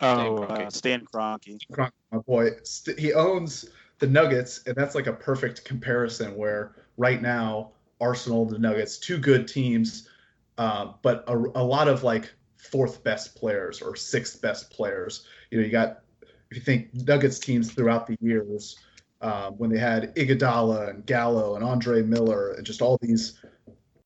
Oh, 0.04 0.47
Kroenke. 0.49 0.67
uh, 0.67 0.69
Stan 0.69 1.06
Kroenke. 1.06 1.60
Kroenke, 1.71 1.91
my 2.12 2.17
boy, 2.19 2.51
st- 2.63 2.97
he 2.97 3.13
owns 3.13 3.65
the 3.99 4.08
Nuggets, 4.08 4.63
and 4.65 4.75
that's 4.75 4.95
like 4.95 5.06
a 5.08 5.13
perfect 5.13 5.63
comparison. 5.63 6.36
Where 6.36 6.75
right 6.97 7.21
now, 7.21 7.71
Arsenal, 7.99 8.45
the 8.45 8.58
Nuggets, 8.58 8.97
two 8.97 9.17
good 9.19 9.47
teams, 9.47 10.10
uh, 10.58 10.93
but 11.04 11.23
a, 11.27 11.36
a 11.38 11.63
lot 11.63 11.88
of 11.88 12.04
like 12.04 12.34
fourth 12.62 13.04
best 13.04 13.36
players 13.36 13.82
or 13.82 13.95
sixth 13.95 14.41
best 14.41 14.69
players. 14.69 15.26
You 15.50 15.60
know, 15.60 15.65
you 15.65 15.71
got 15.71 16.02
if 16.21 16.58
you 16.58 16.62
think 16.62 16.93
Nuggets 16.93 17.39
teams 17.39 17.71
throughout 17.71 18.08
the 18.08 18.17
years, 18.21 18.78
um, 19.21 19.54
when 19.54 19.69
they 19.69 19.80
had 19.80 20.13
Iguodala 20.15 20.89
and 20.89 21.06
Gallo 21.06 21.56
and 21.56 21.63
Andre 21.63 22.02
Miller 22.02 22.54
and 22.54 22.65
just 22.65 22.82
all 22.82 22.97
these 23.02 23.39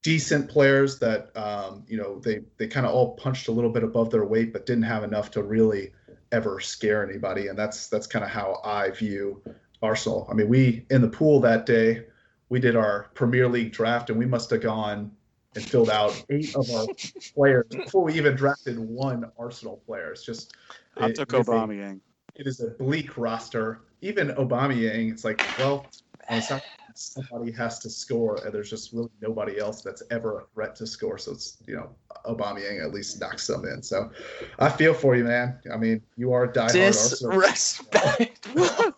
decent 0.02 0.50
players 0.50 1.00
that 1.00 1.36
um, 1.36 1.84
you 1.88 1.98
know 1.98 2.20
they 2.20 2.42
they 2.58 2.68
kind 2.68 2.86
of 2.86 2.94
all 2.94 3.16
punched 3.16 3.48
a 3.48 3.52
little 3.52 3.72
bit 3.72 3.84
above 3.84 4.10
their 4.12 4.26
weight, 4.26 4.54
but 4.54 4.66
didn't 4.66 4.84
have 4.84 5.04
enough 5.04 5.32
to 5.32 5.44
really 5.44 5.92
ever 6.32 6.60
scare 6.60 7.08
anybody. 7.08 7.48
And 7.48 7.58
that's 7.58 7.88
that's 7.88 8.08
kind 8.08 8.24
of 8.24 8.32
how 8.32 8.62
I 8.64 8.92
view 8.92 9.42
Arsenal. 9.82 10.28
I 10.30 10.34
mean, 10.34 10.48
we 10.48 10.86
in 10.90 11.02
the 11.02 11.08
pool 11.08 11.40
that 11.42 11.66
day, 11.66 12.06
we 12.50 12.60
did 12.60 12.76
our 12.76 13.10
Premier 13.14 13.48
League 13.48 13.72
draft, 13.72 14.10
and 14.10 14.20
we 14.20 14.26
must 14.26 14.50
have 14.52 14.62
gone 14.62 15.12
and 15.56 15.64
filled 15.66 15.90
out 15.90 16.24
eight 16.30 16.54
of 16.56 16.70
our 16.72 16.88
players 17.36 17.66
before 17.70 18.04
we 18.04 18.14
even 18.14 18.36
drafted 18.36 18.78
one 18.78 19.30
Arsenal 19.40 19.82
player. 19.86 20.12
It's 20.12 20.26
just 20.26 20.54
I 20.98 21.08
it- 21.08 21.16
took 21.16 21.34
it 21.34 21.40
is 21.40 21.48
a- 21.48 21.52
it 22.36 22.48
is 22.48 22.60
a 22.62 22.70
bleak 22.72 23.18
roster. 23.18 23.82
Even 24.02 24.28
Aubameyang, 24.30 25.12
it's 25.12 25.24
like, 25.24 25.40
well, 25.58 25.90
not, 26.50 26.62
somebody 26.94 27.52
has 27.54 27.80
to 27.80 27.90
score, 27.90 28.36
and 28.44 28.54
there's 28.54 28.70
just 28.70 28.92
really 28.94 29.10
nobody 29.22 29.58
else 29.58 29.82
that's 29.82 30.04
ever 30.12 30.40
a 30.40 30.44
threat 30.54 30.76
to 30.76 30.86
score. 30.88 31.18
So 31.18 31.32
it's 31.32 31.58
you 31.66 31.76
know, 31.76 31.90
Aubameyang 32.26 32.84
at 32.84 32.94
least 32.94 33.20
knocks 33.22 33.48
some 33.48 33.66
in. 33.66 33.82
So 33.82 34.12
I 34.60 34.70
feel 34.70 34.94
for 34.94 35.16
you, 35.16 35.24
man. 35.24 35.60
I 35.74 35.78
mean, 35.78 36.02
you 36.18 36.34
are 36.34 36.44
a 36.44 36.48
diehard 36.52 36.88
Arsenal. 37.02 37.40
Disrespect. 37.40 38.48
Oh, 38.58 38.92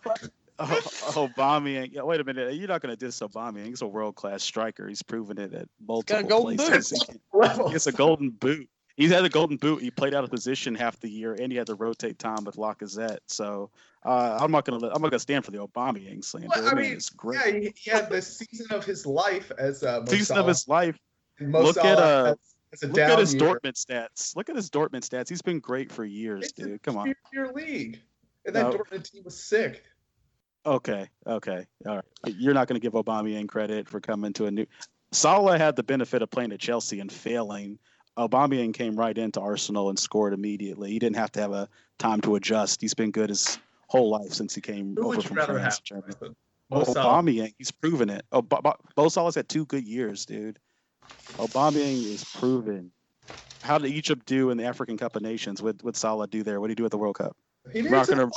Aubameyang. 0.60 1.90
Yeah, 1.92 2.02
wait 2.02 2.20
a 2.20 2.24
minute. 2.24 2.54
You're 2.54 2.68
not 2.68 2.82
going 2.82 2.96
to 2.96 2.96
diss 2.96 3.20
Aubameyang. 3.20 3.66
He's 3.66 3.82
a 3.82 3.86
world 3.86 4.16
class 4.16 4.42
striker. 4.42 4.88
He's 4.88 5.02
proven 5.02 5.38
it 5.38 5.54
at 5.54 5.68
multiple 5.86 6.44
places. 6.56 7.04
boot. 7.08 7.20
He 7.32 7.38
level. 7.38 7.70
gets 7.70 7.86
a 7.86 7.92
golden 7.92 8.30
boot. 8.30 8.68
He's 8.96 9.12
had 9.12 9.24
a 9.24 9.28
golden 9.28 9.56
boot. 9.58 9.80
He 9.80 9.92
played 9.92 10.12
out 10.12 10.24
of 10.24 10.30
position 10.30 10.74
half 10.74 10.98
the 10.98 11.08
year, 11.08 11.34
and 11.34 11.52
he 11.52 11.56
had 11.56 11.68
to 11.68 11.76
rotate 11.76 12.18
time 12.18 12.42
with 12.42 12.56
Lacazette. 12.56 13.18
So 13.28 13.70
uh, 14.04 14.38
I'm 14.40 14.50
not 14.50 14.64
going 14.64 14.80
to. 14.80 14.86
I'm 14.86 15.00
not 15.00 15.10
going 15.10 15.12
to 15.12 15.18
stand 15.20 15.44
for 15.44 15.52
the 15.52 15.58
Aubameyang 15.58 16.24
slander. 16.24 16.48
Well, 16.50 16.68
I 16.68 16.74
mean, 16.74 16.96
is 16.96 17.08
great. 17.08 17.38
Yeah, 17.38 17.60
he, 17.60 17.72
he 17.76 17.90
had 17.92 18.10
the 18.10 18.20
season 18.20 18.66
of 18.72 18.84
his 18.84 19.06
life 19.06 19.52
as 19.56 19.84
uh, 19.84 20.04
Season 20.06 20.36
of 20.36 20.48
his 20.48 20.66
life. 20.66 20.98
Mo 21.38 21.62
look 21.62 21.76
at, 21.76 21.98
uh, 21.98 22.24
has- 22.24 22.36
has 22.72 22.82
a 22.82 22.88
Look 22.88 22.98
at 22.98 23.18
his 23.20 23.34
year. 23.34 23.42
Dortmund 23.42 23.74
stats. 23.74 24.34
Look 24.34 24.48
at 24.50 24.56
his 24.56 24.68
Dortmund 24.68 25.08
stats. 25.08 25.28
He's 25.28 25.42
been 25.42 25.60
great 25.60 25.92
for 25.92 26.04
years, 26.04 26.46
It's 26.46 26.58
a 26.58 26.62
dude. 26.64 26.82
Come 26.82 26.96
on. 26.96 27.14
Premier 27.30 27.52
league, 27.52 28.00
and 28.44 28.56
that 28.56 28.62
No. 28.62 28.78
Dortmund 28.78 29.10
team 29.10 29.22
was 29.24 29.40
sick. 29.42 29.84
Okay, 30.68 31.08
okay, 31.26 31.66
all 31.86 31.96
right. 31.96 32.04
You're 32.26 32.52
not 32.52 32.68
going 32.68 32.78
to 32.78 32.84
give 32.84 32.92
Aubameyang 32.92 33.48
credit 33.48 33.88
for 33.88 34.00
coming 34.00 34.34
to 34.34 34.44
a 34.44 34.50
new. 34.50 34.66
Salah 35.12 35.56
had 35.56 35.76
the 35.76 35.82
benefit 35.82 36.20
of 36.20 36.30
playing 36.30 36.52
at 36.52 36.60
Chelsea 36.60 37.00
and 37.00 37.10
failing. 37.10 37.78
Aubameyang 38.18 38.74
came 38.74 38.94
right 38.94 39.16
into 39.16 39.40
Arsenal 39.40 39.88
and 39.88 39.98
scored 39.98 40.34
immediately. 40.34 40.90
He 40.90 40.98
didn't 40.98 41.16
have 41.16 41.32
to 41.32 41.40
have 41.40 41.52
a 41.52 41.68
time 41.98 42.20
to 42.20 42.34
adjust. 42.34 42.82
He's 42.82 42.92
been 42.92 43.10
good 43.10 43.30
his 43.30 43.58
whole 43.86 44.10
life 44.10 44.34
since 44.34 44.54
he 44.54 44.60
came 44.60 44.94
Who 44.96 45.08
over 45.08 45.22
from 45.22 45.36
France? 45.38 45.80
Germany. 45.80 46.12
Salah. 46.12 46.84
Aubameyang, 46.84 47.54
he's 47.56 47.70
proven 47.70 48.10
it. 48.10 48.26
Oh, 48.30 48.42
Bo- 48.42 48.60
Bo- 48.60 48.76
Bo 48.94 49.08
Salah's 49.08 49.36
had 49.36 49.48
two 49.48 49.64
good 49.64 49.86
years, 49.86 50.26
dude. 50.26 50.58
Aubameyang 51.38 52.04
is 52.04 52.24
proven. 52.24 52.92
How 53.62 53.78
did 53.78 53.90
Egypt 53.90 54.26
do 54.26 54.50
in 54.50 54.58
the 54.58 54.64
African 54.64 54.98
Cup 54.98 55.16
of 55.16 55.22
Nations? 55.22 55.62
What 55.62 55.82
would 55.82 55.96
Salah 55.96 56.26
do 56.26 56.42
there? 56.42 56.60
What 56.60 56.66
did 56.66 56.72
he 56.72 56.82
do 56.82 56.84
at 56.84 56.90
the 56.90 56.98
World 56.98 57.16
Cup? 57.16 57.34
He 57.72 57.80
made 57.80 57.90
We're 57.90 58.02
it 58.02 58.32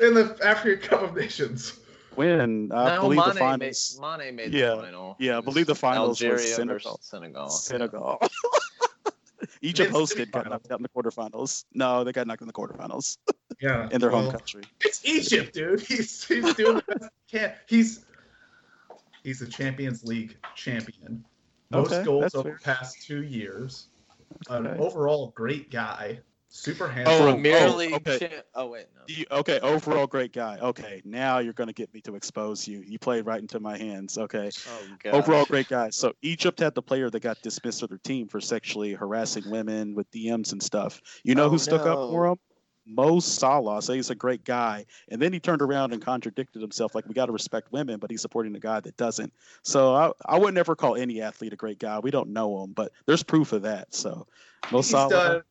to 0.00 0.10
not 0.10 0.14
the 0.14 0.34
finals 0.34 0.36
in 0.36 0.38
the 0.38 0.46
African 0.46 0.88
Cup 0.88 1.02
of 1.02 1.16
Nations. 1.16 1.78
win. 2.16 2.70
I 2.72 2.74
uh, 2.74 2.94
no, 2.96 3.00
believe 3.02 3.18
Mane 3.18 3.28
the 3.28 3.34
finals. 3.40 3.98
Made, 4.00 4.18
Mane 4.18 4.36
made 4.36 4.54
Yeah. 4.54 4.74
the 4.76 4.82
final. 4.82 5.16
Yeah, 5.18 5.38
I 5.38 5.40
believe 5.40 5.66
the 5.66 5.72
was 5.72 5.78
finals 5.78 6.08
was 6.20 6.22
Algeria 6.22 6.54
Senegal. 6.54 6.98
Senegal. 7.02 7.48
Senegal. 7.50 8.18
Egypt 9.62 9.92
Mid-city 9.92 10.24
hosted, 10.26 10.30
got 10.32 10.48
knocked 10.48 10.70
out 10.70 10.78
in 10.78 10.82
the 10.82 10.88
quarterfinals. 10.88 11.64
No, 11.74 12.04
they 12.04 12.12
got 12.12 12.26
knocked 12.26 12.40
in 12.42 12.46
the 12.46 12.52
quarterfinals 12.52 13.18
Yeah, 13.60 13.88
in 13.90 14.00
their 14.00 14.10
home 14.10 14.30
country. 14.30 14.62
It's 14.80 15.04
Egypt, 15.04 15.52
dude. 15.54 15.80
He's 15.80 16.24
he's 16.24 16.54
doing 16.54 16.76
the 16.76 16.82
best 16.98 17.10
he 17.26 17.38
can. 17.38 17.54
He's 17.68 18.04
he's 19.22 19.40
the 19.40 19.46
Champions 19.46 20.02
League 20.04 20.36
champion. 20.54 21.24
Most 21.70 21.92
Okay, 21.92 22.04
goals 22.04 22.22
that's 22.22 22.34
over 22.34 22.52
the 22.52 22.64
past 22.64 23.02
two 23.06 23.22
years. 23.22 23.88
An 24.48 24.66
overall 24.66 25.32
great 25.36 25.70
guy. 25.70 26.20
Super 26.52 26.86
Oh, 26.86 26.88
handsome. 26.88 27.26
Premier 27.26 27.56
oh, 27.58 27.94
okay. 27.94 28.42
oh 28.56 28.66
wait, 28.66 28.86
no. 28.96 29.02
You, 29.06 29.24
okay, 29.30 29.60
overall 29.60 30.08
great 30.08 30.32
guy. 30.32 30.58
Okay, 30.58 31.00
now 31.04 31.38
you're 31.38 31.52
going 31.52 31.68
to 31.68 31.72
get 31.72 31.94
me 31.94 32.00
to 32.02 32.16
expose 32.16 32.66
you. 32.66 32.82
You 32.84 32.98
played 32.98 33.24
right 33.24 33.40
into 33.40 33.60
my 33.60 33.78
hands. 33.78 34.18
Okay. 34.18 34.50
Oh 34.68 34.86
god. 35.02 35.14
Overall 35.14 35.44
great 35.44 35.68
guy. 35.68 35.90
So 35.90 36.12
Egypt 36.22 36.58
had 36.58 36.74
the 36.74 36.82
player 36.82 37.08
that 37.08 37.20
got 37.20 37.40
dismissed 37.40 37.80
from 37.80 37.88
their 37.88 37.98
team 37.98 38.26
for 38.26 38.40
sexually 38.40 38.94
harassing 38.94 39.48
women 39.48 39.94
with 39.94 40.10
DMs 40.10 40.50
and 40.50 40.60
stuff. 40.60 41.00
You 41.22 41.36
know 41.36 41.44
Oh, 41.44 41.50
who 41.50 41.58
stuck 41.58 41.86
up 41.86 42.10
for 42.10 42.24
no. 42.26 42.32
him? 42.32 42.38
Mo 42.84 43.20
Salah. 43.20 43.80
So 43.80 43.92
he's 43.92 44.10
a 44.10 44.16
great 44.16 44.42
guy. 44.44 44.86
And 45.08 45.22
then 45.22 45.32
he 45.32 45.38
turned 45.38 45.62
around 45.62 45.92
and 45.92 46.02
contradicted 46.02 46.60
himself 46.60 46.96
like 46.96 47.06
we 47.06 47.14
got 47.14 47.26
to 47.26 47.32
respect 47.32 47.70
women, 47.70 48.00
but 48.00 48.10
he's 48.10 48.22
supporting 48.22 48.56
a 48.56 48.60
guy 48.60 48.80
that 48.80 48.96
doesn't. 48.96 49.32
So 49.62 49.94
I, 49.94 50.12
I 50.26 50.36
would 50.36 50.54
never 50.54 50.74
call 50.74 50.96
any 50.96 51.22
athlete 51.22 51.52
a 51.52 51.56
great 51.56 51.78
guy. 51.78 52.00
We 52.00 52.10
don't 52.10 52.30
know 52.30 52.64
him, 52.64 52.72
but 52.72 52.90
there's 53.06 53.22
proof 53.22 53.52
of 53.52 53.62
that. 53.62 53.94
So 53.94 54.26
Mo 54.72 54.78
he's 54.78 54.88
Salah. 54.88 55.10
done. 55.10 55.42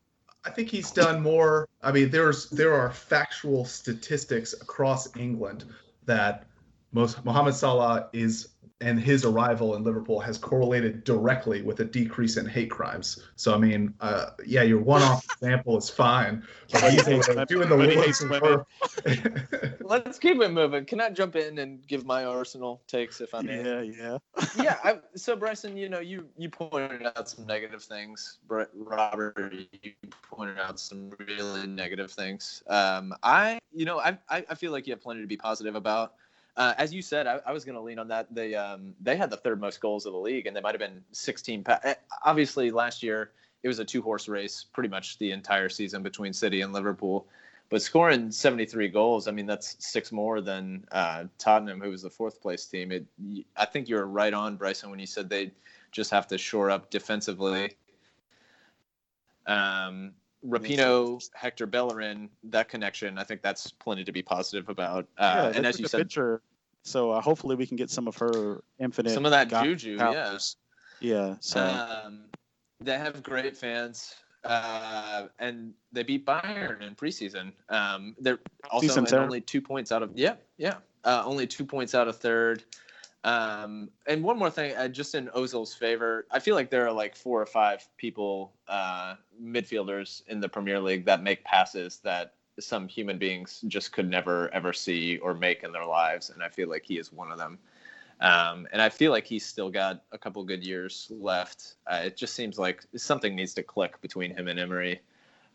I 0.46 0.52
think 0.52 0.70
he's 0.70 0.92
done 0.92 1.22
more. 1.22 1.68
I 1.82 1.92
mean, 1.92 2.10
there's 2.10 2.50
there 2.50 2.74
are 2.74 2.92
factual 2.92 3.66
statistics 3.66 4.54
across 4.54 5.16
England 5.18 5.66
that 6.06 6.46
most 6.92 7.24
Mohamed 7.26 7.56
Salah 7.56 8.10
is 8.14 8.50
and 8.82 9.00
his 9.00 9.26
arrival 9.26 9.76
in 9.76 9.84
Liverpool 9.84 10.20
has 10.20 10.38
correlated 10.38 11.04
directly 11.04 11.62
with 11.62 11.82
a 11.82 11.86
decrease 11.86 12.38
in 12.38 12.46
hate 12.46 12.72
crimes. 12.72 13.22
So 13.36 13.54
I 13.54 13.58
mean, 13.58 13.94
uh, 14.00 14.28
yeah, 14.46 14.64
your 14.64 14.80
one-off 14.80 15.26
example 15.42 15.78
is 15.78 15.90
fine, 15.90 16.44
but 16.72 16.82
But 16.82 16.92
he's 16.94 17.06
hates 17.06 17.28
women. 17.28 17.46
doing 17.48 17.70
the 17.70 17.76
work 17.78 18.66
women. 19.06 19.76
Let's 19.82 20.18
keep 20.18 20.40
it 20.42 20.52
moving. 20.52 20.86
Can 20.86 21.02
I 21.02 21.10
jump 21.10 21.36
in 21.36 21.58
and 21.60 21.86
give 21.88 22.06
my 22.06 22.24
Arsenal 22.24 22.82
takes 22.88 23.20
if 23.20 23.34
I 23.34 23.42
may? 23.42 23.64
Yeah, 23.64 23.82
yeah. 23.82 24.18
yeah. 24.64 24.78
I, 24.84 25.00
so 25.16 25.36
Bryson, 25.36 25.76
you 25.76 25.90
know, 25.90 26.00
you 26.00 26.28
you 26.38 26.50
pointed 26.50 27.06
out 27.06 27.30
some 27.30 27.46
negative 27.46 27.84
things. 27.84 28.38
Robert, 28.48 28.72
you 29.82 29.92
pointed 30.24 30.58
out 30.58 30.80
some 30.80 31.12
really 31.20 31.68
negative 31.68 32.12
things. 32.12 32.64
Um, 32.68 33.14
I, 33.24 33.60
you 33.74 33.86
know, 33.86 34.00
I, 34.00 34.18
I 34.30 34.46
I 34.50 34.56
feel 34.56 34.72
like 34.72 34.88
you 34.88 34.94
have 34.94 35.02
plenty 35.02 35.22
to 35.22 35.28
be 35.28 35.38
positive 35.38 35.76
about. 35.76 36.14
Uh, 36.60 36.74
as 36.78 36.94
you 36.94 37.02
said, 37.02 37.26
I, 37.26 37.40
I 37.46 37.54
was 37.54 37.64
going 37.64 37.76
to 37.76 37.82
lean 37.82 38.00
on 38.00 38.10
that. 38.10 38.28
They 38.36 38.54
um, 38.54 38.94
they 39.00 39.16
had 39.16 39.30
the 39.30 39.38
third 39.38 39.62
most 39.62 39.80
goals 39.80 40.06
of 40.06 40.12
the 40.12 40.20
league, 40.20 40.46
and 40.46 40.54
they 40.54 40.60
might 40.60 40.74
have 40.74 40.80
been 40.80 41.02
16. 41.14 41.64
Pa- 41.64 41.80
eh, 41.86 41.94
obviously, 42.26 42.70
last 42.70 43.02
year 43.02 43.32
it 43.64 43.70
was 43.70 43.80
a 43.80 43.86
two 43.86 44.02
horse 44.02 44.28
race, 44.28 44.66
pretty 44.74 44.90
much 44.90 45.18
the 45.20 45.32
entire 45.32 45.70
season 45.70 46.04
between 46.04 46.34
City 46.34 46.60
and 46.60 46.74
Liverpool. 46.74 47.28
But 47.70 47.82
scoring 47.82 48.30
73 48.30 48.90
goals, 48.90 49.30
I 49.30 49.32
mean, 49.32 49.46
that's 49.46 49.78
six 49.80 50.12
more 50.12 50.42
than 50.42 50.86
uh, 50.92 51.26
Tottenham, 51.38 51.80
who 51.80 51.92
was 51.92 52.02
the 52.02 52.10
fourth 52.10 52.42
place 52.42 52.66
team. 52.66 52.92
It, 52.92 53.06
I 53.56 53.64
think 53.64 53.88
you 53.88 53.96
were 53.96 54.08
right 54.08 54.34
on, 54.34 54.58
Bryson, 54.58 54.90
when 54.90 55.00
you 55.00 55.06
said 55.06 55.30
they 55.30 55.52
just 55.94 56.12
have 56.12 56.28
to 56.28 56.38
shore 56.38 56.70
up 56.72 56.90
defensively. 56.90 57.78
Um, 59.48 60.12
Rapinoe, 60.46 61.22
Hector 61.34 61.68
Bellerin, 61.68 62.30
that 62.46 62.70
connection, 62.70 63.18
I 63.18 63.24
think 63.24 63.42
that's 63.42 63.72
plenty 63.72 64.04
to 64.04 64.12
be 64.12 64.22
positive 64.22 64.70
about. 64.70 65.08
Uh, 65.18 65.52
yeah, 65.52 65.58
and 65.58 65.66
as 65.66 65.80
you 65.80 65.88
said, 65.88 66.00
picture. 66.00 66.42
So 66.84 67.12
uh, 67.12 67.22
hopefully 67.22 67.56
we 67.56 67.66
can 67.68 67.78
get 67.78 67.90
some 67.90 68.08
of 68.08 68.16
her 68.18 68.64
infinite. 68.80 69.14
some 69.14 69.26
of 69.26 69.32
that 69.32 69.50
God 69.50 69.64
juju, 69.64 69.98
powers. 69.98 70.56
Yeah. 71.00 71.36
So 71.40 71.62
Um, 71.62 72.26
they 72.82 72.98
have 72.98 73.22
great 73.24 73.56
fans, 73.58 74.16
uh, 74.44 75.28
and 75.40 75.74
they 75.92 76.04
beat 76.04 76.26
Bayern 76.26 76.82
in 76.82 76.96
preseason. 76.96 77.52
Um, 77.70 78.16
they're 78.20 78.40
also 78.70 78.88
Decent 78.88 79.00
and 79.00 79.08
turn. 79.08 79.24
only 79.24 79.42
two 79.42 79.62
points 79.62 79.92
out 79.92 80.04
of 80.04 80.12
yeah, 80.16 80.36
yeah, 80.58 80.76
uh, 81.04 81.24
only 81.26 81.46
two 81.48 81.66
points 81.66 81.94
out 81.94 82.08
of 82.08 82.18
third. 82.18 82.64
Um, 83.26 83.90
and 84.08 84.24
one 84.24 84.40
more 84.40 84.50
thing, 84.50 84.74
uh, 84.78 84.88
just 84.88 85.14
in 85.14 85.28
Ozil's 85.36 85.74
favor, 85.74 86.26
I 86.32 86.40
feel 86.40 86.56
like 86.56 86.70
there 86.70 86.88
are 86.88 86.92
like 86.92 87.18
four 87.18 87.42
or 87.42 87.46
five 87.46 87.86
people, 87.98 88.54
uh, 88.70 89.16
midfielders 89.42 90.22
in 90.28 90.40
the 90.40 90.48
Premier 90.48 90.80
League 90.80 91.04
that 91.06 91.22
make 91.22 91.44
passes 91.44 92.00
that 92.06 92.36
some 92.60 92.88
human 92.88 93.18
beings 93.18 93.64
just 93.68 93.92
could 93.92 94.10
never 94.10 94.54
ever 94.54 94.74
see 94.74 95.18
or 95.18 95.34
make 95.34 95.64
in 95.64 95.72
their 95.72 95.86
lives, 95.86 96.30
and 96.30 96.44
I 96.44 96.50
feel 96.50 96.70
like 96.70 96.84
he 96.86 96.98
is 96.98 97.12
one 97.12 97.32
of 97.32 97.38
them. 97.38 97.60
Um, 98.22 98.68
and 98.74 98.82
I 98.82 98.90
feel 98.90 99.12
like 99.12 99.26
he's 99.26 99.46
still 99.46 99.70
got 99.70 100.04
a 100.12 100.18
couple 100.18 100.44
good 100.44 100.64
years 100.64 101.10
left. 101.10 101.76
Uh, 101.88 102.02
it 102.06 102.18
just 102.18 102.36
seems 102.36 102.60
like 102.60 102.84
something 102.96 103.34
needs 103.34 103.54
to 103.54 103.64
click 103.64 104.02
between 104.02 104.36
him 104.36 104.48
and 104.50 104.60
Emery. 104.60 105.00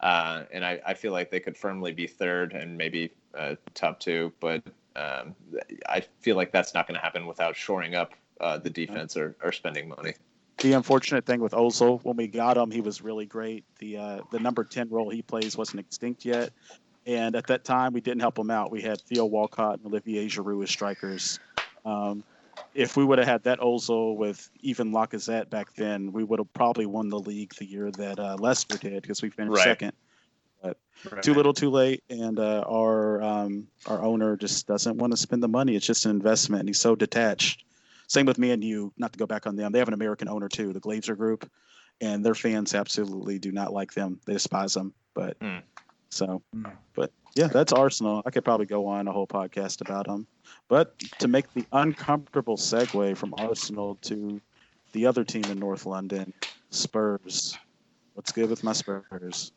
Uh, 0.00 0.44
and 0.50 0.64
I, 0.64 0.80
I 0.86 0.94
feel 0.94 1.12
like 1.12 1.30
they 1.30 1.40
could 1.40 1.56
firmly 1.56 1.92
be 1.92 2.06
third 2.06 2.52
and 2.52 2.76
maybe 2.76 3.12
uh, 3.36 3.56
top 3.74 4.00
two, 4.00 4.32
but 4.40 4.62
um, 4.96 5.34
I 5.88 6.00
feel 6.20 6.36
like 6.36 6.52
that's 6.52 6.74
not 6.74 6.86
going 6.86 6.96
to 6.96 7.02
happen 7.02 7.26
without 7.26 7.54
shoring 7.56 7.94
up 7.94 8.12
uh, 8.40 8.58
the 8.58 8.70
defense 8.70 9.16
or, 9.16 9.36
or 9.42 9.52
spending 9.52 9.88
money. 9.88 10.14
the 10.58 10.72
unfortunate 10.72 11.26
thing 11.26 11.40
with 11.40 11.52
Ozil, 11.52 12.02
when 12.02 12.16
we 12.16 12.26
got 12.26 12.56
him, 12.56 12.70
he 12.70 12.80
was 12.80 13.02
really 13.02 13.26
great. 13.26 13.64
The 13.78 13.96
uh, 13.96 14.20
the 14.30 14.38
number 14.38 14.64
ten 14.64 14.88
role 14.88 15.10
he 15.10 15.22
plays 15.22 15.56
wasn't 15.56 15.80
extinct 15.80 16.24
yet, 16.24 16.50
and 17.06 17.36
at 17.36 17.46
that 17.48 17.64
time 17.64 17.92
we 17.92 18.00
didn't 18.00 18.20
help 18.20 18.38
him 18.38 18.50
out. 18.50 18.70
We 18.70 18.82
had 18.82 19.00
Theo 19.02 19.24
Walcott 19.24 19.78
and 19.78 19.86
Olivier 19.86 20.26
Giroud 20.28 20.62
as 20.62 20.70
strikers. 20.70 21.38
Um, 21.84 22.24
if 22.72 22.96
we 22.96 23.04
would 23.04 23.18
have 23.18 23.28
had 23.28 23.44
that 23.44 23.60
Ozil 23.60 24.16
with 24.16 24.48
even 24.60 24.90
Lacazette 24.92 25.48
back 25.48 25.72
then, 25.74 26.12
we 26.12 26.24
would 26.24 26.40
have 26.40 26.52
probably 26.52 26.86
won 26.86 27.08
the 27.08 27.20
league 27.20 27.54
the 27.54 27.64
year 27.64 27.90
that 27.92 28.18
uh, 28.18 28.36
Leicester 28.38 28.76
did 28.78 29.02
because 29.02 29.22
we 29.22 29.30
finished 29.30 29.56
Right. 29.56 29.64
second. 29.64 29.92
Too 31.22 31.34
little, 31.34 31.52
too 31.52 31.70
late, 31.70 32.02
and 32.08 32.38
uh, 32.38 32.64
our 32.66 33.22
um, 33.22 33.68
our 33.86 34.02
owner 34.02 34.36
just 34.36 34.66
doesn't 34.66 34.96
want 34.96 35.12
to 35.12 35.16
spend 35.18 35.42
the 35.42 35.48
money. 35.48 35.76
It's 35.76 35.84
just 35.86 36.06
an 36.06 36.10
investment, 36.12 36.60
and 36.60 36.68
he's 36.68 36.80
so 36.80 36.96
detached. 36.96 37.64
Same 38.08 38.24
with 38.24 38.38
me 38.38 38.52
and 38.52 38.64
you. 38.64 38.92
Not 38.96 39.12
to 39.12 39.18
go 39.18 39.26
back 39.26 39.46
on 39.46 39.54
them, 39.54 39.70
they 39.72 39.78
have 39.80 39.88
an 39.88 39.94
American 39.94 40.28
owner 40.28 40.48
too, 40.48 40.72
the 40.72 40.80
Glazer 40.80 41.16
Group, 41.16 41.50
and 42.00 42.24
their 42.24 42.34
fans 42.34 42.74
absolutely 42.74 43.38
do 43.38 43.52
not 43.52 43.72
like 43.72 43.92
them. 43.92 44.18
They 44.24 44.32
despise 44.32 44.72
them. 44.72 44.94
But 45.12 45.36
Hmm. 45.40 45.58
So, 46.14 46.42
Hmm. 46.52 46.68
but 46.94 47.12
yeah, 47.34 47.48
that's 47.48 47.72
Arsenal. 47.72 48.22
I 48.24 48.30
could 48.30 48.44
probably 48.44 48.66
go 48.66 48.86
on 48.86 49.08
a 49.08 49.12
whole 49.12 49.26
podcast 49.26 49.80
about 49.80 50.06
them. 50.06 50.26
But 50.68 50.96
to 51.18 51.28
make 51.28 51.52
the 51.52 51.66
uncomfortable 51.72 52.56
segue 52.56 53.16
from 53.16 53.34
Arsenal 53.36 53.96
to 54.02 54.40
the 54.92 55.06
other 55.06 55.24
team 55.24 55.44
in 55.50 55.58
North 55.58 55.86
London, 55.86 56.32
Spurs. 56.70 57.58
What's 58.14 58.30
good 58.30 58.48
with 58.48 58.62
my 58.62 58.72
Spurs? 58.72 59.52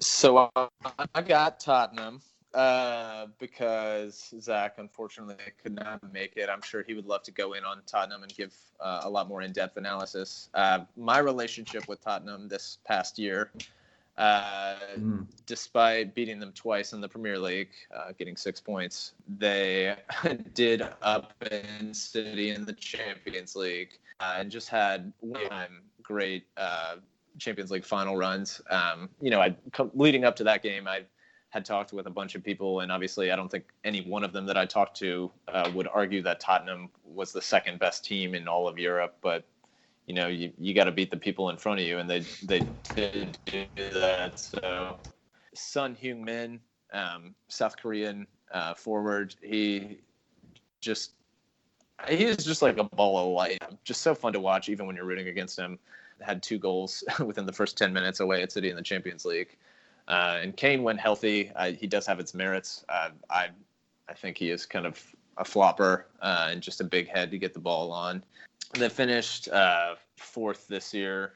So 0.00 0.50
uh, 0.56 0.68
I 1.14 1.22
got 1.22 1.60
Tottenham 1.60 2.20
uh, 2.52 3.26
because 3.38 4.34
Zach 4.40 4.74
unfortunately 4.78 5.36
could 5.62 5.76
not 5.76 6.02
make 6.12 6.36
it. 6.36 6.50
I'm 6.50 6.62
sure 6.62 6.82
he 6.82 6.94
would 6.94 7.06
love 7.06 7.22
to 7.22 7.30
go 7.30 7.52
in 7.52 7.64
on 7.64 7.82
Tottenham 7.86 8.24
and 8.24 8.34
give 8.34 8.54
uh, 8.80 9.02
a 9.04 9.08
lot 9.08 9.28
more 9.28 9.42
in-depth 9.42 9.76
analysis. 9.76 10.50
Uh, 10.52 10.80
my 10.96 11.18
relationship 11.18 11.86
with 11.86 12.02
Tottenham 12.02 12.48
this 12.48 12.78
past 12.84 13.18
year, 13.18 13.52
Mm. 14.18 15.26
despite 15.44 16.14
beating 16.14 16.38
them 16.38 16.52
twice 16.52 16.92
in 16.92 17.00
the 17.00 17.08
Premier 17.08 17.38
League, 17.38 17.68
uh, 17.94 18.12
getting 18.18 18.36
six 18.36 18.60
points, 18.60 19.12
they 19.38 19.94
did 20.54 20.82
up 21.02 21.32
in 21.50 21.92
City 21.92 22.50
in 22.50 22.64
the 22.64 22.72
Champions 22.72 23.54
League 23.54 23.98
uh, 24.20 24.36
and 24.38 24.50
just 24.50 24.68
had 24.68 25.12
one 25.20 25.82
great 26.02 26.46
uh, 26.56 26.96
Champions 27.38 27.70
League 27.70 27.84
final 27.84 28.16
runs. 28.16 28.60
Um, 28.70 29.10
you 29.20 29.30
know, 29.30 29.40
I 29.40 29.54
leading 29.94 30.24
up 30.24 30.36
to 30.36 30.44
that 30.44 30.62
game, 30.62 30.88
I 30.88 31.02
had 31.50 31.64
talked 31.64 31.92
with 31.92 32.06
a 32.06 32.10
bunch 32.10 32.34
of 32.34 32.42
people, 32.42 32.80
and 32.80 32.90
obviously, 32.90 33.30
I 33.30 33.36
don't 33.36 33.50
think 33.50 33.64
any 33.84 34.02
one 34.02 34.24
of 34.24 34.32
them 34.32 34.46
that 34.46 34.56
I 34.56 34.66
talked 34.66 34.96
to 34.98 35.30
uh, 35.48 35.70
would 35.74 35.88
argue 35.88 36.22
that 36.22 36.40
Tottenham 36.40 36.90
was 37.04 37.32
the 37.32 37.42
second 37.42 37.78
best 37.78 38.04
team 38.04 38.34
in 38.34 38.48
all 38.48 38.68
of 38.68 38.78
Europe. 38.78 39.16
But 39.20 39.44
you 40.06 40.14
know, 40.14 40.28
you, 40.28 40.52
you 40.58 40.74
got 40.74 40.84
to 40.84 40.92
beat 40.92 41.10
the 41.10 41.16
people 41.16 41.50
in 41.50 41.56
front 41.56 41.80
of 41.80 41.86
you, 41.86 41.98
and 41.98 42.08
they 42.08 42.20
they 42.44 42.68
did 42.94 43.38
do 43.46 43.64
that. 43.76 44.38
So, 44.38 44.96
Son 45.54 45.96
Heung 46.00 46.24
Min, 46.24 46.60
um, 46.92 47.34
South 47.48 47.76
Korean 47.76 48.26
uh, 48.52 48.74
forward, 48.74 49.34
he 49.42 49.98
just 50.80 51.12
he 52.08 52.24
is 52.24 52.44
just 52.44 52.62
like 52.62 52.78
a 52.78 52.84
ball 52.84 53.18
of 53.18 53.32
light. 53.34 53.62
Just 53.84 54.02
so 54.02 54.14
fun 54.14 54.32
to 54.32 54.40
watch, 54.40 54.68
even 54.68 54.86
when 54.86 54.96
you're 54.96 55.04
rooting 55.04 55.28
against 55.28 55.58
him. 55.58 55.78
Had 56.20 56.42
two 56.42 56.58
goals 56.58 57.04
within 57.24 57.44
the 57.44 57.52
first 57.52 57.76
ten 57.76 57.92
minutes 57.92 58.20
away 58.20 58.42
at 58.42 58.52
City 58.52 58.70
in 58.70 58.76
the 58.76 58.82
Champions 58.82 59.24
League. 59.24 59.56
Uh, 60.08 60.38
and 60.40 60.56
Kane, 60.56 60.84
when 60.84 60.96
healthy, 60.96 61.50
uh, 61.56 61.72
he 61.72 61.88
does 61.88 62.06
have 62.06 62.20
its 62.20 62.32
merits. 62.32 62.84
Uh, 62.88 63.10
I, 63.28 63.48
I 64.08 64.14
think 64.14 64.38
he 64.38 64.50
is 64.50 64.64
kind 64.64 64.86
of 64.86 65.02
a 65.36 65.44
flopper 65.44 66.06
uh, 66.22 66.48
and 66.50 66.62
just 66.62 66.80
a 66.80 66.84
big 66.84 67.08
head 67.08 67.30
to 67.32 67.38
get 67.38 67.52
the 67.52 67.60
ball 67.60 67.90
on. 67.90 68.22
They 68.74 68.88
finished 68.88 69.48
uh, 69.48 69.94
fourth 70.16 70.68
this 70.68 70.92
year, 70.92 71.34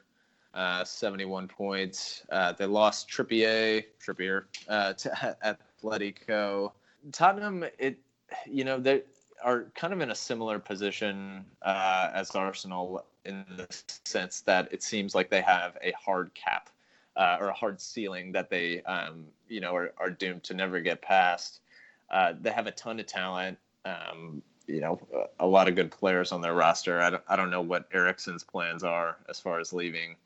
uh, 0.55 0.85
71 0.85 1.49
points. 1.49 2.23
Uh, 2.31 2.53
they 2.53 2.67
lost 2.67 3.09
Trippier, 3.09 3.85
Trippier 4.05 4.45
uh, 4.69 4.93
to 4.95 5.37
Atletico. 5.83 6.73
Tottenham, 7.13 7.65
it, 7.79 7.99
you 8.47 8.65
know, 8.65 8.79
they 8.79 9.03
are 9.43 9.67
kind 9.75 9.93
of 9.93 10.01
in 10.01 10.11
a 10.11 10.15
similar 10.15 10.59
position 10.59 11.45
uh, 11.63 12.11
as 12.13 12.35
Arsenal 12.35 13.07
in 13.25 13.45
the 13.57 13.67
sense 14.05 14.43
that 14.43 14.71
it 14.73 14.83
seems 14.83 15.15
like 15.15 15.31
they 15.31 15.41
have 15.41 15.79
a 15.83 15.93
hard 15.93 16.33
cap 16.35 16.69
uh, 17.17 17.39
or 17.41 17.49
a 17.49 17.55
hard 17.55 17.81
ceiling 17.81 18.33
that 18.33 18.51
they, 18.51 18.83
um, 18.83 19.25
you 19.49 19.61
know, 19.61 19.75
are, 19.75 19.93
are 19.99 20.11
doomed 20.11 20.43
to 20.43 20.55
never 20.55 20.81
get 20.81 21.01
past. 21.01 21.61
They 22.41 22.51
have 22.51 22.67
a 22.67 22.73
ton 22.73 23.01
of 23.01 23.07
talent. 23.07 23.59
Um, 23.85 24.43
you 24.71 24.81
know, 24.81 25.01
a 25.39 25.47
lot 25.47 25.69
of 25.69 25.75
good 25.75 25.91
players 25.91 26.33
on 26.33 26.41
their 26.41 26.55
roster. 26.55 27.01
I 27.01 27.11
don't, 27.11 27.23
I 27.29 27.37
don't 27.37 27.51
know 27.51 27.61
what 27.61 27.89
Eriksen's 27.93 28.45
plans 28.45 28.83
are 28.83 29.17
as 29.29 29.41
far 29.41 29.59
as 29.61 29.73
leaving, 29.73 30.17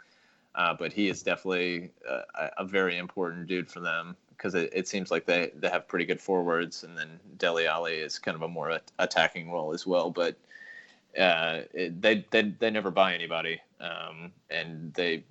uh, 0.55 0.75
but 0.75 0.93
he 0.93 1.09
is 1.09 1.23
definitely 1.23 1.91
a, 2.09 2.51
a, 2.59 2.65
very 2.65 2.99
important 2.99 3.47
dude 3.47 3.71
for 3.71 3.81
them 3.81 4.17
because 4.31 4.55
it, 4.55 4.71
it 4.73 4.87
seems 4.87 5.11
like 5.11 5.27
they, 5.27 5.51
they 5.57 5.69
have 5.69 5.89
pretty 5.89 6.05
good 6.05 6.21
forwards, 6.21 6.85
and 6.85 6.97
then 6.97 7.19
Dele 7.39 7.67
Alli 7.67 7.95
is 7.95 8.19
kind 8.19 8.35
of 8.35 8.43
a 8.43 8.49
more 8.49 8.79
attacking 8.99 9.51
role 9.51 9.73
as 9.73 9.87
well. 9.87 10.11
But 10.11 10.37
uh, 11.19 11.63
it, 11.73 12.01
they, 12.01 12.27
they 12.31 12.43
they 12.59 12.71
never 12.71 12.91
buy 12.91 13.15
anybody, 13.15 13.61
um, 13.81 14.33
and 14.51 14.93
they 14.95 15.25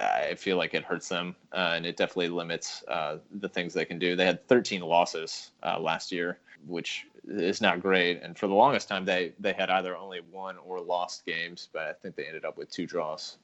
I 0.00 0.34
feel 0.34 0.56
like 0.56 0.74
it 0.74 0.84
hurts 0.84 1.08
them, 1.08 1.34
uh, 1.52 1.72
and 1.74 1.86
it 1.86 1.96
definitely 1.96 2.28
limits 2.28 2.84
uh, 2.88 3.18
the 3.40 3.48
things 3.48 3.74
they 3.74 3.84
can 3.84 3.98
do. 3.98 4.16
They 4.16 4.26
had 4.26 4.46
13 4.48 4.80
losses 4.80 5.50
uh, 5.62 5.78
last 5.80 6.12
year, 6.12 6.38
which 6.66 7.06
is 7.26 7.60
not 7.60 7.80
great. 7.80 8.22
And 8.22 8.38
for 8.38 8.46
the 8.46 8.54
longest 8.54 8.88
time, 8.88 9.04
they 9.04 9.32
they 9.38 9.52
had 9.52 9.70
either 9.70 9.96
only 9.96 10.20
won 10.32 10.56
or 10.58 10.80
lost 10.80 11.26
games, 11.26 11.68
but 11.72 11.82
I 11.82 11.92
think 11.92 12.16
they 12.16 12.24
ended 12.24 12.44
up 12.44 12.56
with 12.56 12.70
two 12.70 12.86
draws. 12.86 13.38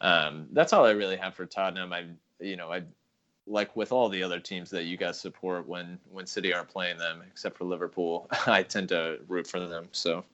Um, 0.00 0.48
that's 0.52 0.72
all 0.72 0.84
I 0.84 0.90
really 0.90 1.16
have 1.16 1.34
for 1.34 1.46
Tottenham. 1.46 1.92
I 1.92 2.06
you 2.40 2.56
know 2.56 2.72
I 2.72 2.82
like 3.46 3.76
with 3.76 3.92
all 3.92 4.08
the 4.08 4.22
other 4.22 4.40
teams 4.40 4.70
that 4.70 4.84
you 4.84 4.96
guys 4.96 5.18
support 5.18 5.68
when 5.68 5.98
when 6.10 6.26
City 6.26 6.52
aren't 6.52 6.68
playing 6.68 6.98
them, 6.98 7.22
except 7.26 7.58
for 7.58 7.64
Liverpool, 7.64 8.28
I 8.46 8.62
tend 8.62 8.88
to 8.90 9.18
root 9.28 9.46
for 9.46 9.60
them. 9.60 9.88
So. 9.92 10.24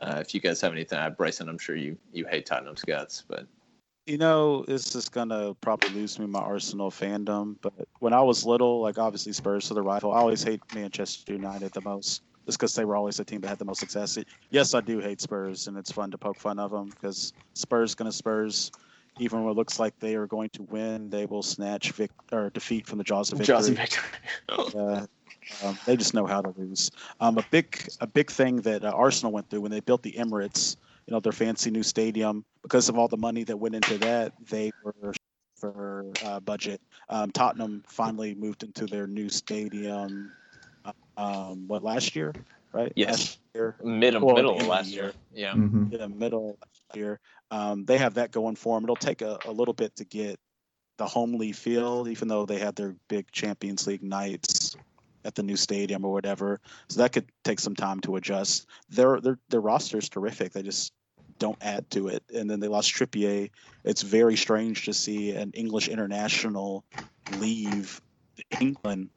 Uh, 0.00 0.16
if 0.20 0.32
you 0.32 0.40
guys 0.40 0.58
have 0.58 0.72
anything, 0.72 0.98
Bryson, 1.18 1.50
I'm 1.50 1.58
sure 1.58 1.76
you 1.76 1.98
you 2.14 2.24
hate 2.24 2.46
Tottenham's 2.46 2.82
guts, 2.82 3.24
but 3.28 3.46
you 4.06 4.18
know, 4.18 4.64
this 4.64 4.94
is 4.94 5.08
gonna 5.08 5.54
probably 5.60 5.90
lose 5.90 6.18
me 6.18 6.26
my 6.26 6.40
Arsenal 6.40 6.90
fandom. 6.90 7.56
But 7.62 7.74
when 8.00 8.12
I 8.12 8.20
was 8.20 8.44
little, 8.44 8.80
like 8.80 8.98
obviously 8.98 9.32
Spurs 9.32 9.70
are 9.70 9.74
the 9.74 9.82
rival. 9.82 10.12
I 10.12 10.18
always 10.18 10.42
hate 10.42 10.60
Manchester 10.72 11.32
United 11.32 11.72
the 11.72 11.82
most, 11.82 12.22
just 12.46 12.58
because 12.58 12.74
they 12.74 12.84
were 12.84 12.96
always 12.96 13.16
the 13.16 13.24
team 13.24 13.40
that 13.42 13.48
had 13.48 13.58
the 13.58 13.64
most 13.64 13.80
success. 13.80 14.18
Yes, 14.50 14.74
I 14.74 14.80
do 14.80 14.98
hate 14.98 15.20
Spurs, 15.20 15.68
and 15.68 15.76
it's 15.76 15.92
fun 15.92 16.10
to 16.10 16.18
poke 16.18 16.40
fun 16.40 16.58
of 16.58 16.70
them 16.70 16.90
because 16.90 17.32
Spurs 17.54 17.94
gonna 17.94 18.12
Spurs. 18.12 18.70
Even 19.18 19.42
when 19.42 19.52
it 19.52 19.56
looks 19.56 19.78
like 19.78 19.92
they 20.00 20.14
are 20.14 20.26
going 20.26 20.48
to 20.54 20.62
win, 20.62 21.10
they 21.10 21.26
will 21.26 21.42
snatch 21.42 21.92
vic- 21.92 22.10
or 22.32 22.48
defeat 22.48 22.86
from 22.86 22.96
the 22.96 23.04
jaws 23.04 23.30
of 23.30 23.38
victory. 23.38 23.54
Jaws 23.54 23.68
of 23.68 23.76
victory. 23.76 24.18
uh, 24.48 25.06
um, 25.62 25.78
they 25.84 25.96
just 25.96 26.14
know 26.14 26.26
how 26.26 26.40
to 26.40 26.52
lose. 26.58 26.90
Um, 27.20 27.36
a 27.36 27.42
big 27.42 27.78
a 28.00 28.06
big 28.06 28.30
thing 28.30 28.56
that 28.62 28.84
uh, 28.84 28.90
Arsenal 28.90 29.30
went 29.30 29.50
through 29.50 29.60
when 29.60 29.70
they 29.70 29.80
built 29.80 30.02
the 30.02 30.12
Emirates 30.12 30.76
you 31.06 31.12
know 31.12 31.20
their 31.20 31.32
fancy 31.32 31.70
new 31.70 31.82
stadium. 31.82 32.44
Because 32.62 32.88
of 32.88 32.98
all 32.98 33.08
the 33.08 33.16
money 33.16 33.44
that 33.44 33.56
went 33.56 33.74
into 33.74 33.98
that 33.98 34.32
they 34.48 34.70
were 34.82 35.12
for 35.56 36.04
uh, 36.24 36.40
budget. 36.40 36.80
Um, 37.08 37.30
tottenham 37.30 37.84
finally 37.88 38.34
moved 38.34 38.62
into 38.62 38.86
their 38.86 39.06
new 39.06 39.28
stadium 39.28 40.32
um, 41.16 41.68
what 41.68 41.82
last 41.84 42.16
year 42.16 42.32
right? 42.72 42.92
Yes. 42.96 43.10
Last 43.10 43.38
year? 43.54 43.76
Middle 43.82 44.26
well, 44.26 44.34
middle 44.34 44.56
last 44.56 44.90
year. 44.90 45.04
year. 45.04 45.12
yeah. 45.32 45.52
Mm-hmm. 45.52 45.86
yeah 45.90 46.06
middle 46.06 46.58
last 46.60 46.96
year. 46.96 47.20
Um, 47.50 47.84
they 47.84 47.98
have 47.98 48.14
that 48.14 48.30
going 48.30 48.56
for 48.56 48.76
them 48.76 48.84
it'll 48.84 48.96
take 48.96 49.22
a, 49.22 49.38
a 49.44 49.52
little 49.52 49.74
bit 49.74 49.94
to 49.96 50.04
get 50.04 50.38
the 50.98 51.06
homely 51.06 51.52
feel 51.52 52.06
even 52.08 52.28
though 52.28 52.46
they 52.46 52.58
had 52.58 52.76
their 52.76 52.94
big 53.08 53.30
champions 53.30 53.86
league 53.86 54.02
nights 54.02 54.76
at 55.24 55.34
the 55.34 55.42
new 55.42 55.56
stadium 55.56 56.04
or 56.04 56.12
whatever. 56.12 56.60
So 56.88 57.00
that 57.00 57.12
could 57.12 57.30
take 57.44 57.60
some 57.60 57.74
time 57.74 58.00
to 58.00 58.16
adjust. 58.16 58.66
Their 58.90 59.20
their 59.20 59.38
their 59.48 59.60
roster 59.60 59.98
is 59.98 60.08
terrific. 60.08 60.52
They 60.52 60.62
just 60.62 60.92
don't 61.38 61.58
add 61.60 61.90
to 61.90 62.08
it. 62.08 62.22
And 62.34 62.48
then 62.48 62.60
they 62.60 62.68
lost 62.68 62.94
Trippier. 62.94 63.50
It's 63.84 64.02
very 64.02 64.36
strange 64.36 64.84
to 64.84 64.92
see 64.92 65.32
an 65.32 65.50
English 65.54 65.88
international 65.88 66.84
leave 67.28 68.00
England 68.60 69.10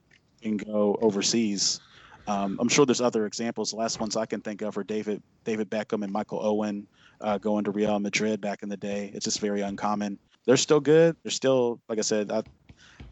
and 0.44 0.64
go 0.64 0.98
overseas. 1.02 1.80
Um, 2.28 2.58
I'm 2.60 2.70
sure 2.70 2.86
there's 2.86 3.02
other 3.02 3.26
examples. 3.26 3.72
The 3.72 3.78
last 3.78 4.00
ones 4.00 4.16
I 4.16 4.26
can 4.26 4.42
think 4.42 4.62
of 4.62 4.78
are 4.78 4.84
David 4.84 5.22
David 5.44 5.70
Beckham 5.70 6.04
and 6.04 6.12
Michael 6.12 6.40
Owen 6.44 6.88
uh, 7.22 7.38
going 7.38 7.64
to 7.66 7.72
Real 7.72 8.00
Madrid 8.00 8.42
back 8.42 8.64
in 8.64 8.70
the 8.70 8.78
day. 8.78 9.12
It's 9.14 9.26
just 9.26 9.40
very 9.40 9.62
uncommon. 9.62 10.18
They're 10.46 10.58
still 10.58 10.80
good. 10.80 11.16
They're 11.24 11.32
still, 11.32 11.80
like 11.90 11.98
I 11.98 12.02
said, 12.02 12.32
I, 12.32 12.44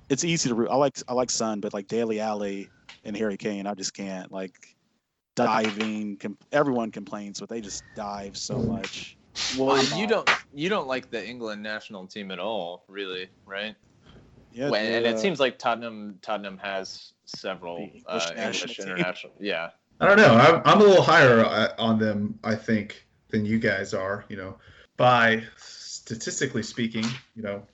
it's 0.10 0.24
easy 0.24 0.50
to. 0.50 0.56
root. 0.56 0.70
I 0.70 0.76
like 0.76 0.98
I 1.08 1.14
like 1.14 1.30
Son, 1.30 1.60
but 1.60 1.74
like 1.74 1.88
Dele 1.88 2.20
Alli 2.20 2.70
and 3.04 3.16
Harry 3.18 3.38
Kane, 3.38 3.68
I 3.68 3.74
just 3.74 3.94
can't 3.94 4.32
like 4.32 4.76
diving. 5.36 6.18
Com- 6.18 6.38
everyone 6.52 6.92
complains, 6.92 7.40
but 7.40 7.50
they 7.50 7.62
just 7.62 7.84
dive 7.96 8.38
so 8.38 8.60
much. 8.60 9.18
Well, 9.58 9.84
you 9.98 10.08
don't 10.08 10.30
you 10.54 10.70
don't 10.70 10.88
like 10.88 11.10
the 11.10 11.26
England 11.26 11.64
national 11.64 12.08
team 12.08 12.32
at 12.32 12.40
all, 12.40 12.86
really, 12.88 13.30
right? 13.46 13.76
Yeah, 14.52 14.70
when, 14.70 14.86
and 14.86 15.06
it 15.06 15.20
seems 15.20 15.40
like 15.40 15.58
Tottenham 15.58 16.20
Tottenham 16.22 16.58
has 16.60 17.14
several 17.26 17.78
English, 17.78 18.04
uh, 18.08 18.32
English 18.38 18.80
international. 18.80 19.34
Yeah, 19.40 19.72
I 20.00 20.08
don't 20.08 20.18
know. 20.18 20.36
I'm, 20.36 20.62
I'm 20.66 20.82
a 20.82 20.84
little 20.84 21.04
higher 21.04 21.42
uh, 21.42 21.70
on 21.80 21.98
them, 21.98 22.38
I 22.44 22.56
think, 22.56 23.08
than 23.30 23.46
you 23.46 23.58
guys 23.58 23.94
are. 23.94 24.26
You 24.30 24.38
know, 24.38 24.58
by 24.98 25.44
statistically 25.58 26.64
speaking, 26.64 27.06
you 27.36 27.42
know, 27.42 27.66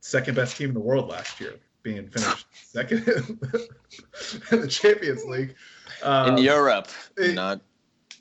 second 0.00 0.36
best 0.36 0.56
team 0.56 0.68
in 0.68 0.74
the 0.74 0.80
world 0.80 1.08
last 1.08 1.40
year 1.40 1.54
being 1.88 2.08
finished 2.08 2.46
second 2.52 3.06
in 4.52 4.60
the 4.60 4.68
Champions 4.68 5.24
League. 5.24 5.54
Um, 6.02 6.36
in 6.36 6.44
Europe, 6.44 6.88
it, 7.16 7.34
not 7.34 7.60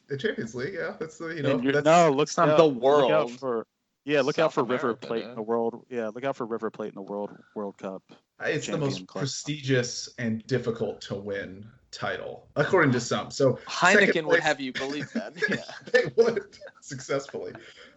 the 0.07 0.17
Champions 0.17 0.55
League. 0.55 0.73
Yeah, 0.73 0.95
that's 0.99 1.17
the 1.17 1.27
you 1.27 1.43
know. 1.43 1.57
That's, 1.57 1.85
no, 1.85 2.11
looks 2.11 2.37
not 2.37 2.57
the 2.57 2.67
world. 2.67 3.11
Look 3.11 3.11
out 3.11 3.31
for 3.31 3.67
yeah, 4.05 4.21
look 4.21 4.35
South 4.35 4.45
out 4.45 4.53
for 4.53 4.61
America, 4.61 4.87
River 4.87 4.97
Plate 4.97 5.25
in 5.25 5.35
the 5.35 5.41
world. 5.41 5.85
Yeah, 5.89 6.07
look 6.07 6.23
out 6.23 6.37
for 6.37 6.45
River 6.45 6.69
Plate 6.69 6.89
in 6.89 6.95
the 6.95 7.01
World 7.01 7.31
World 7.55 7.77
Cup. 7.77 8.03
It's 8.39 8.67
the 8.67 8.77
most 8.77 9.05
club. 9.07 9.23
prestigious 9.23 10.09
and 10.17 10.45
difficult 10.47 11.01
to 11.01 11.15
win 11.15 11.67
title, 11.91 12.47
according 12.55 12.93
to 12.93 13.01
some. 13.01 13.31
So 13.31 13.59
Heineken 13.67 14.25
would 14.27 14.39
have 14.39 14.61
you 14.61 14.71
believe 14.71 15.11
that. 15.13 15.33
Yeah, 15.49 15.57
they 15.91 16.11
would 16.15 16.57
successfully. 16.81 17.53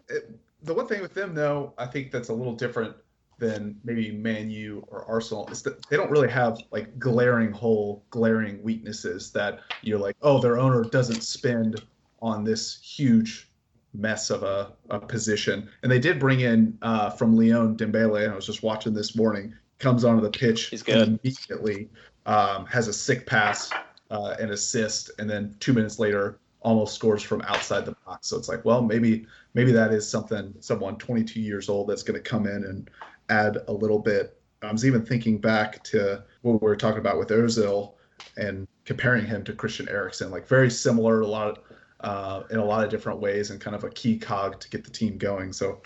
It, 0.09 0.37
the 0.63 0.73
one 0.73 0.87
thing 0.87 1.01
with 1.01 1.13
them, 1.13 1.33
though, 1.33 1.73
I 1.77 1.85
think 1.85 2.11
that's 2.11 2.29
a 2.29 2.33
little 2.33 2.55
different 2.55 2.95
than 3.41 3.75
maybe 3.83 4.11
Man 4.11 4.51
U 4.51 4.85
or 4.89 5.03
Arsenal 5.05 5.47
is 5.47 5.63
that 5.63 5.83
they 5.89 5.97
don't 5.97 6.11
really 6.11 6.29
have 6.29 6.61
like 6.69 6.97
glaring 6.99 7.51
hole, 7.51 8.05
glaring 8.11 8.61
weaknesses 8.61 9.31
that 9.31 9.61
you're 9.81 9.99
like, 9.99 10.15
oh, 10.21 10.39
their 10.39 10.59
owner 10.59 10.83
doesn't 10.83 11.23
spend 11.23 11.81
on 12.21 12.43
this 12.43 12.79
huge 12.81 13.49
mess 13.95 14.29
of 14.29 14.43
a, 14.43 14.73
a 14.91 14.99
position. 14.99 15.67
And 15.81 15.91
they 15.91 15.97
did 15.97 16.19
bring 16.19 16.41
in 16.41 16.77
uh, 16.83 17.09
from 17.09 17.35
Lyon 17.35 17.75
Ndombele. 17.75 18.31
I 18.31 18.35
was 18.35 18.45
just 18.45 18.61
watching 18.61 18.93
this 18.93 19.15
morning. 19.15 19.53
Comes 19.79 20.05
onto 20.05 20.21
the 20.21 20.29
pitch 20.29 20.67
He's 20.67 20.83
good. 20.83 21.19
immediately, 21.23 21.89
um, 22.27 22.67
has 22.67 22.87
a 22.87 22.93
sick 22.93 23.25
pass, 23.25 23.71
uh, 24.11 24.35
an 24.39 24.51
assist, 24.51 25.09
and 25.17 25.27
then 25.27 25.55
two 25.59 25.73
minutes 25.73 25.97
later 25.97 26.37
almost 26.61 26.93
scores 26.93 27.23
from 27.23 27.41
outside 27.41 27.85
the 27.85 27.95
box. 28.05 28.27
So 28.27 28.37
it's 28.37 28.47
like, 28.47 28.63
well, 28.63 28.83
maybe 28.83 29.25
maybe 29.55 29.71
that 29.71 29.91
is 29.91 30.07
something 30.07 30.53
someone 30.59 30.97
22 30.97 31.41
years 31.41 31.69
old 31.69 31.89
that's 31.89 32.03
going 32.03 32.21
to 32.21 32.29
come 32.29 32.45
in 32.45 32.63
and 32.65 32.89
add 33.31 33.57
a 33.67 33.73
little 33.73 33.99
bit. 33.99 34.37
I 34.61 34.71
was 34.71 34.85
even 34.85 35.03
thinking 35.03 35.39
back 35.39 35.83
to 35.85 36.23
what 36.41 36.61
we 36.61 36.67
were 36.67 36.75
talking 36.75 36.99
about 36.99 37.17
with 37.17 37.29
Ozil 37.29 37.93
and 38.37 38.67
comparing 38.85 39.25
him 39.25 39.43
to 39.45 39.53
Christian 39.53 39.89
Eriksen, 39.89 40.29
like 40.29 40.47
very 40.47 40.69
similar 40.69 41.21
a 41.21 41.27
lot 41.27 41.47
of, 41.47 41.57
uh, 42.01 42.43
in 42.51 42.59
a 42.59 42.65
lot 42.65 42.83
of 42.83 42.91
different 42.91 43.19
ways 43.19 43.49
and 43.49 43.59
kind 43.59 43.75
of 43.75 43.83
a 43.83 43.89
key 43.89 44.17
cog 44.17 44.59
to 44.59 44.69
get 44.69 44.83
the 44.83 44.91
team 44.91 45.17
going. 45.17 45.51
So 45.51 45.81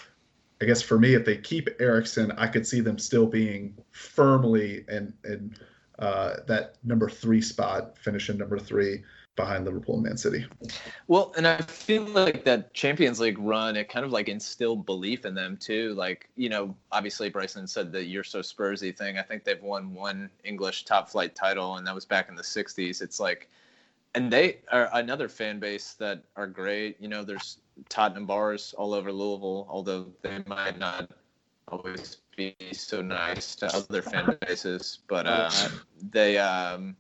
I 0.61 0.65
guess 0.65 0.81
for 0.81 0.99
me, 0.99 1.13
if 1.13 1.23
they 1.23 1.37
keep 1.37 1.69
Eriksen, 1.79 2.31
I 2.33 2.47
could 2.47 2.67
see 2.67 2.81
them 2.81 2.97
still 2.97 3.27
being 3.27 3.77
firmly 3.91 4.83
in, 4.89 5.13
in 5.23 5.55
uh, 5.99 6.37
that 6.47 6.75
number 6.83 7.09
three 7.09 7.41
spot, 7.41 7.97
finishing 7.97 8.37
number 8.37 8.59
three 8.59 9.03
behind 9.35 9.65
Liverpool 9.65 9.95
and 9.95 10.03
Man 10.03 10.17
City. 10.17 10.45
Well, 11.07 11.33
and 11.37 11.47
I 11.47 11.57
feel 11.57 12.03
like 12.03 12.43
that 12.45 12.73
Champions 12.73 13.19
League 13.19 13.37
run, 13.37 13.75
it 13.75 13.89
kind 13.89 14.05
of 14.05 14.11
like 14.11 14.29
instilled 14.29 14.85
belief 14.85 15.25
in 15.25 15.33
them 15.33 15.57
too. 15.57 15.93
Like, 15.95 16.29
you 16.35 16.49
know, 16.49 16.75
obviously 16.91 17.29
Bryson 17.29 17.67
said 17.67 17.91
that 17.91 18.05
you're 18.05 18.23
so 18.23 18.39
Spursy 18.39 18.95
thing. 18.95 19.17
I 19.17 19.21
think 19.21 19.43
they've 19.43 19.61
won 19.61 19.93
one 19.93 20.29
English 20.43 20.85
top 20.85 21.09
flight 21.09 21.35
title, 21.35 21.75
and 21.75 21.85
that 21.85 21.95
was 21.95 22.05
back 22.05 22.29
in 22.29 22.35
the 22.35 22.43
60s. 22.43 23.01
It's 23.01 23.19
like, 23.19 23.49
and 24.13 24.31
they 24.31 24.59
are 24.71 24.89
another 24.93 25.27
fan 25.27 25.59
base 25.59 25.93
that 25.93 26.23
are 26.37 26.47
great. 26.47 26.95
You 27.01 27.09
know, 27.09 27.23
there's 27.23 27.57
Tottenham 27.89 28.25
bars 28.25 28.73
all 28.77 28.93
over 28.93 29.11
Louisville, 29.11 29.67
although 29.69 30.07
they 30.21 30.39
might 30.47 30.79
not 30.79 31.09
always 31.67 32.17
be 32.37 32.55
so 32.71 33.01
nice 33.01 33.55
to 33.55 33.75
other 33.75 34.01
fan 34.01 34.37
bases, 34.47 34.99
but 35.07 35.25
uh, 35.27 35.49
they, 36.11 36.37
um, 36.37 36.95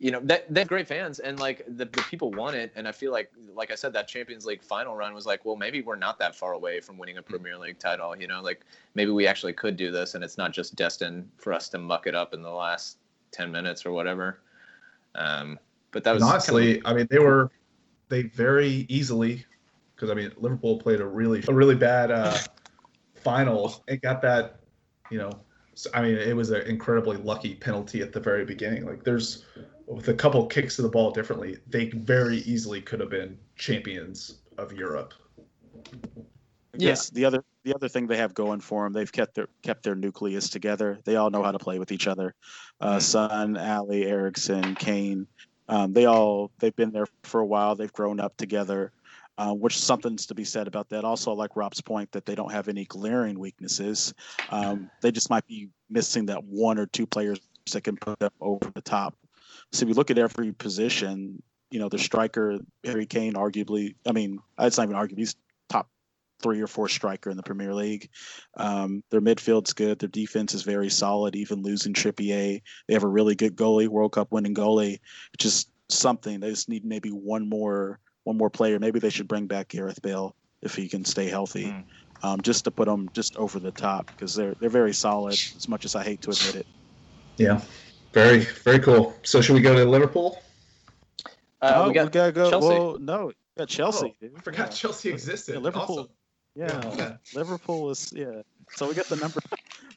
you 0.00 0.10
know 0.10 0.20
that 0.24 0.52
they're 0.52 0.64
great 0.64 0.88
fans 0.88 1.20
and 1.20 1.38
like 1.38 1.64
the, 1.66 1.84
the 1.84 2.02
people 2.10 2.30
want 2.32 2.56
it 2.56 2.72
and 2.74 2.88
i 2.88 2.92
feel 2.92 3.12
like 3.12 3.30
like 3.54 3.70
i 3.70 3.74
said 3.74 3.92
that 3.92 4.08
champions 4.08 4.44
league 4.44 4.62
final 4.62 4.96
run 4.96 5.14
was 5.14 5.24
like 5.24 5.44
well 5.44 5.54
maybe 5.54 5.82
we're 5.82 5.94
not 5.94 6.18
that 6.18 6.34
far 6.34 6.52
away 6.52 6.80
from 6.80 6.98
winning 6.98 7.18
a 7.18 7.22
mm. 7.22 7.26
premier 7.26 7.56
league 7.56 7.78
title 7.78 8.16
you 8.16 8.26
know 8.26 8.42
like 8.42 8.62
maybe 8.94 9.12
we 9.12 9.26
actually 9.26 9.52
could 9.52 9.76
do 9.76 9.92
this 9.92 10.14
and 10.14 10.24
it's 10.24 10.36
not 10.36 10.52
just 10.52 10.74
destined 10.74 11.28
for 11.38 11.52
us 11.52 11.68
to 11.68 11.78
muck 11.78 12.06
it 12.06 12.14
up 12.14 12.34
in 12.34 12.42
the 12.42 12.50
last 12.50 12.98
10 13.30 13.52
minutes 13.52 13.86
or 13.86 13.92
whatever 13.92 14.40
um 15.14 15.58
but 15.92 16.02
that 16.02 16.12
was 16.12 16.24
honestly 16.24 16.74
kind 16.74 16.86
of, 16.86 16.92
i 16.92 16.94
mean 16.96 17.06
they 17.08 17.20
were 17.20 17.50
they 18.08 18.22
very 18.22 18.86
easily, 18.88 19.44
because 19.94 20.10
I 20.10 20.14
mean 20.14 20.30
Liverpool 20.38 20.78
played 20.78 21.00
a 21.00 21.06
really 21.06 21.42
a 21.48 21.54
really 21.54 21.74
bad 21.74 22.10
uh, 22.10 22.36
final 23.14 23.82
and 23.88 24.00
got 24.02 24.22
that, 24.22 24.60
you 25.10 25.18
know, 25.18 25.30
I 25.92 26.02
mean 26.02 26.16
it 26.16 26.36
was 26.36 26.50
an 26.50 26.62
incredibly 26.62 27.16
lucky 27.16 27.54
penalty 27.54 28.02
at 28.02 28.12
the 28.12 28.20
very 28.20 28.44
beginning. 28.44 28.86
Like 28.86 29.04
there's 29.04 29.44
with 29.86 30.08
a 30.08 30.14
couple 30.14 30.46
kicks 30.46 30.76
to 30.76 30.82
the 30.82 30.88
ball 30.88 31.10
differently, 31.10 31.58
they 31.66 31.90
very 31.90 32.38
easily 32.38 32.80
could 32.80 33.00
have 33.00 33.10
been 33.10 33.38
champions 33.56 34.40
of 34.58 34.72
Europe. 34.72 35.14
Yes, 36.76 37.10
the 37.10 37.24
other 37.24 37.44
the 37.64 37.74
other 37.74 37.88
thing 37.88 38.06
they 38.06 38.16
have 38.16 38.34
going 38.34 38.60
for 38.60 38.84
them, 38.84 38.92
they've 38.92 39.10
kept 39.10 39.34
their 39.34 39.48
kept 39.62 39.82
their 39.84 39.94
nucleus 39.94 40.48
together. 40.48 40.98
They 41.04 41.16
all 41.16 41.30
know 41.30 41.42
how 41.42 41.52
to 41.52 41.58
play 41.58 41.78
with 41.78 41.92
each 41.92 42.06
other. 42.06 42.34
Uh, 42.80 42.98
Son, 42.98 43.56
Alli, 43.56 44.04
Eriksen, 44.04 44.74
Kane, 44.74 45.26
um, 45.68 45.92
they 45.92 46.06
all 46.06 46.50
they've 46.58 46.74
been 46.74 46.90
there 46.90 47.06
for 47.22 47.40
a 47.40 47.46
while. 47.46 47.74
They've 47.74 47.92
grown 47.92 48.20
up 48.20 48.36
together, 48.36 48.92
uh, 49.38 49.52
which 49.52 49.78
something's 49.78 50.26
to 50.26 50.34
be 50.34 50.44
said 50.44 50.66
about 50.66 50.88
that. 50.90 51.04
Also, 51.04 51.32
like 51.32 51.56
Rob's 51.56 51.80
point 51.80 52.10
that 52.12 52.26
they 52.26 52.34
don't 52.34 52.52
have 52.52 52.68
any 52.68 52.84
glaring 52.86 53.38
weaknesses. 53.38 54.12
Um, 54.48 54.90
they 55.00 55.12
just 55.12 55.30
might 55.30 55.46
be 55.46 55.68
missing 55.90 56.26
that 56.26 56.42
one 56.44 56.78
or 56.78 56.86
two 56.86 57.06
players 57.06 57.40
that 57.72 57.82
can 57.82 57.96
put 57.96 58.18
them 58.18 58.32
over 58.40 58.70
the 58.74 58.82
top. 58.82 59.16
So 59.74 59.84
if 59.84 59.88
you 59.88 59.94
look 59.94 60.10
at 60.10 60.18
every 60.18 60.52
position, 60.52 61.42
you 61.70 61.80
know, 61.80 61.88
the 61.88 61.98
striker 61.98 62.58
Harry 62.84 63.06
Kane, 63.06 63.34
arguably, 63.34 63.96
I 64.06 64.12
mean, 64.12 64.38
it's 64.58 64.78
not 64.78 64.84
even 64.84 64.96
arguably, 64.96 65.18
he's 65.18 65.34
top 65.68 65.88
three 66.40 66.60
or 66.60 66.68
four 66.68 66.88
striker 66.88 67.28
in 67.28 67.36
the 67.36 67.42
Premier 67.42 67.74
League. 67.74 68.08
Um, 68.56 69.02
their 69.10 69.20
midfield's 69.20 69.72
good. 69.72 69.98
Their 69.98 70.08
defense 70.08 70.54
is 70.54 70.62
very 70.62 70.90
solid, 70.90 71.34
even 71.34 71.62
losing 71.62 71.92
Trippier. 71.92 72.62
They 72.86 72.94
have 72.94 73.02
a 73.02 73.08
really 73.08 73.34
good 73.34 73.56
goalie, 73.56 73.88
World 73.88 74.12
Cup 74.12 74.30
winning 74.30 74.54
goalie. 74.54 75.00
Just 75.38 75.68
something. 75.88 76.38
They 76.38 76.50
just 76.50 76.68
need 76.68 76.84
maybe 76.84 77.10
one 77.10 77.48
more 77.48 77.98
one 78.22 78.38
more 78.38 78.50
player. 78.50 78.78
Maybe 78.78 79.00
they 79.00 79.10
should 79.10 79.28
bring 79.28 79.46
back 79.46 79.68
Gareth 79.68 80.00
Bale 80.02 80.36
if 80.62 80.76
he 80.76 80.88
can 80.88 81.04
stay 81.04 81.28
healthy, 81.28 81.66
mm. 81.66 81.84
um, 82.22 82.40
just 82.40 82.64
to 82.64 82.70
put 82.70 82.86
them 82.86 83.10
just 83.12 83.36
over 83.36 83.58
the 83.58 83.72
top 83.72 84.06
because 84.06 84.36
they're 84.36 84.54
they're 84.60 84.70
very 84.70 84.94
solid. 84.94 85.34
As 85.34 85.68
much 85.68 85.84
as 85.84 85.96
I 85.96 86.04
hate 86.04 86.22
to 86.22 86.30
admit 86.30 86.54
it. 86.54 86.66
Yeah, 87.36 87.60
very 88.14 88.40
very 88.40 88.78
cool. 88.78 89.14
So 89.24 89.40
should 89.40 89.54
we 89.54 89.60
go 89.60 89.74
to 89.74 89.84
Liverpool? 89.84 90.40
Uh, 91.60 91.72
oh, 91.76 91.88
we, 91.88 91.94
got 91.94 92.06
we 92.06 92.10
gotta 92.10 92.32
go. 92.32 92.50
Chelsea. 92.50 92.68
Well, 92.68 92.98
no, 92.98 93.26
we 93.26 93.32
got 93.58 93.68
Chelsea. 93.68 94.14
Oh, 94.22 94.28
I 94.36 94.40
forgot 94.40 94.66
yeah. 94.66 94.68
Chelsea 94.68 95.10
existed. 95.10 95.54
Yeah, 95.54 95.60
Liverpool. 95.60 95.98
Awesome. 96.00 96.12
Yeah, 96.54 96.94
yeah, 96.96 97.16
Liverpool 97.34 97.90
is 97.90 98.12
yeah. 98.14 98.42
So 98.70 98.88
we 98.88 98.94
got 98.94 99.06
the 99.06 99.16
number, 99.16 99.40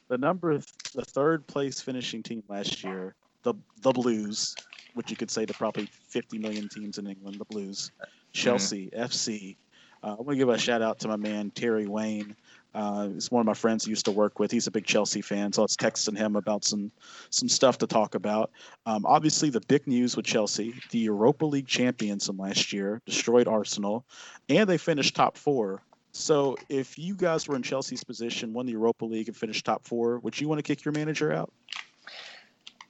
the 0.08 0.18
number, 0.18 0.58
the 0.94 1.04
third 1.04 1.46
place 1.46 1.80
finishing 1.80 2.22
team 2.22 2.42
last 2.48 2.82
year, 2.82 3.14
the 3.44 3.54
the 3.82 3.92
Blues, 3.92 4.56
which 4.94 5.10
you 5.10 5.16
could 5.16 5.30
say 5.30 5.46
to 5.46 5.54
probably 5.54 5.86
50 6.08 6.38
million 6.38 6.68
teams 6.68 6.98
in 6.98 7.06
England, 7.06 7.38
the 7.38 7.44
Blues, 7.44 7.92
Chelsea 8.32 8.86
mm-hmm. 8.86 9.02
FC. 9.02 9.56
Uh, 10.02 10.16
I'm 10.18 10.24
gonna 10.24 10.36
give 10.36 10.48
a 10.48 10.58
shout 10.58 10.82
out 10.82 10.98
to 11.00 11.08
my 11.08 11.16
man 11.16 11.50
Terry 11.50 11.86
Wayne. 11.86 12.34
Uh, 12.74 13.08
he's 13.08 13.30
one 13.30 13.40
of 13.40 13.46
my 13.46 13.54
friends 13.54 13.86
I 13.86 13.90
used 13.90 14.04
to 14.04 14.10
work 14.10 14.38
with. 14.38 14.50
He's 14.50 14.66
a 14.66 14.70
big 14.70 14.84
Chelsea 14.84 15.22
fan, 15.22 15.52
so 15.52 15.62
I 15.62 15.64
was 15.64 15.76
texting 15.76 16.16
him 16.16 16.36
about 16.36 16.64
some 16.64 16.92
some 17.30 17.48
stuff 17.48 17.78
to 17.78 17.86
talk 17.86 18.14
about. 18.14 18.50
Um, 18.86 19.06
obviously, 19.06 19.50
the 19.50 19.60
big 19.62 19.86
news 19.86 20.16
with 20.16 20.26
Chelsea, 20.26 20.74
the 20.90 20.98
Europa 20.98 21.46
League 21.46 21.66
champions 21.66 22.26
from 22.26 22.38
last 22.38 22.72
year, 22.72 23.00
destroyed 23.06 23.48
Arsenal, 23.48 24.04
and 24.48 24.68
they 24.68 24.78
finished 24.78 25.16
top 25.16 25.36
four. 25.36 25.82
So, 26.12 26.56
if 26.68 26.98
you 26.98 27.14
guys 27.14 27.48
were 27.48 27.56
in 27.56 27.62
Chelsea's 27.62 28.04
position, 28.04 28.52
won 28.52 28.66
the 28.66 28.72
Europa 28.72 29.04
League, 29.04 29.28
and 29.28 29.36
finished 29.36 29.64
top 29.64 29.84
four, 29.84 30.18
would 30.20 30.38
you 30.38 30.48
want 30.48 30.58
to 30.58 30.62
kick 30.62 30.84
your 30.84 30.92
manager 30.92 31.32
out? 31.32 31.52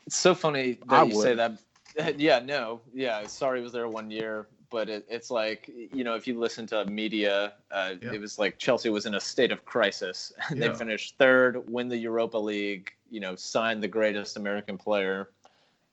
It's 0.06 0.16
so 0.16 0.34
funny 0.34 0.78
that 0.88 0.92
I 0.92 1.02
you 1.04 1.16
would. 1.16 1.22
say 1.22 1.34
that. 1.34 1.52
Yeah, 2.16 2.38
no, 2.38 2.80
yeah. 2.94 3.26
Sorry, 3.26 3.60
was 3.60 3.72
there 3.72 3.88
one 3.88 4.08
year 4.08 4.46
but 4.70 4.88
it, 4.88 5.06
it's 5.08 5.30
like 5.30 5.70
you 5.92 6.04
know 6.04 6.14
if 6.14 6.26
you 6.26 6.38
listen 6.38 6.66
to 6.66 6.84
media 6.86 7.54
uh, 7.70 7.94
yeah. 8.00 8.12
it 8.12 8.20
was 8.20 8.38
like 8.38 8.58
chelsea 8.58 8.90
was 8.90 9.06
in 9.06 9.14
a 9.14 9.20
state 9.20 9.52
of 9.52 9.64
crisis 9.64 10.32
and 10.48 10.58
yeah. 10.58 10.68
they 10.68 10.74
finished 10.74 11.16
third 11.18 11.68
win 11.70 11.88
the 11.88 11.96
europa 11.96 12.38
league 12.38 12.92
you 13.10 13.20
know 13.20 13.34
signed 13.34 13.82
the 13.82 13.88
greatest 13.88 14.36
american 14.36 14.76
player 14.76 15.30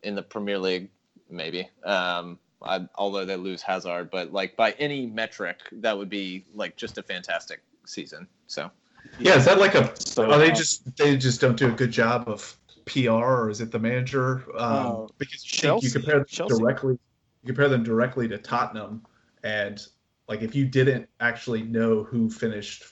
in 0.03 0.15
the 0.15 0.23
premier 0.23 0.57
league 0.57 0.89
maybe 1.29 1.69
um, 1.85 2.37
I, 2.61 2.87
although 2.95 3.25
they 3.25 3.35
lose 3.35 3.61
hazard 3.61 4.09
but 4.11 4.31
like 4.31 4.55
by 4.55 4.71
any 4.73 5.05
metric 5.05 5.59
that 5.71 5.97
would 5.97 6.09
be 6.09 6.45
like 6.53 6.75
just 6.75 6.97
a 6.97 7.03
fantastic 7.03 7.61
season 7.85 8.27
so 8.47 8.71
yeah 9.19 9.35
is 9.35 9.45
that 9.45 9.59
like 9.59 9.75
a 9.75 9.91
so, 9.99 10.31
are 10.31 10.37
they 10.37 10.51
just 10.51 10.95
they 10.97 11.17
just 11.17 11.41
don't 11.41 11.57
do 11.57 11.67
a 11.67 11.71
good 11.71 11.91
job 11.91 12.27
of 12.27 12.57
pr 12.85 13.09
or 13.09 13.49
is 13.49 13.61
it 13.61 13.71
the 13.71 13.79
manager 13.79 14.43
um, 14.57 14.87
uh, 14.87 15.07
because 15.17 15.43
Chelsea, 15.43 15.87
you 15.87 15.93
compare 15.93 16.23
Chelsea. 16.23 16.57
directly 16.57 16.99
you 17.45 17.53
compare 17.53 17.69
them 17.69 17.83
directly 17.83 18.27
to 18.27 18.39
Tottenham, 18.39 19.05
and 19.43 19.85
like 20.27 20.41
if 20.41 20.55
you 20.55 20.65
didn't 20.65 21.07
actually 21.19 21.61
know 21.61 22.03
who 22.03 22.27
finished 22.27 22.83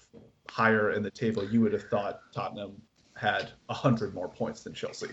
higher 0.48 0.92
in 0.92 1.02
the 1.02 1.10
table, 1.10 1.44
you 1.50 1.60
would 1.62 1.74
have 1.74 1.90
thought 1.90 2.20
Tottenham 2.34 2.80
had 3.16 3.50
a 3.70 3.74
hundred 3.74 4.14
more 4.14 4.30
points 4.30 4.62
than 4.62 4.74
Chelsea. 4.74 5.08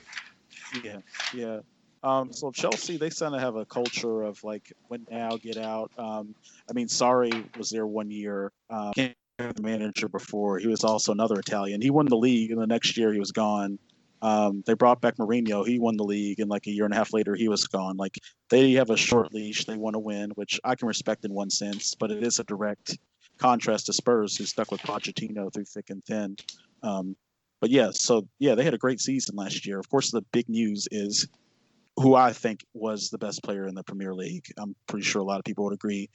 Yeah, 0.84 0.98
yeah. 1.34 1.60
Um, 2.02 2.32
so 2.34 2.50
Chelsea, 2.50 2.98
they 2.98 3.08
kind 3.08 3.34
of 3.34 3.40
have 3.40 3.56
a 3.56 3.64
culture 3.64 4.22
of 4.22 4.44
like 4.44 4.72
win 4.90 5.06
now, 5.10 5.38
get 5.38 5.56
out. 5.56 5.90
Um, 5.96 6.34
I 6.68 6.74
mean, 6.74 6.88
Sarri 6.88 7.56
was 7.56 7.70
there 7.70 7.86
one 7.86 8.10
year. 8.10 8.52
Um, 8.68 8.92
the 8.94 9.62
manager 9.62 10.06
before. 10.06 10.58
He 10.58 10.66
was 10.66 10.84
also 10.84 11.12
another 11.12 11.38
Italian. 11.38 11.80
He 11.80 11.88
won 11.88 12.04
the 12.04 12.16
league, 12.16 12.50
and 12.50 12.60
the 12.60 12.66
next 12.66 12.98
year 12.98 13.10
he 13.10 13.18
was 13.18 13.32
gone. 13.32 13.78
Um, 14.22 14.62
they 14.66 14.74
brought 14.74 15.00
back 15.00 15.16
Mourinho. 15.16 15.66
He 15.66 15.78
won 15.78 15.96
the 15.96 16.04
league, 16.04 16.40
and 16.40 16.50
like 16.50 16.66
a 16.66 16.70
year 16.70 16.84
and 16.84 16.94
a 16.94 16.96
half 16.96 17.12
later, 17.12 17.34
he 17.34 17.48
was 17.48 17.66
gone. 17.66 17.96
Like 17.96 18.18
they 18.48 18.72
have 18.72 18.90
a 18.90 18.96
short 18.96 19.32
leash. 19.32 19.64
They 19.64 19.76
want 19.76 19.94
to 19.94 20.00
win, 20.00 20.30
which 20.30 20.60
I 20.64 20.74
can 20.74 20.88
respect 20.88 21.24
in 21.24 21.32
one 21.32 21.50
sense, 21.50 21.94
but 21.94 22.10
it 22.10 22.22
is 22.22 22.38
a 22.38 22.44
direct 22.44 22.98
contrast 23.38 23.86
to 23.86 23.92
Spurs, 23.92 24.36
who 24.36 24.44
stuck 24.44 24.70
with 24.70 24.82
Pochettino 24.82 25.52
through 25.52 25.64
thick 25.64 25.90
and 25.90 26.04
thin. 26.04 26.36
Um, 26.82 27.16
but 27.60 27.70
yeah, 27.70 27.90
so 27.92 28.26
yeah, 28.38 28.54
they 28.54 28.64
had 28.64 28.74
a 28.74 28.78
great 28.78 29.00
season 29.00 29.36
last 29.36 29.66
year. 29.66 29.78
Of 29.78 29.88
course, 29.88 30.10
the 30.10 30.22
big 30.32 30.48
news 30.48 30.88
is 30.90 31.28
who 31.96 32.14
I 32.14 32.32
think 32.32 32.64
was 32.72 33.10
the 33.10 33.18
best 33.18 33.42
player 33.42 33.66
in 33.66 33.74
the 33.74 33.82
Premier 33.82 34.14
League. 34.14 34.46
I'm 34.58 34.74
pretty 34.86 35.04
sure 35.04 35.20
a 35.20 35.24
lot 35.24 35.38
of 35.38 35.44
people 35.44 35.64
would 35.64 35.74
agree. 35.74 36.08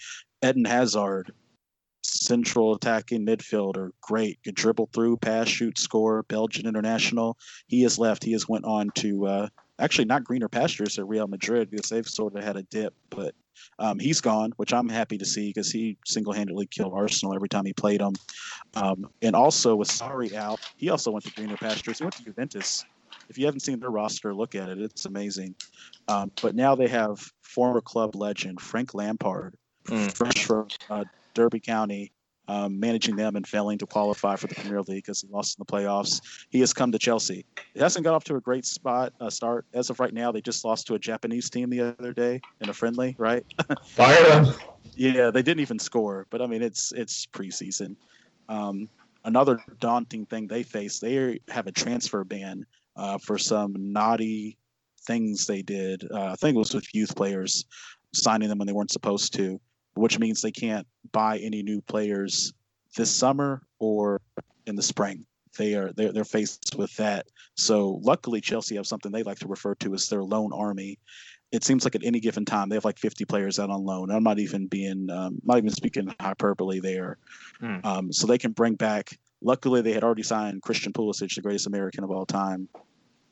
Eden 0.43 0.65
Hazard 0.65 1.31
central 2.25 2.73
attacking 2.75 3.25
midfielder. 3.25 3.91
Great. 4.01 4.39
Could 4.43 4.55
dribble 4.55 4.89
through, 4.93 5.17
pass, 5.17 5.47
shoot, 5.47 5.77
score. 5.77 6.23
Belgian 6.23 6.67
international. 6.67 7.37
He 7.67 7.83
has 7.83 7.99
left. 7.99 8.23
He 8.23 8.31
has 8.33 8.47
went 8.47 8.65
on 8.65 8.89
to 8.95 9.27
uh, 9.27 9.47
actually 9.79 10.05
not 10.05 10.23
greener 10.23 10.49
pastures 10.49 10.97
at 10.97 11.07
Real 11.07 11.27
Madrid 11.27 11.69
because 11.69 11.89
they've 11.89 12.07
sort 12.07 12.35
of 12.35 12.43
had 12.43 12.57
a 12.57 12.63
dip, 12.63 12.93
but 13.09 13.35
um, 13.79 13.99
he's 13.99 14.21
gone, 14.21 14.53
which 14.57 14.73
I'm 14.73 14.89
happy 14.89 15.17
to 15.17 15.25
see 15.25 15.49
because 15.49 15.71
he 15.71 15.97
single-handedly 16.05 16.67
killed 16.67 16.93
Arsenal 16.93 17.35
every 17.35 17.49
time 17.49 17.65
he 17.65 17.73
played 17.73 18.01
them. 18.01 18.13
Um, 18.75 19.09
and 19.21 19.35
also 19.35 19.75
with 19.75 19.89
Sarri 19.89 20.33
out, 20.33 20.59
he 20.77 20.89
also 20.89 21.11
went 21.11 21.25
to 21.25 21.33
greener 21.33 21.57
pastures. 21.57 21.99
He 21.99 22.03
went 22.03 22.15
to 22.17 22.23
Juventus. 22.23 22.85
If 23.29 23.37
you 23.37 23.45
haven't 23.45 23.61
seen 23.61 23.79
their 23.79 23.89
roster, 23.89 24.33
look 24.33 24.55
at 24.55 24.69
it. 24.69 24.79
It's 24.79 25.05
amazing. 25.05 25.55
Um, 26.07 26.31
but 26.41 26.55
now 26.55 26.75
they 26.75 26.87
have 26.87 27.31
former 27.41 27.81
club 27.81 28.15
legend 28.15 28.61
Frank 28.61 28.93
Lampard, 28.93 29.55
mm. 29.85 30.11
fresh 30.11 30.45
from 30.45 30.67
uh, 30.89 31.05
Derby 31.35 31.59
County, 31.59 32.11
um, 32.47 32.79
managing 32.79 33.15
them 33.15 33.35
and 33.35 33.47
failing 33.47 33.77
to 33.79 33.85
qualify 33.85 34.35
for 34.35 34.47
the 34.47 34.55
Premier 34.55 34.81
League 34.81 35.03
because 35.03 35.21
he 35.21 35.27
lost 35.27 35.57
in 35.57 35.65
the 35.67 35.71
playoffs. 35.71 36.21
He 36.49 36.59
has 36.59 36.73
come 36.73 36.91
to 36.91 36.99
Chelsea. 36.99 37.45
It 37.73 37.81
hasn't 37.81 38.03
got 38.03 38.13
off 38.13 38.23
to 38.25 38.35
a 38.35 38.41
great 38.41 38.65
spot 38.65 39.13
uh, 39.19 39.29
start 39.29 39.65
as 39.73 39.89
of 39.89 39.99
right 39.99 40.13
now. 40.13 40.31
They 40.31 40.41
just 40.41 40.65
lost 40.65 40.87
to 40.87 40.95
a 40.95 40.99
Japanese 40.99 41.49
team 41.49 41.69
the 41.69 41.81
other 41.81 42.13
day 42.13 42.41
in 42.61 42.69
a 42.69 42.73
friendly, 42.73 43.15
right? 43.17 43.43
Fire 43.85 44.23
them. 44.23 44.53
yeah, 44.95 45.31
they 45.31 45.41
didn't 45.41 45.61
even 45.61 45.79
score, 45.79 46.27
but 46.29 46.41
I 46.41 46.47
mean 46.47 46.61
it's 46.61 46.91
it's 46.91 47.25
preseason. 47.27 47.95
Um, 48.47 48.89
another 49.23 49.59
daunting 49.79 50.25
thing 50.25 50.47
they 50.47 50.63
face. 50.63 50.99
They 50.99 51.39
have 51.49 51.67
a 51.67 51.71
transfer 51.71 52.23
ban 52.23 52.65
uh, 52.95 53.17
for 53.17 53.37
some 53.37 53.73
naughty 53.77 54.57
things 55.05 55.45
they 55.45 55.61
did. 55.61 56.03
Uh, 56.11 56.31
I 56.31 56.35
think 56.35 56.55
it 56.55 56.59
was 56.59 56.73
with 56.73 56.93
youth 56.93 57.15
players 57.15 57.65
signing 58.13 58.49
them 58.49 58.59
when 58.59 58.67
they 58.67 58.73
weren't 58.73 58.91
supposed 58.91 59.33
to 59.33 59.59
which 59.95 60.19
means 60.19 60.41
they 60.41 60.51
can't 60.51 60.87
buy 61.11 61.37
any 61.39 61.63
new 61.63 61.81
players 61.81 62.53
this 62.95 63.13
summer 63.13 63.61
or 63.79 64.21
in 64.65 64.75
the 64.75 64.81
spring. 64.81 65.25
They 65.57 65.75
are 65.75 65.91
they're, 65.93 66.11
they're 66.11 66.25
faced 66.25 66.75
with 66.77 66.95
that. 66.97 67.27
So 67.55 67.99
luckily, 68.03 68.41
Chelsea 68.41 68.75
have 68.75 68.87
something 68.87 69.11
they 69.11 69.23
like 69.23 69.39
to 69.39 69.47
refer 69.47 69.75
to 69.75 69.93
as 69.93 70.09
their 70.09 70.23
loan 70.23 70.51
army. 70.53 70.99
It 71.51 71.63
seems 71.63 71.85
like 71.85 71.95
at 71.95 72.03
any 72.03 72.19
given 72.19 72.43
time 72.43 72.67
they 72.67 72.75
have 72.75 72.83
like 72.83 72.97
50 72.97 73.23
players 73.25 73.59
out 73.59 73.69
on 73.69 73.85
loan. 73.85 74.11
I'm 74.11 74.23
not 74.23 74.39
even 74.39 74.67
being 74.67 75.09
um, 75.09 75.39
not 75.43 75.57
even 75.57 75.69
speaking 75.69 76.13
hyperbole 76.19 76.79
there. 76.79 77.17
Mm. 77.61 77.85
Um, 77.85 78.13
so 78.13 78.27
they 78.27 78.37
can 78.37 78.51
bring 78.51 78.75
back. 78.75 79.17
Luckily, 79.41 79.81
they 79.81 79.93
had 79.93 80.03
already 80.03 80.23
signed 80.23 80.61
Christian 80.61 80.91
Pulisic, 80.91 81.33
the 81.33 81.41
greatest 81.41 81.67
American 81.67 82.03
of 82.03 82.11
all 82.11 82.25
time, 82.25 82.67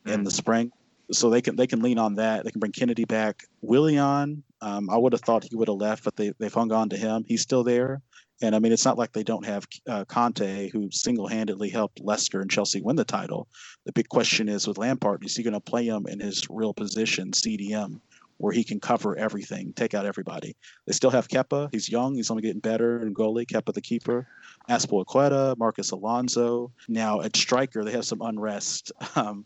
mm. 0.06 0.14
in 0.14 0.20
hmm. 0.20 0.24
the 0.24 0.32
spring 0.32 0.72
so 1.12 1.30
they 1.30 1.42
can 1.42 1.56
they 1.56 1.68
can 1.68 1.82
lean 1.82 1.98
on 1.98 2.16
that. 2.16 2.44
They 2.44 2.52
can 2.52 2.60
bring 2.60 2.72
Kenedy 2.72 3.08
back. 3.08 3.44
Willian, 3.62 4.44
um, 4.64 4.90
I 4.90 4.98
would 4.98 5.12
have 5.12 5.22
thought 5.22 5.44
he 5.44 5.56
would 5.58 5.68
have 5.68 5.78
left, 5.78 6.06
but 6.06 6.16
they 6.16 6.32
they've 6.40 6.54
hung 6.54 6.72
on 6.72 6.88
to 6.90 6.98
him. 6.98 7.26
He's 7.28 7.42
still 7.42 7.66
there, 7.66 8.02
and 8.42 8.56
I 8.56 8.60
mean 8.60 8.72
it's 8.72 8.86
not 8.86 8.98
like 8.98 9.12
they 9.12 9.24
don't 9.24 9.46
have 9.46 9.68
uh, 9.90 10.06
Kanté, 10.06 10.72
who 10.72 10.90
single 10.90 11.28
handedly 11.28 11.70
helped 11.70 12.00
Leicester 12.00 12.40
and 12.40 12.50
Chelsea 12.50 12.82
win 12.82 12.96
the 12.96 13.04
title. 13.04 13.50
The 13.86 13.92
big 13.92 14.08
question 14.08 14.48
is 14.48 14.66
with 14.66 14.78
Lampard, 14.78 15.26
is 15.26 15.36
he 15.36 15.44
going 15.44 15.54
to 15.54 15.60
play 15.60 15.86
him 15.86 16.06
in 16.08 16.22
his 16.22 16.48
real 16.50 16.74
position, 16.74 17.32
CDM, 17.32 18.00
where 18.38 18.54
he 18.54 18.64
can 18.64 18.80
cover 18.80 19.18
everything, 19.18 19.74
take 19.74 19.94
out 19.94 20.06
everybody. 20.06 20.56
They 20.88 20.94
still 20.94 21.12
have 21.12 21.28
Kepa. 21.28 21.68
He's 21.74 21.90
young. 21.90 22.16
He's 22.16 22.32
only 22.32 22.44
getting 22.44 22.62
better 22.62 23.02
in 23.02 23.14
goalie. 23.14 23.46
Kepa 23.46 23.74
the 23.74 23.82
keeper. 23.82 24.28
Azpilicueta, 24.70 25.58
Marcos 25.58 25.92
Alonso. 25.92 26.72
Now 26.88 27.20
at 27.20 27.36
striker, 27.36 27.84
they 27.84 27.92
have 27.92 28.06
some 28.06 28.22
unrest. 28.22 28.92
Um, 29.16 29.46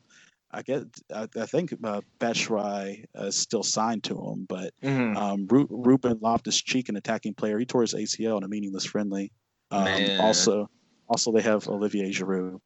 I 0.51 0.61
get. 0.61 0.83
I, 1.13 1.27
I 1.39 1.45
think 1.45 1.73
uh, 1.83 2.01
Batshuayi 2.19 3.03
uh, 3.19 3.25
is 3.25 3.37
still 3.37 3.63
signed 3.63 4.03
to 4.05 4.15
him, 4.17 4.45
but 4.47 4.73
Mhm. 4.81 5.15
um, 5.17 5.47
Ru- 5.49 5.67
Ruben 5.69 6.19
Loftus 6.21 6.61
Cheek, 6.61 6.87
an 6.89 6.95
attacking 6.95 7.33
player, 7.33 7.59
he 7.59 7.65
tore 7.65 7.81
his 7.81 7.93
ACL 7.93 8.37
in 8.37 8.43
a 8.43 8.47
meaningless 8.47 8.85
friendly. 8.85 9.31
Um, 9.71 9.87
also, 10.21 10.69
also 11.09 11.31
they 11.33 11.41
have 11.41 11.67
Olivier 11.67 12.11
Giroud, 12.11 12.59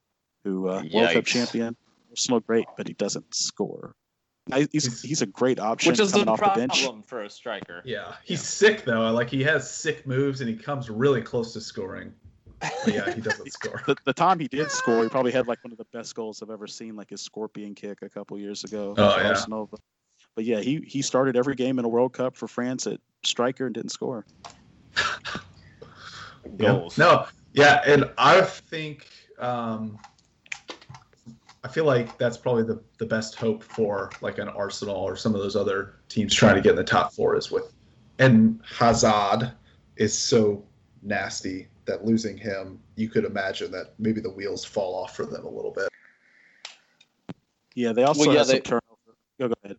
who 0.44 0.68
uh, 0.68 0.84
World 0.94 1.10
Cup 1.14 1.26
champion. 1.26 1.76
Still 2.14 2.40
great, 2.42 2.66
but 2.78 2.88
he 2.88 2.94
doesn't 2.94 3.34
score. 3.34 3.96
He's 4.54 4.68
He's- 4.72 5.02
he's 5.02 5.22
a 5.22 5.26
great 5.28 5.60
option 5.60 5.92
Which 5.92 6.00
is 6.00 6.12
the 6.12 6.20
coming 6.20 6.30
off 6.34 6.40
the 6.40 6.60
bench. 6.60 6.82
problem 6.84 7.04
for 7.04 7.24
a 7.24 7.30
striker. 7.30 7.82
Yeah, 7.86 8.16
he's 8.26 8.42
sick 8.42 8.84
though. 8.86 9.10
Like 9.12 9.30
he 9.30 9.44
has 9.44 9.70
sick 9.72 10.06
moves 10.06 10.42
and 10.42 10.50
he 10.50 10.56
comes 10.56 10.90
really 10.90 11.22
close 11.22 11.54
to 11.54 11.62
scoring. 11.62 12.14
But 12.62 12.94
yeah, 12.94 13.12
he 13.14 13.22
doesn't 13.22 13.52
score. 13.54 13.82
The, 13.86 13.96
the 14.06 14.14
time 14.14 14.40
he 14.40 14.48
did 14.48 14.72
score, 14.72 15.04
he 15.04 15.10
probably 15.10 15.32
had 15.32 15.48
like 15.48 15.64
one 15.64 15.72
of 15.72 15.78
the 15.78 15.86
best 15.86 16.16
goals 16.16 16.42
I've 16.42 16.50
ever 16.50 16.68
seen, 16.68 16.96
like 16.96 17.10
his 17.10 17.22
scorpion 17.22 17.76
kick 17.76 18.02
a 18.02 18.10
couple 18.10 18.38
years 18.38 18.64
ago. 18.64 18.94
Oh, 18.98 19.18
yeah. 19.18 19.30
Arsenal. 19.30 19.68
But, 19.70 19.80
but 20.36 20.46
yeah, 20.46 20.60
he 20.60 20.84
he 20.88 21.02
started 21.02 21.36
every 21.36 21.56
game 21.56 21.80
in 21.80 21.86
a 21.86 21.90
World 21.90 22.14
Cup 22.14 22.36
for 22.36 22.48
France 22.48 22.88
at 22.88 23.00
striker 23.24 23.66
and 23.66 23.76
didn't 23.76 23.92
score. 23.92 24.26
Yeah. 26.58 26.70
Goals. 26.70 26.98
No, 26.98 27.28
yeah, 27.54 27.82
and 27.86 28.10
I 28.18 28.42
think 28.42 29.08
um, 29.40 30.00
I 31.64 31.68
feel 31.68 31.86
like 31.86 32.18
that's 32.18 32.38
probably 32.38 32.64
the, 32.64 32.82
the 32.98 33.06
best 33.06 33.36
hope 33.36 33.64
for 33.64 34.10
like 34.22 34.38
an 34.38 34.50
Arsenal 34.50 34.96
or 34.96 35.16
some 35.16 35.36
of 35.36 35.42
those 35.42 35.56
other 35.56 35.96
teams 36.10 36.34
trying 36.34 36.56
to 36.56 36.62
get 36.62 36.72
in 36.72 36.76
the 36.76 36.84
top 36.84 37.14
four 37.14 37.36
is 37.36 37.52
with 37.52 37.72
and 38.20 38.60
Hazard 38.64 39.52
is 39.96 40.18
so 40.18 40.64
nasty 41.02 41.68
that 41.86 42.06
losing 42.06 42.38
him, 42.38 42.80
you 42.96 43.10
could 43.10 43.26
imagine 43.26 43.72
that 43.72 43.94
maybe 44.00 44.22
the 44.22 44.30
wheels 44.30 44.64
fall 44.64 44.96
off 44.96 45.16
for 45.16 45.26
them 45.26 45.46
a 45.46 45.50
little 45.50 45.72
bit. 45.72 45.90
Yeah, 47.76 47.94
they 47.94 48.04
also 48.04 48.22
Well, 48.26 48.34
yeah, 48.34 48.40
had 48.40 48.48
some 48.48 48.56
they- 48.56 48.62
turnover. 48.62 48.82
Go, 49.40 49.48
go 49.48 49.54
ahead. 49.64 49.78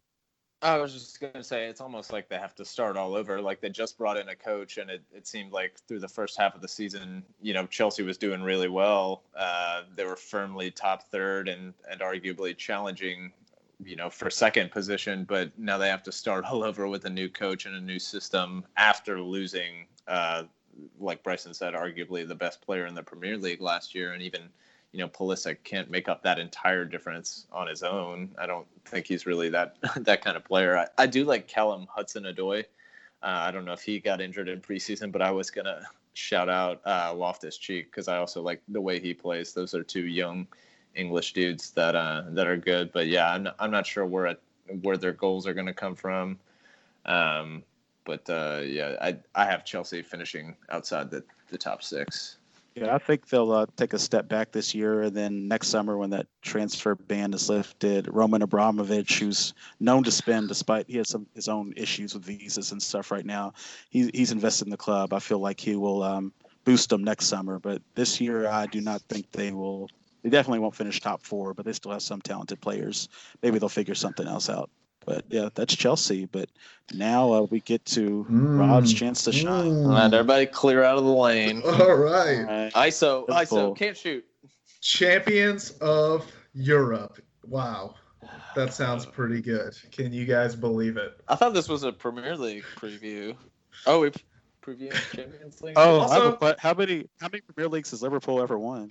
I 0.64 0.76
was 0.78 0.92
just 0.92 1.20
gonna 1.20 1.42
say 1.42 1.66
it's 1.66 1.80
almost 1.80 2.12
like 2.12 2.28
they 2.28 2.36
have 2.38 2.54
to 2.54 2.64
start 2.64 2.96
all 2.96 3.16
over. 3.16 3.40
Like 3.40 3.60
they 3.60 3.68
just 3.68 3.98
brought 3.98 4.16
in 4.16 4.28
a 4.28 4.36
coach, 4.36 4.78
and 4.78 4.88
it, 4.90 5.02
it 5.12 5.26
seemed 5.26 5.50
like 5.50 5.76
through 5.88 5.98
the 5.98 6.08
first 6.08 6.38
half 6.38 6.54
of 6.54 6.60
the 6.60 6.68
season, 6.68 7.24
you 7.40 7.52
know, 7.52 7.66
Chelsea 7.66 8.04
was 8.04 8.16
doing 8.16 8.42
really 8.42 8.68
well. 8.68 9.24
Uh, 9.36 9.82
they 9.96 10.04
were 10.04 10.14
firmly 10.14 10.70
top 10.70 11.02
third 11.10 11.48
and 11.48 11.74
and 11.90 12.00
arguably 12.00 12.56
challenging, 12.56 13.32
you 13.84 13.96
know, 13.96 14.08
for 14.08 14.30
second 14.30 14.70
position. 14.70 15.24
But 15.24 15.50
now 15.58 15.78
they 15.78 15.88
have 15.88 16.04
to 16.04 16.12
start 16.12 16.44
all 16.48 16.62
over 16.62 16.86
with 16.86 17.06
a 17.06 17.10
new 17.10 17.28
coach 17.28 17.66
and 17.66 17.74
a 17.74 17.80
new 17.80 17.98
system 17.98 18.64
after 18.76 19.20
losing, 19.20 19.88
uh, 20.06 20.44
like 20.98 21.22
Bryson 21.22 21.54
said, 21.54 21.74
arguably 21.74 22.26
the 22.26 22.34
best 22.34 22.62
player 22.62 22.86
in 22.86 22.94
the 22.94 23.02
Premier 23.02 23.36
League 23.36 23.60
last 23.60 23.94
year, 23.94 24.12
and 24.12 24.22
even 24.22 24.42
you 24.92 24.98
know, 24.98 25.08
Pulisic 25.08 25.56
can't 25.64 25.90
make 25.90 26.08
up 26.08 26.22
that 26.22 26.38
entire 26.38 26.84
difference 26.84 27.46
on 27.50 27.66
his 27.66 27.82
own. 27.82 28.30
I 28.38 28.46
don't 28.46 28.66
think 28.84 29.06
he's 29.06 29.24
really 29.26 29.48
that 29.48 29.76
that 29.96 30.22
kind 30.22 30.36
of 30.36 30.44
player. 30.44 30.76
I, 30.76 30.86
I 30.98 31.06
do 31.06 31.24
like 31.24 31.48
Callum 31.48 31.86
Hudson 31.90 32.24
Odoi. 32.24 32.64
Uh, 33.22 33.26
I 33.46 33.50
don't 33.50 33.64
know 33.64 33.72
if 33.72 33.82
he 33.82 34.00
got 34.00 34.20
injured 34.20 34.48
in 34.48 34.60
preseason, 34.60 35.10
but 35.10 35.22
I 35.22 35.30
was 35.30 35.50
gonna 35.50 35.82
shout 36.14 36.48
out 36.48 36.80
uh, 36.86 37.12
Loftus 37.14 37.56
Cheek 37.56 37.90
because 37.90 38.06
I 38.06 38.18
also 38.18 38.42
like 38.42 38.62
the 38.68 38.80
way 38.80 39.00
he 39.00 39.14
plays. 39.14 39.54
Those 39.54 39.74
are 39.74 39.82
two 39.82 40.06
young 40.06 40.46
English 40.94 41.32
dudes 41.32 41.70
that 41.70 41.94
uh, 41.94 42.24
that 42.28 42.46
are 42.46 42.56
good. 42.56 42.92
But 42.92 43.06
yeah, 43.06 43.32
I'm 43.32 43.44
not, 43.44 43.56
I'm 43.58 43.70
not 43.70 43.86
sure 43.86 44.04
where 44.04 44.26
at, 44.26 44.40
where 44.82 44.98
their 44.98 45.12
goals 45.12 45.46
are 45.46 45.54
gonna 45.54 45.72
come 45.72 45.94
from. 45.94 46.38
Um, 47.06 47.62
but 48.04 48.28
uh, 48.28 48.60
yeah, 48.64 48.96
I 49.00 49.18
I 49.34 49.44
have 49.46 49.64
Chelsea 49.64 50.02
finishing 50.02 50.56
outside 50.70 51.10
the, 51.10 51.24
the 51.48 51.58
top 51.58 51.82
six. 51.82 52.38
Yeah, 52.74 52.94
I 52.94 52.98
think 52.98 53.28
they'll 53.28 53.52
uh, 53.52 53.66
take 53.76 53.92
a 53.92 53.98
step 53.98 54.28
back 54.28 54.50
this 54.50 54.74
year, 54.74 55.02
and 55.02 55.14
then 55.14 55.46
next 55.46 55.68
summer, 55.68 55.98
when 55.98 56.08
that 56.10 56.26
transfer 56.40 56.94
ban 56.94 57.34
is 57.34 57.50
lifted, 57.50 58.08
Roman 58.10 58.40
Abramovich, 58.40 59.18
who's 59.18 59.52
known 59.78 60.04
to 60.04 60.10
spend 60.10 60.48
despite 60.48 60.88
he 60.88 60.96
has 60.96 61.10
some 61.10 61.26
his 61.34 61.48
own 61.48 61.74
issues 61.76 62.14
with 62.14 62.24
visas 62.24 62.72
and 62.72 62.82
stuff 62.82 63.10
right 63.10 63.26
now, 63.26 63.52
he, 63.90 64.10
he's 64.14 64.32
invested 64.32 64.66
in 64.66 64.70
the 64.70 64.78
club. 64.78 65.12
I 65.12 65.18
feel 65.18 65.38
like 65.38 65.60
he 65.60 65.76
will 65.76 66.02
um, 66.02 66.32
boost 66.64 66.88
them 66.88 67.04
next 67.04 67.26
summer, 67.26 67.58
but 67.58 67.82
this 67.94 68.20
year 68.22 68.46
I 68.48 68.66
do 68.66 68.80
not 68.80 69.02
think 69.02 69.30
they 69.32 69.52
will. 69.52 69.90
They 70.22 70.30
definitely 70.30 70.60
won't 70.60 70.76
finish 70.76 71.00
top 71.00 71.22
four, 71.22 71.52
but 71.52 71.66
they 71.66 71.72
still 71.72 71.92
have 71.92 72.02
some 72.02 72.22
talented 72.22 72.60
players. 72.60 73.08
Maybe 73.42 73.58
they'll 73.58 73.68
figure 73.68 73.94
something 73.94 74.26
else 74.26 74.48
out. 74.48 74.70
But 75.04 75.24
yeah, 75.28 75.48
that's 75.54 75.74
Chelsea. 75.76 76.26
But 76.26 76.48
now 76.94 77.32
uh, 77.32 77.40
we 77.42 77.60
get 77.60 77.84
to 77.86 78.26
Rob's 78.28 78.92
Mm. 78.92 78.96
chance 78.98 79.24
to 79.24 79.32
shine. 79.32 79.84
All 79.84 79.88
right, 79.90 80.12
everybody 80.12 80.46
clear 80.46 80.82
out 80.84 80.98
of 80.98 81.04
the 81.04 81.10
lane. 81.12 81.62
All 81.66 81.72
right. 81.94 82.38
All 82.38 82.44
right. 82.44 82.72
ISO, 82.74 83.26
ISO, 83.28 83.48
Full. 83.48 83.74
can't 83.74 83.96
shoot. 83.96 84.24
Champions 84.80 85.70
of 85.80 86.26
Europe. 86.54 87.18
Wow. 87.46 87.94
That 88.54 88.74
sounds 88.74 89.06
pretty 89.06 89.40
good. 89.40 89.74
Can 89.90 90.12
you 90.12 90.26
guys 90.26 90.54
believe 90.54 90.96
it? 90.96 91.20
I 91.28 91.34
thought 91.36 91.54
this 91.54 91.68
was 91.68 91.84
a 91.84 91.92
Premier 91.92 92.36
League 92.36 92.64
preview. 92.76 93.34
Oh, 93.86 94.00
we 94.00 94.10
preview 94.62 94.92
Champions 95.14 95.62
League. 95.62 95.74
Oh, 95.76 96.00
I 96.00 96.14
have 96.14 96.22
Also- 96.34 96.38
a 96.48 96.56
how 96.58 96.74
many 96.74 97.08
how 97.20 97.28
many 97.28 97.40
Premier 97.40 97.68
Leagues 97.68 97.90
has 97.92 98.02
Liverpool 98.02 98.42
ever 98.42 98.58
won? 98.58 98.88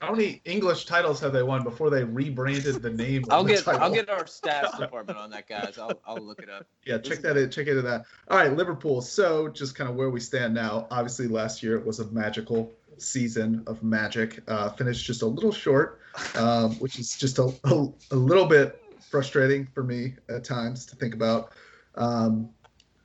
How 0.00 0.12
many 0.12 0.40
English 0.44 0.86
titles 0.86 1.18
have 1.20 1.32
they 1.32 1.42
won 1.42 1.64
before 1.64 1.90
they 1.90 2.04
rebranded 2.04 2.82
the 2.82 2.90
name? 2.90 3.24
I'll 3.30 3.44
get 3.44 3.64
title? 3.64 3.82
I'll 3.82 3.92
get 3.92 4.08
our 4.08 4.24
stats 4.24 4.78
department 4.78 5.18
on 5.18 5.30
that, 5.30 5.48
guys. 5.48 5.76
I'll 5.76 6.00
I'll 6.06 6.22
look 6.22 6.40
it 6.40 6.48
up. 6.48 6.66
Yeah, 6.84 6.98
check 6.98 7.18
that 7.20 7.36
in. 7.36 7.50
Check 7.50 7.66
into 7.66 7.82
that. 7.82 8.04
All 8.28 8.36
right, 8.36 8.54
Liverpool. 8.56 9.00
So 9.02 9.48
just 9.48 9.74
kind 9.74 9.90
of 9.90 9.96
where 9.96 10.10
we 10.10 10.20
stand 10.20 10.54
now. 10.54 10.86
Obviously, 10.90 11.26
last 11.26 11.62
year 11.62 11.76
it 11.76 11.84
was 11.84 11.98
a 11.98 12.06
magical 12.12 12.72
season 12.96 13.64
of 13.66 13.82
magic. 13.82 14.40
Uh, 14.46 14.70
finished 14.70 15.04
just 15.04 15.22
a 15.22 15.26
little 15.26 15.52
short, 15.52 16.00
um, 16.36 16.74
which 16.76 16.98
is 16.98 17.16
just 17.16 17.38
a, 17.38 17.52
a, 17.64 17.88
a 18.12 18.16
little 18.16 18.46
bit 18.46 18.82
frustrating 19.00 19.66
for 19.66 19.82
me 19.82 20.14
at 20.28 20.44
times 20.44 20.86
to 20.86 20.96
think 20.96 21.14
about. 21.14 21.52
Um, 21.96 22.50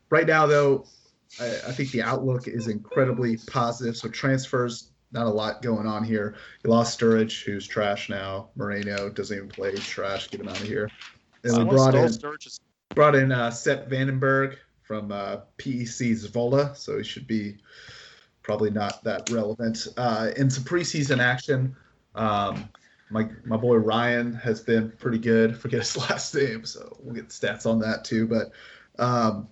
right 0.10 0.28
now, 0.28 0.46
though, 0.46 0.86
I, 1.40 1.46
I 1.46 1.72
think 1.72 1.92
the 1.92 2.04
outlook 2.04 2.48
is 2.48 2.68
incredibly 2.68 3.38
positive. 3.38 3.98
So 3.98 4.10
transfers, 4.10 4.92
not 5.14 5.28
a 5.28 5.30
lot 5.30 5.62
going 5.62 5.88
on 5.88 6.04
here. 6.04 6.36
You 6.64 6.72
lost 6.72 7.00
Sturridge, 7.00 7.44
who's 7.44 7.68
trash 7.68 8.10
now. 8.10 8.50
Moreno 8.56 9.10
doesn't 9.10 9.36
even 9.36 9.50
play. 9.50 9.74
Trash. 9.76 10.30
Get 10.30 10.42
him 10.42 10.50
out 10.50 10.60
of 10.60 10.68
here. 10.68 10.90
And 11.44 11.58
we 11.58 11.76
brought 11.76 11.96
in 11.96 12.12
brought 12.96 13.16
in 13.16 13.32
uh, 13.32 13.52
Sepp 13.52 13.90
Vandenberg 13.90 14.58
from 14.82 15.12
uh, 15.12 15.38
PEC 15.58 16.12
Zwolle, 16.12 16.76
so 16.76 16.98
he 16.98 17.04
should 17.04 17.28
be 17.28 17.58
probably 18.42 18.70
not 18.70 19.04
that 19.04 19.30
relevant. 19.30 19.88
Uh, 19.98 20.32
in 20.36 20.50
some 20.50 20.64
preseason 20.64 21.20
action, 21.20 21.76
um, 22.16 22.70
my 23.10 23.28
my 23.46 23.58
boy 23.58 23.76
Ryan 23.76 24.34
has 24.34 24.62
been 24.62 24.92
pretty 24.92 25.20
good. 25.20 25.58
Forget 25.58 25.82
his 25.82 25.98
last 26.10 26.34
name, 26.36 26.66
so 26.66 26.98
we'll 27.02 27.16
get 27.16 27.30
stats 27.30 27.66
on 27.66 27.80
that 27.80 28.04
too. 28.04 28.28
But 28.28 28.52
um, 29.02 29.48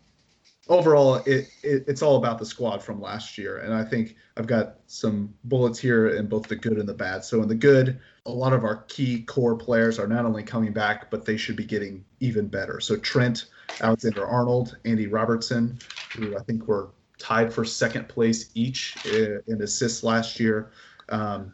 overall, 0.71 1.15
it, 1.25 1.49
it 1.61 1.83
it's 1.87 2.01
all 2.01 2.15
about 2.15 2.39
the 2.39 2.45
squad 2.45 2.81
from 2.81 2.99
last 2.99 3.37
year, 3.37 3.57
and 3.57 3.73
I 3.73 3.83
think 3.83 4.15
I've 4.37 4.47
got 4.47 4.77
some 4.87 5.33
bullets 5.43 5.77
here 5.77 6.09
in 6.09 6.27
both 6.27 6.47
the 6.47 6.55
good 6.55 6.77
and 6.77 6.87
the 6.87 6.93
bad. 6.93 7.23
So 7.23 7.43
in 7.43 7.49
the 7.49 7.55
good, 7.55 7.99
a 8.25 8.31
lot 8.31 8.53
of 8.53 8.63
our 8.63 8.77
key 8.87 9.23
core 9.23 9.55
players 9.55 9.99
are 9.99 10.07
not 10.07 10.25
only 10.25 10.43
coming 10.43 10.71
back, 10.71 11.11
but 11.11 11.25
they 11.25 11.37
should 11.37 11.57
be 11.57 11.65
getting 11.65 12.03
even 12.21 12.47
better. 12.47 12.79
So 12.79 12.95
Trent, 12.95 13.45
Alexander 13.81 14.25
Arnold, 14.25 14.77
Andy 14.85 15.07
Robertson, 15.07 15.77
who 16.15 16.37
I 16.37 16.41
think 16.41 16.67
were 16.67 16.91
tied 17.19 17.53
for 17.53 17.65
second 17.65 18.07
place 18.07 18.49
each 18.55 18.95
in 19.05 19.61
assists 19.61 20.03
last 20.03 20.39
year. 20.39 20.71
Um, 21.09 21.53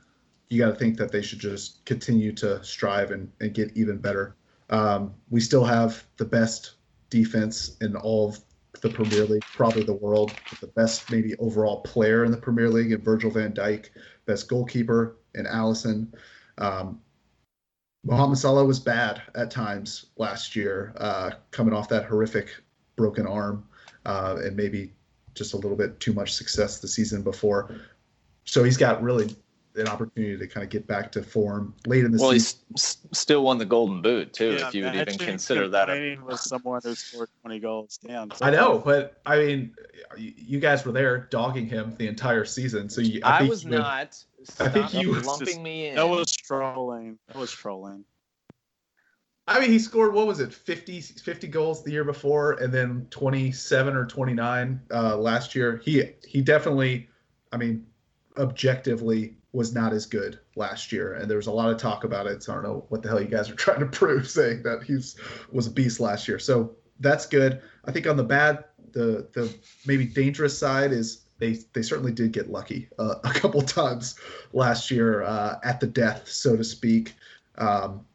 you 0.49 0.59
got 0.59 0.69
to 0.69 0.75
think 0.75 0.97
that 0.97 1.11
they 1.11 1.21
should 1.21 1.39
just 1.39 1.83
continue 1.85 2.31
to 2.33 2.63
strive 2.63 3.11
and, 3.11 3.29
and 3.41 3.53
get 3.53 3.75
even 3.75 3.97
better. 3.97 4.35
Um, 4.69 5.13
we 5.29 5.41
still 5.41 5.65
have 5.65 6.05
the 6.17 6.25
best 6.25 6.75
defense 7.09 7.77
in 7.81 7.95
all 7.95 8.29
of 8.29 8.39
the 8.81 8.89
Premier 8.89 9.25
League, 9.25 9.43
probably 9.53 9.83
the 9.83 9.93
world, 9.93 10.33
the 10.61 10.67
best 10.67 11.11
maybe 11.11 11.35
overall 11.37 11.81
player 11.81 12.25
in 12.25 12.31
the 12.31 12.37
Premier 12.37 12.69
League 12.69 12.91
and 12.91 13.03
Virgil 13.03 13.31
van 13.31 13.53
Dijk, 13.53 13.89
best 14.25 14.47
goalkeeper 14.47 15.17
in 15.35 15.45
Alisson. 15.45 16.07
Um, 16.57 17.01
Mohamed 18.03 18.37
Salah 18.37 18.65
was 18.65 18.79
bad 18.79 19.21
at 19.35 19.51
times 19.51 20.07
last 20.17 20.55
year, 20.55 20.93
uh, 20.97 21.31
coming 21.51 21.73
off 21.73 21.89
that 21.89 22.05
horrific 22.05 22.49
broken 22.95 23.27
arm, 23.27 23.67
uh, 24.05 24.37
and 24.43 24.55
maybe 24.55 24.93
just 25.33 25.53
a 25.53 25.57
little 25.57 25.77
bit 25.77 25.99
too 25.99 26.13
much 26.13 26.33
success 26.33 26.79
the 26.79 26.87
season 26.87 27.21
before. 27.21 27.75
So 28.45 28.63
he's 28.63 28.77
got 28.77 29.03
really 29.03 29.35
an 29.77 29.87
opportunity 29.87 30.37
to 30.37 30.47
kind 30.47 30.63
of 30.63 30.69
get 30.69 30.87
back 30.87 31.11
to 31.13 31.21
form 31.23 31.73
late 31.85 32.03
in 32.05 32.11
the 32.11 32.17
Well, 32.21 32.31
season. 32.31 32.59
he's 32.71 32.81
s- 32.81 32.97
still 33.13 33.43
won 33.43 33.57
the 33.57 33.65
Golden 33.65 34.01
Boot 34.01 34.33
too, 34.33 34.53
Yeah, 34.53 34.67
if 34.67 34.73
you 34.75 34.83
would 34.83 34.95
even 34.95 35.17
consider 35.17 35.67
that. 35.69 35.89
A, 35.89 35.93
complaining 35.93 36.25
with 36.25 36.39
someone 36.39 36.81
who 36.83 36.95
scored 36.95 37.29
20 37.41 37.59
goals. 37.59 37.99
Damn. 38.05 38.31
I 38.41 38.49
know, 38.51 38.79
but 38.79 39.21
I 39.25 39.37
mean, 39.39 39.75
you 40.17 40.33
you 40.37 40.59
guys 40.59 40.85
were 40.85 40.91
there 40.91 41.27
dogging 41.29 41.67
him 41.67 41.95
the 41.97 42.07
entire 42.07 42.45
season, 42.45 42.89
so 42.89 43.01
you, 43.01 43.21
I, 43.23 43.35
I 43.35 43.39
think 43.39 43.49
was 43.49 43.63
you 43.63 43.69
would- 43.71 43.79
not. 43.79 44.23
I 44.59 44.69
think 44.69 44.93
you- 44.93 45.13
lumping 45.21 45.61
me 45.63 45.87
in. 45.87 45.95
That 45.95 46.07
was 46.07 46.31
trolling. 46.31 47.17
That 47.27 47.37
was 47.37 47.51
trolling. 47.51 48.05
I 49.49 49.61
mean, 49.61 49.71
he 49.71 49.79
scored 49.79 50.13
what 50.13 50.27
was 50.27 50.41
it, 50.41 50.53
50, 50.53 50.99
50 50.99 51.47
goals 51.47 51.81
the 51.81 51.89
year 51.91 52.03
before, 52.03 52.53
and 52.61 52.73
then 52.73 53.07
twenty 53.09 53.51
seven 53.53 53.95
or 53.95 54.05
twenty 54.05 54.33
nine 54.33 54.81
uh, 54.91 55.15
last 55.15 55.55
year. 55.55 55.81
He 55.85 56.03
he 56.27 56.41
definitely, 56.41 57.07
I 57.53 57.57
mean, 57.57 57.85
objectively 58.37 59.36
was 59.53 59.73
not 59.73 59.93
as 59.93 60.05
good 60.05 60.39
last 60.55 60.91
year, 60.91 61.13
and 61.13 61.29
there 61.29 61.37
was 61.37 61.47
a 61.47 61.51
lot 61.51 61.69
of 61.69 61.77
talk 61.77 62.03
about 62.03 62.27
it. 62.27 62.43
So 62.43 62.51
I 62.51 62.55
don't 62.55 62.63
know 62.63 62.85
what 62.89 63.01
the 63.01 63.09
hell 63.09 63.21
you 63.21 63.27
guys 63.27 63.49
are 63.49 63.55
trying 63.65 63.79
to 63.79 63.85
prove, 63.85 64.29
saying 64.29 64.63
that 64.63 64.83
he's 64.83 65.15
was 65.51 65.67
a 65.67 65.71
beast 65.71 65.99
last 65.99 66.27
year. 66.27 66.39
So 66.39 66.75
that's 66.99 67.25
good. 67.25 67.61
I 67.85 67.91
think 67.91 68.07
on 68.07 68.17
the 68.17 68.23
bad, 68.23 68.65
the 68.91 69.27
the 69.33 69.53
maybe 69.85 70.05
dangerous 70.05 70.57
side 70.57 70.91
is 70.91 71.25
they 71.39 71.59
they 71.73 71.81
certainly 71.81 72.11
did 72.11 72.31
get 72.31 72.49
lucky 72.49 72.89
uh, 72.99 73.15
a 73.23 73.33
couple 73.33 73.61
times 73.61 74.15
last 74.53 74.91
year 74.91 75.23
uh, 75.23 75.59
at 75.63 75.79
the 75.79 75.87
death, 75.87 76.27
so 76.29 76.55
to 76.55 76.63
speak. 76.63 77.13
Um, 77.57 78.05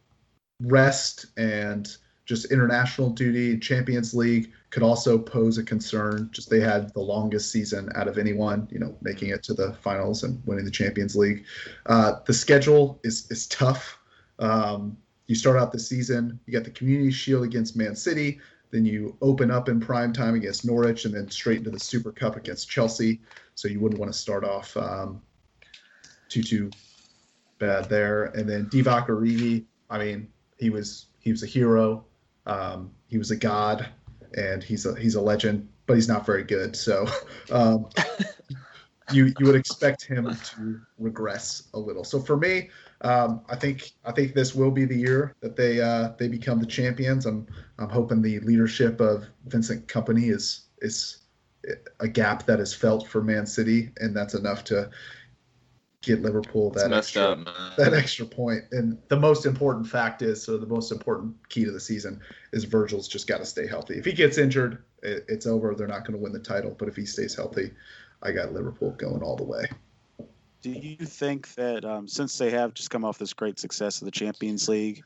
rest 0.61 1.27
and 1.37 1.97
just 2.25 2.53
international 2.53 3.11
duty, 3.11 3.59
Champions 3.59 4.15
League 4.15 4.53
could 4.71 4.83
also 4.83 5.19
pose 5.19 5.59
a 5.59 5.65
concern. 5.65 6.29
Just 6.33 6.49
they 6.49 6.61
had 6.61 6.93
the 6.95 7.01
longest 7.01 7.51
season 7.51 7.91
out 7.95 8.09
of 8.09 8.17
anyone, 8.17 8.69
you 8.71 8.79
know, 8.79 8.97
making 9.03 9.31
it 9.31 9.43
to 9.45 9.55
the 9.55 9.75
finals 9.75 10.23
and 10.23 10.41
winning 10.47 10.65
the 10.65 10.71
Champions 10.71 11.17
League. 11.17 11.45
Uh, 11.87 12.15
the 12.27 12.35
schedule 12.35 13.01
is 13.03 13.31
is 13.31 13.47
tough. 13.49 13.99
Um, 14.39 14.97
you 15.27 15.35
start 15.35 15.59
out 15.59 15.73
the 15.73 15.79
season, 15.79 16.39
you 16.47 16.53
got 16.53 16.65
the 16.65 16.71
Community 16.71 17.11
Shield 17.11 17.45
against 17.45 17.77
Man 17.77 17.95
City, 17.95 18.41
then 18.71 18.85
you 18.85 19.17
open 19.21 19.51
up 19.51 19.69
in 19.69 19.81
prime 19.81 20.13
time 20.13 20.35
against 20.35 20.65
Norwich, 20.65 21.05
and 21.05 21.15
then 21.15 21.31
straight 21.31 21.59
into 21.59 21.71
the 21.71 21.79
Super 21.79 22.11
Cup 22.11 22.37
against 22.37 22.69
Chelsea. 22.69 23.21
So 23.55 23.69
you 23.69 23.81
wouldn't 23.81 24.01
want 24.01 24.13
to 24.13 24.19
start 24.19 24.45
off 24.45 24.77
um, 24.77 25.21
too 26.29 26.43
too 26.43 26.71
bad 27.59 27.89
there. 27.89 28.25
And 28.27 28.49
then 28.49 28.67
Divock 28.67 29.09
Origi, 29.09 29.65
I 29.91 29.99
mean, 29.99 30.29
he 30.59 30.71
was 30.71 31.07
he 31.21 31.31
was 31.31 31.43
a 31.43 31.47
hero. 31.47 32.05
Um, 32.47 32.91
he 33.09 33.19
was 33.19 33.31
a 33.31 33.37
god, 33.37 33.89
and 34.37 34.63
he's 34.63 34.87
a 34.87 34.95
he's 34.99 35.15
a 35.15 35.21
legend, 35.21 35.69
but 35.87 35.95
he's 35.95 36.09
not 36.09 36.27
very 36.27 36.45
good. 36.45 36.77
So 36.77 37.07
um, 37.51 37.89
you 39.13 39.33
you 39.39 39.47
would 39.47 39.57
expect 39.57 40.05
him 40.05 40.35
to 40.35 40.81
regress 40.99 41.65
a 41.75 41.79
little. 41.79 42.05
So 42.05 42.21
for 42.21 42.37
me, 42.37 42.71
um, 43.03 43.43
I 43.49 43.57
think 43.57 43.93
I 44.05 44.13
think 44.13 44.35
this 44.35 44.55
will 44.55 44.71
be 44.71 44.85
the 44.85 44.97
year 44.97 45.35
that 45.41 45.57
they 45.57 45.81
uh, 45.81 46.11
they 46.19 46.29
become 46.29 46.61
the 46.61 46.67
champions. 46.67 47.27
I'm 47.27 47.47
I'm 47.79 47.89
hoping 47.89 48.23
the 48.23 48.41
leadership 48.41 49.01
of 49.01 49.27
Vincent 49.47 49.87
Kompany 49.89 50.33
is 50.33 50.67
is 50.81 51.19
a 52.01 52.09
gap 52.09 52.45
that 52.47 52.59
is 52.61 52.75
felt 52.75 53.07
for 53.07 53.23
Man 53.23 53.47
City, 53.47 53.93
and 53.99 54.17
that's 54.17 54.35
enough 54.35 54.65
to 54.65 54.91
get 56.03 56.21
Liverpool 56.21 56.71
that 56.71 56.93
extra, 56.93 57.23
up, 57.23 57.77
that 57.77 57.95
extra 57.95 58.27
point. 58.27 58.65
And 58.73 58.99
the 59.09 59.19
most 59.19 59.47
important 59.47 59.87
fact 59.87 60.21
is, 60.21 60.43
so 60.43 60.59
the 60.59 60.67
most 60.67 60.93
important 60.93 61.35
key 61.49 61.65
to 61.65 61.71
the 61.71 61.81
season 61.81 62.21
is 62.53 62.65
Virgil's 62.65 63.09
just 63.09 63.27
got 63.27 63.39
to 63.39 63.47
stay 63.47 63.67
healthy. 63.67 63.95
If 63.95 64.05
he 64.05 64.13
gets 64.13 64.37
injured, 64.37 64.83
it, 65.03 65.25
it's 65.29 65.47
over. 65.47 65.75
They're 65.75 65.87
not 65.87 66.05
going 66.05 66.19
to 66.19 66.23
win 66.23 66.33
the 66.33 66.41
title. 66.41 66.75
But 66.77 66.89
if 66.89 66.97
he 66.97 67.07
stays 67.07 67.35
healthy, 67.35 67.71
I 68.23 68.33
got 68.33 68.53
Liverpool 68.53 68.91
going 68.93 69.23
all 69.23 69.37
the 69.37 69.45
way. 69.45 69.67
Do 70.61 70.71
you 70.71 71.07
think 71.07 71.55
that 71.55 71.85
um, 71.85 72.07
since 72.07 72.37
they 72.37 72.51
have 72.51 72.75
just 72.75 72.91
come 72.91 73.05
off 73.05 73.19
this 73.19 73.33
great 73.33 73.59
success 73.59 74.01
of 74.01 74.05
the 74.05 74.13
Champions 74.13 74.69
League, 74.69 75.03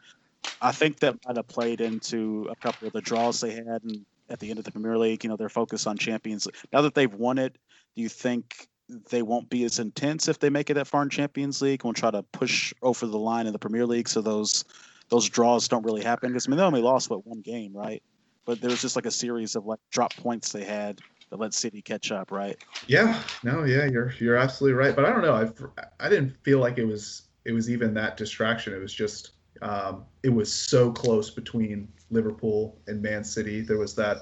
I 0.61 0.73
think 0.73 1.01
that 1.01 1.17
might 1.27 1.37
have 1.37 1.49
played 1.49 1.81
into 1.81 2.49
a 2.51 2.57
couple 2.57 2.87
of 2.87 2.93
the 2.93 3.01
draws 3.01 3.41
they 3.41 3.53
had 3.53 3.83
and 3.85 4.05
at 4.29 4.39
the 4.41 4.51
end 4.51 4.59
of 4.59 4.65
the 4.65 4.73
Premier 4.73 4.99
League. 4.99 5.25
You 5.25 5.31
know, 5.31 5.37
their 5.37 5.49
focus 5.49 5.87
on 5.87 5.99
Champions 5.99 6.47
League. 6.47 6.57
Now 6.73 6.83
that 6.83 6.95
they've 6.95 7.13
won 7.13 7.39
it, 7.39 7.57
do 7.95 8.03
you 8.03 8.09
think 8.09 8.69
they 8.89 9.23
won't 9.23 9.49
be 9.49 9.65
as 9.65 9.79
intense 9.79 10.29
if 10.29 10.39
they 10.39 10.51
make 10.51 10.71
it 10.71 10.75
that 10.75 10.87
far 10.87 11.03
in 11.03 11.11
Champions 11.11 11.61
League. 11.61 11.85
Won't 11.85 11.97
try 11.97 12.11
to 12.11 12.23
push 12.23 12.73
over 12.83 13.07
the 13.07 13.19
line 13.19 13.47
in 13.47 13.53
the 13.53 13.59
Premier 13.59 13.87
League, 13.87 14.09
so 14.09 14.21
those 14.21 14.65
those 15.09 15.29
draws 15.29 15.69
don't 15.69 15.85
really 15.85 16.03
happen. 16.03 16.31
Because 16.31 16.47
I 16.47 16.51
mean, 16.51 16.59
they 16.59 16.65
only 16.65 16.83
lost 16.83 17.11
what 17.11 17.27
one 17.27 17.41
game, 17.41 17.73
right? 17.75 18.03
But 18.45 18.61
there 18.61 18.71
was 18.71 18.81
just 18.81 18.97
like 18.97 19.07
a 19.07 19.11
series 19.11 19.57
of 19.57 19.67
like 19.67 19.81
drop 19.91 20.15
points 20.17 20.53
they 20.53 20.65
had 20.65 21.01
that 21.31 21.41
let 21.41 21.53
City 21.53 21.83
catch 21.83 22.13
up, 22.13 22.31
right? 22.31 22.57
Yeah, 22.87 23.21
no, 23.43 23.65
yeah, 23.65 23.87
you're 23.87 24.13
you're 24.19 24.37
absolutely 24.37 24.79
right. 24.79 24.95
But 24.95 25.05
I 25.05 25.11
don't 25.11 25.23
know, 25.23 25.35
I 25.35 26.07
I 26.07 26.09
didn't 26.09 26.37
feel 26.43 26.61
like 26.61 26.79
it 26.79 26.85
was 26.85 27.23
it 27.45 27.53
was 27.53 27.71
even 27.71 27.95
that 27.95 28.17
distraction. 28.17 28.73
It 28.73 28.81
was 28.81 28.95
just 28.95 29.31
um, 29.63 30.05
it 30.23 30.29
was 30.29 30.53
so 30.53 30.93
close 30.93 31.31
between 31.31 31.89
Liverpool 32.11 32.79
and 32.87 33.03
Man 33.03 33.25
City. 33.25 33.61
There 33.63 33.79
was 33.79 33.95
that 33.97 34.19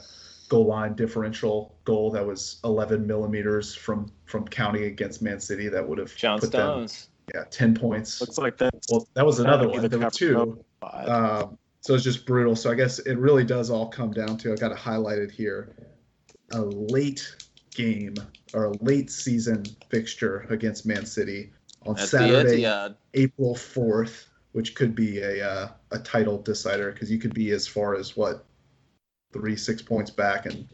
goal 0.48 0.66
line 0.66 0.94
differential 0.94 1.74
goal 1.84 2.10
that 2.10 2.24
was 2.24 2.60
11 2.64 3.06
millimeters 3.06 3.74
from 3.74 4.10
from 4.24 4.46
counting 4.46 4.84
against 4.84 5.22
Man 5.22 5.40
City 5.40 5.68
that 5.68 5.86
would 5.86 5.98
have 5.98 6.14
John 6.16 6.38
put 6.38 6.50
Stones. 6.50 7.08
Them, 7.32 7.42
yeah, 7.42 7.44
10 7.50 7.74
points. 7.74 8.20
Looks 8.20 8.38
like 8.38 8.58
that. 8.58 8.74
Well, 8.90 9.08
that 9.14 9.24
was 9.24 9.38
another 9.38 9.68
one. 9.68 9.88
There 9.88 9.98
were 9.98 10.10
two. 10.10 10.62
Um, 10.82 11.56
so 11.80 11.94
it's 11.94 12.04
just 12.04 12.26
brutal. 12.26 12.54
So 12.56 12.70
I 12.70 12.74
guess 12.74 12.98
it 12.98 13.18
really 13.18 13.44
does 13.44 13.70
all 13.70 13.88
come 13.88 14.10
down 14.10 14.36
to 14.38 14.52
I 14.52 14.56
got 14.56 14.68
to 14.68 14.74
highlight 14.74 15.18
it 15.18 15.30
here. 15.30 15.74
A 16.52 16.60
late 16.60 17.34
game 17.74 18.14
or 18.52 18.66
a 18.66 18.72
late 18.82 19.10
season 19.10 19.64
fixture 19.90 20.46
against 20.50 20.86
Man 20.86 21.06
City 21.06 21.50
on 21.86 21.98
At 21.98 22.08
Saturday, 22.08 22.66
April 23.14 23.54
4th, 23.54 24.26
which 24.52 24.74
could 24.74 24.94
be 24.94 25.18
a 25.20 25.46
uh, 25.46 25.68
a 25.90 25.98
title 25.98 26.40
decider 26.40 26.92
because 26.92 27.10
you 27.10 27.18
could 27.18 27.34
be 27.34 27.50
as 27.50 27.66
far 27.66 27.94
as 27.94 28.16
what 28.16 28.44
three 29.34 29.56
six 29.56 29.82
points 29.82 30.10
back 30.10 30.46
and 30.46 30.66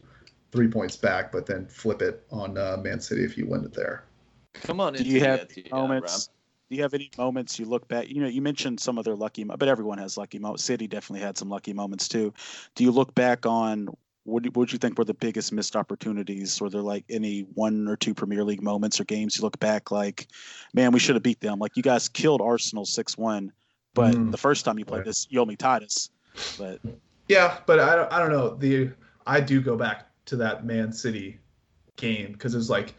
three 0.51 0.67
points 0.67 0.95
back, 0.95 1.31
but 1.31 1.45
then 1.45 1.65
flip 1.65 2.01
it 2.01 2.25
on 2.31 2.57
uh, 2.57 2.77
Man 2.81 3.01
City 3.01 3.23
if 3.25 3.37
you 3.37 3.45
win 3.47 3.65
it 3.65 3.73
there. 3.73 4.05
Come 4.53 4.79
on, 4.79 4.93
do 4.93 5.03
you 5.03 5.21
have 5.21 5.49
moments? 5.71 6.29
do 6.69 6.77
you 6.77 6.83
have 6.83 6.93
any 6.93 7.11
moments 7.17 7.59
you 7.59 7.65
look 7.65 7.85
back? 7.89 8.07
You 8.07 8.21
know, 8.21 8.27
you 8.27 8.41
mentioned 8.41 8.79
some 8.79 8.97
of 8.97 9.03
their 9.03 9.15
lucky, 9.15 9.43
but 9.43 9.67
everyone 9.67 9.97
has 9.97 10.17
lucky 10.17 10.39
moments. 10.39 10.63
City 10.63 10.87
definitely 10.87 11.25
had 11.25 11.37
some 11.37 11.49
lucky 11.49 11.73
moments 11.73 12.07
too. 12.07 12.33
Do 12.75 12.85
you 12.85 12.91
look 12.91 13.13
back 13.13 13.45
on 13.45 13.89
what 14.23 14.55
would 14.55 14.71
you 14.71 14.77
think 14.77 14.97
were 14.97 15.03
the 15.03 15.13
biggest 15.13 15.51
missed 15.51 15.75
opportunities? 15.75 16.61
Or 16.61 16.69
there 16.69 16.81
like 16.81 17.03
any 17.09 17.41
one 17.55 17.87
or 17.87 17.97
two 17.97 18.13
Premier 18.13 18.43
League 18.43 18.61
moments 18.61 19.01
or 19.01 19.03
games 19.03 19.37
you 19.37 19.41
look 19.41 19.59
back 19.59 19.91
like, 19.91 20.27
man, 20.73 20.91
we 20.91 20.99
should 20.99 21.15
have 21.15 21.23
beat 21.23 21.41
them. 21.41 21.59
Like 21.59 21.75
you 21.75 21.83
guys 21.83 22.07
killed 22.07 22.41
Arsenal 22.41 22.85
six 22.85 23.17
one, 23.17 23.51
but 23.93 24.15
mm. 24.15 24.31
the 24.31 24.37
first 24.37 24.63
time 24.63 24.79
you 24.79 24.85
played 24.85 24.99
right. 24.99 25.05
this, 25.05 25.27
you 25.29 25.41
only 25.41 25.57
tied 25.57 25.83
us. 25.83 26.09
But 26.57 26.79
yeah, 27.31 27.59
but 27.65 27.79
I 27.79 27.95
don't, 27.95 28.11
I 28.11 28.19
don't 28.19 28.29
know. 28.29 28.55
The 28.55 28.91
I 29.25 29.39
do 29.39 29.61
go 29.61 29.77
back 29.77 30.07
to 30.25 30.35
that 30.35 30.65
Man 30.65 30.91
City 30.91 31.39
game 31.95 32.33
because 32.33 32.55
it's 32.55 32.69
like, 32.69 32.93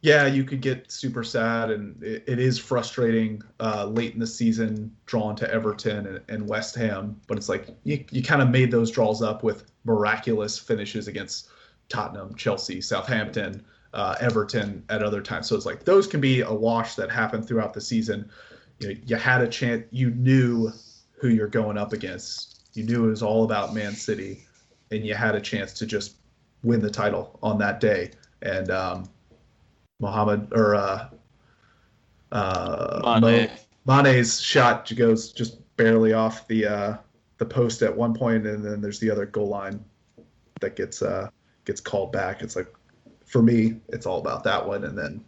yeah, 0.00 0.26
you 0.26 0.44
could 0.44 0.62
get 0.62 0.90
super 0.90 1.22
sad 1.22 1.70
and 1.70 2.02
it, 2.02 2.24
it 2.26 2.38
is 2.38 2.58
frustrating 2.58 3.42
uh, 3.60 3.84
late 3.84 4.14
in 4.14 4.18
the 4.18 4.26
season, 4.26 4.96
drawn 5.04 5.36
to 5.36 5.52
Everton 5.52 6.06
and, 6.06 6.20
and 6.26 6.48
West 6.48 6.74
Ham. 6.76 7.20
But 7.26 7.36
it's 7.36 7.50
like 7.50 7.68
you, 7.84 8.02
you 8.10 8.22
kind 8.22 8.40
of 8.40 8.48
made 8.48 8.70
those 8.70 8.90
draws 8.90 9.20
up 9.20 9.42
with 9.42 9.70
miraculous 9.84 10.58
finishes 10.58 11.06
against 11.06 11.50
Tottenham, 11.90 12.34
Chelsea, 12.34 12.80
Southampton, 12.80 13.62
uh, 13.92 14.14
Everton 14.20 14.84
at 14.88 15.02
other 15.02 15.20
times. 15.20 15.48
So 15.48 15.54
it's 15.54 15.66
like 15.66 15.84
those 15.84 16.06
can 16.06 16.22
be 16.22 16.40
a 16.40 16.52
wash 16.52 16.94
that 16.94 17.10
happened 17.10 17.46
throughout 17.46 17.74
the 17.74 17.82
season. 17.82 18.30
You, 18.78 18.88
know, 18.88 19.00
you 19.04 19.16
had 19.16 19.42
a 19.42 19.48
chance, 19.48 19.84
you 19.90 20.12
knew 20.12 20.72
who 21.20 21.28
you're 21.28 21.46
going 21.46 21.76
up 21.76 21.92
against 21.92 22.55
you 22.76 22.84
knew 22.84 23.06
it 23.06 23.10
was 23.10 23.22
all 23.22 23.44
about 23.44 23.74
Man 23.74 23.94
City, 23.94 24.44
and 24.90 25.04
you 25.04 25.14
had 25.14 25.34
a 25.34 25.40
chance 25.40 25.72
to 25.74 25.86
just 25.86 26.16
win 26.62 26.80
the 26.80 26.90
title 26.90 27.38
on 27.42 27.58
that 27.58 27.80
day. 27.80 28.10
And 28.42 28.70
um, 28.70 29.08
Mohammed 30.00 30.52
or 30.52 30.74
uh, 30.74 31.08
uh, 32.32 33.18
Mane. 33.20 33.50
Mane's 33.86 34.40
shot 34.40 34.92
goes 34.96 35.32
just 35.32 35.58
barely 35.76 36.12
off 36.12 36.46
the 36.48 36.66
uh, 36.66 36.96
the 37.38 37.46
post 37.46 37.82
at 37.82 37.94
one 37.94 38.14
point, 38.14 38.46
and 38.46 38.64
then 38.64 38.80
there's 38.80 38.98
the 38.98 39.10
other 39.10 39.26
goal 39.26 39.48
line 39.48 39.84
that 40.60 40.76
gets 40.76 41.02
uh, 41.02 41.28
gets 41.64 41.80
called 41.80 42.12
back. 42.12 42.42
It's 42.42 42.56
like 42.56 42.72
for 43.24 43.42
me, 43.42 43.76
it's 43.88 44.06
all 44.06 44.18
about 44.18 44.44
that 44.44 44.66
one, 44.66 44.84
and 44.84 44.96
then 44.96 45.24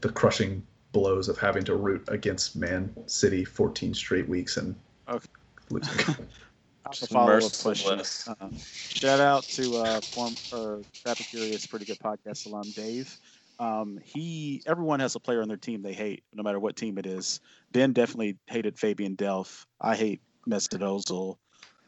the 0.00 0.08
crushing 0.10 0.64
blows 0.92 1.28
of 1.28 1.38
having 1.38 1.64
to 1.64 1.74
root 1.76 2.04
against 2.08 2.56
Man 2.56 2.94
City 3.06 3.44
14 3.44 3.92
straight 3.92 4.28
weeks 4.28 4.56
and 4.56 4.74
okay. 5.08 5.26
Just 6.92 7.12
follow 7.12 7.32
up 7.32 7.40
question. 7.40 8.00
Uh, 8.28 8.48
shout 8.58 9.20
out 9.20 9.42
to 9.42 9.76
uh, 9.78 10.00
form 10.00 10.34
or 10.52 10.82
Crabicurious, 11.04 11.68
pretty 11.68 11.84
good 11.84 11.98
podcast 11.98 12.46
alum 12.46 12.62
Dave. 12.74 13.18
Um, 13.58 13.98
he 14.04 14.62
everyone 14.66 15.00
has 15.00 15.14
a 15.14 15.20
player 15.20 15.42
on 15.42 15.48
their 15.48 15.56
team 15.56 15.82
they 15.82 15.94
hate, 15.94 16.22
no 16.32 16.42
matter 16.42 16.60
what 16.60 16.76
team 16.76 16.98
it 16.98 17.06
is. 17.06 17.40
Ben 17.72 17.92
definitely 17.92 18.36
hated 18.46 18.78
Fabian 18.78 19.16
Delph. 19.16 19.64
I 19.80 19.96
hate 19.96 20.20
Mesut 20.48 20.80
Ozil. 20.80 21.38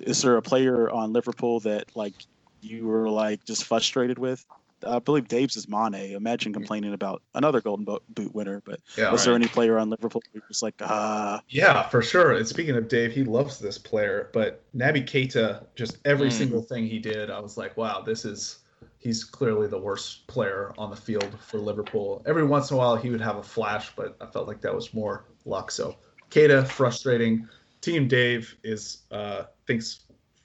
Is 0.00 0.22
there 0.22 0.36
a 0.36 0.42
player 0.42 0.90
on 0.90 1.12
Liverpool 1.12 1.60
that 1.60 1.94
like 1.94 2.14
you 2.60 2.86
were 2.86 3.08
like 3.08 3.44
just 3.44 3.64
frustrated 3.64 4.18
with? 4.18 4.44
I 4.86 4.98
believe 4.98 5.28
Dave's 5.28 5.56
is 5.56 5.68
Mane. 5.68 6.12
Imagine 6.14 6.52
complaining 6.52 6.92
about 6.94 7.22
another 7.34 7.60
Golden 7.60 7.84
Boot 8.08 8.34
winner, 8.34 8.62
but 8.64 8.80
yeah, 8.96 9.10
was 9.10 9.20
right. 9.20 9.26
there 9.26 9.34
any 9.34 9.48
player 9.48 9.78
on 9.78 9.90
Liverpool 9.90 10.22
who 10.32 10.40
was 10.48 10.62
like, 10.62 10.74
ah? 10.80 11.40
Yeah, 11.48 11.88
for 11.88 12.02
sure. 12.02 12.32
And 12.32 12.46
speaking 12.46 12.76
of 12.76 12.88
Dave, 12.88 13.12
he 13.12 13.24
loves 13.24 13.58
this 13.58 13.78
player, 13.78 14.30
but 14.32 14.62
Naby 14.76 15.04
Keita, 15.04 15.64
just 15.74 15.98
every 16.04 16.28
mm. 16.28 16.32
single 16.32 16.62
thing 16.62 16.86
he 16.86 16.98
did, 16.98 17.30
I 17.30 17.40
was 17.40 17.56
like, 17.56 17.76
wow, 17.76 18.00
this 18.00 18.24
is 18.24 18.58
he's 18.98 19.24
clearly 19.24 19.66
the 19.68 19.78
worst 19.78 20.26
player 20.26 20.72
on 20.76 20.90
the 20.90 20.96
field 20.96 21.36
for 21.40 21.58
Liverpool. 21.58 22.22
Every 22.26 22.44
once 22.44 22.70
in 22.70 22.76
a 22.76 22.78
while, 22.78 22.96
he 22.96 23.10
would 23.10 23.20
have 23.20 23.36
a 23.36 23.42
flash, 23.42 23.92
but 23.96 24.16
I 24.20 24.26
felt 24.26 24.48
like 24.48 24.60
that 24.62 24.74
was 24.74 24.92
more 24.92 25.24
luck. 25.44 25.70
So 25.70 25.96
Keita, 26.30 26.66
frustrating. 26.66 27.48
Team 27.80 28.08
Dave 28.08 28.56
is 28.64 29.02
uh, 29.10 29.44
thinks 29.66 30.00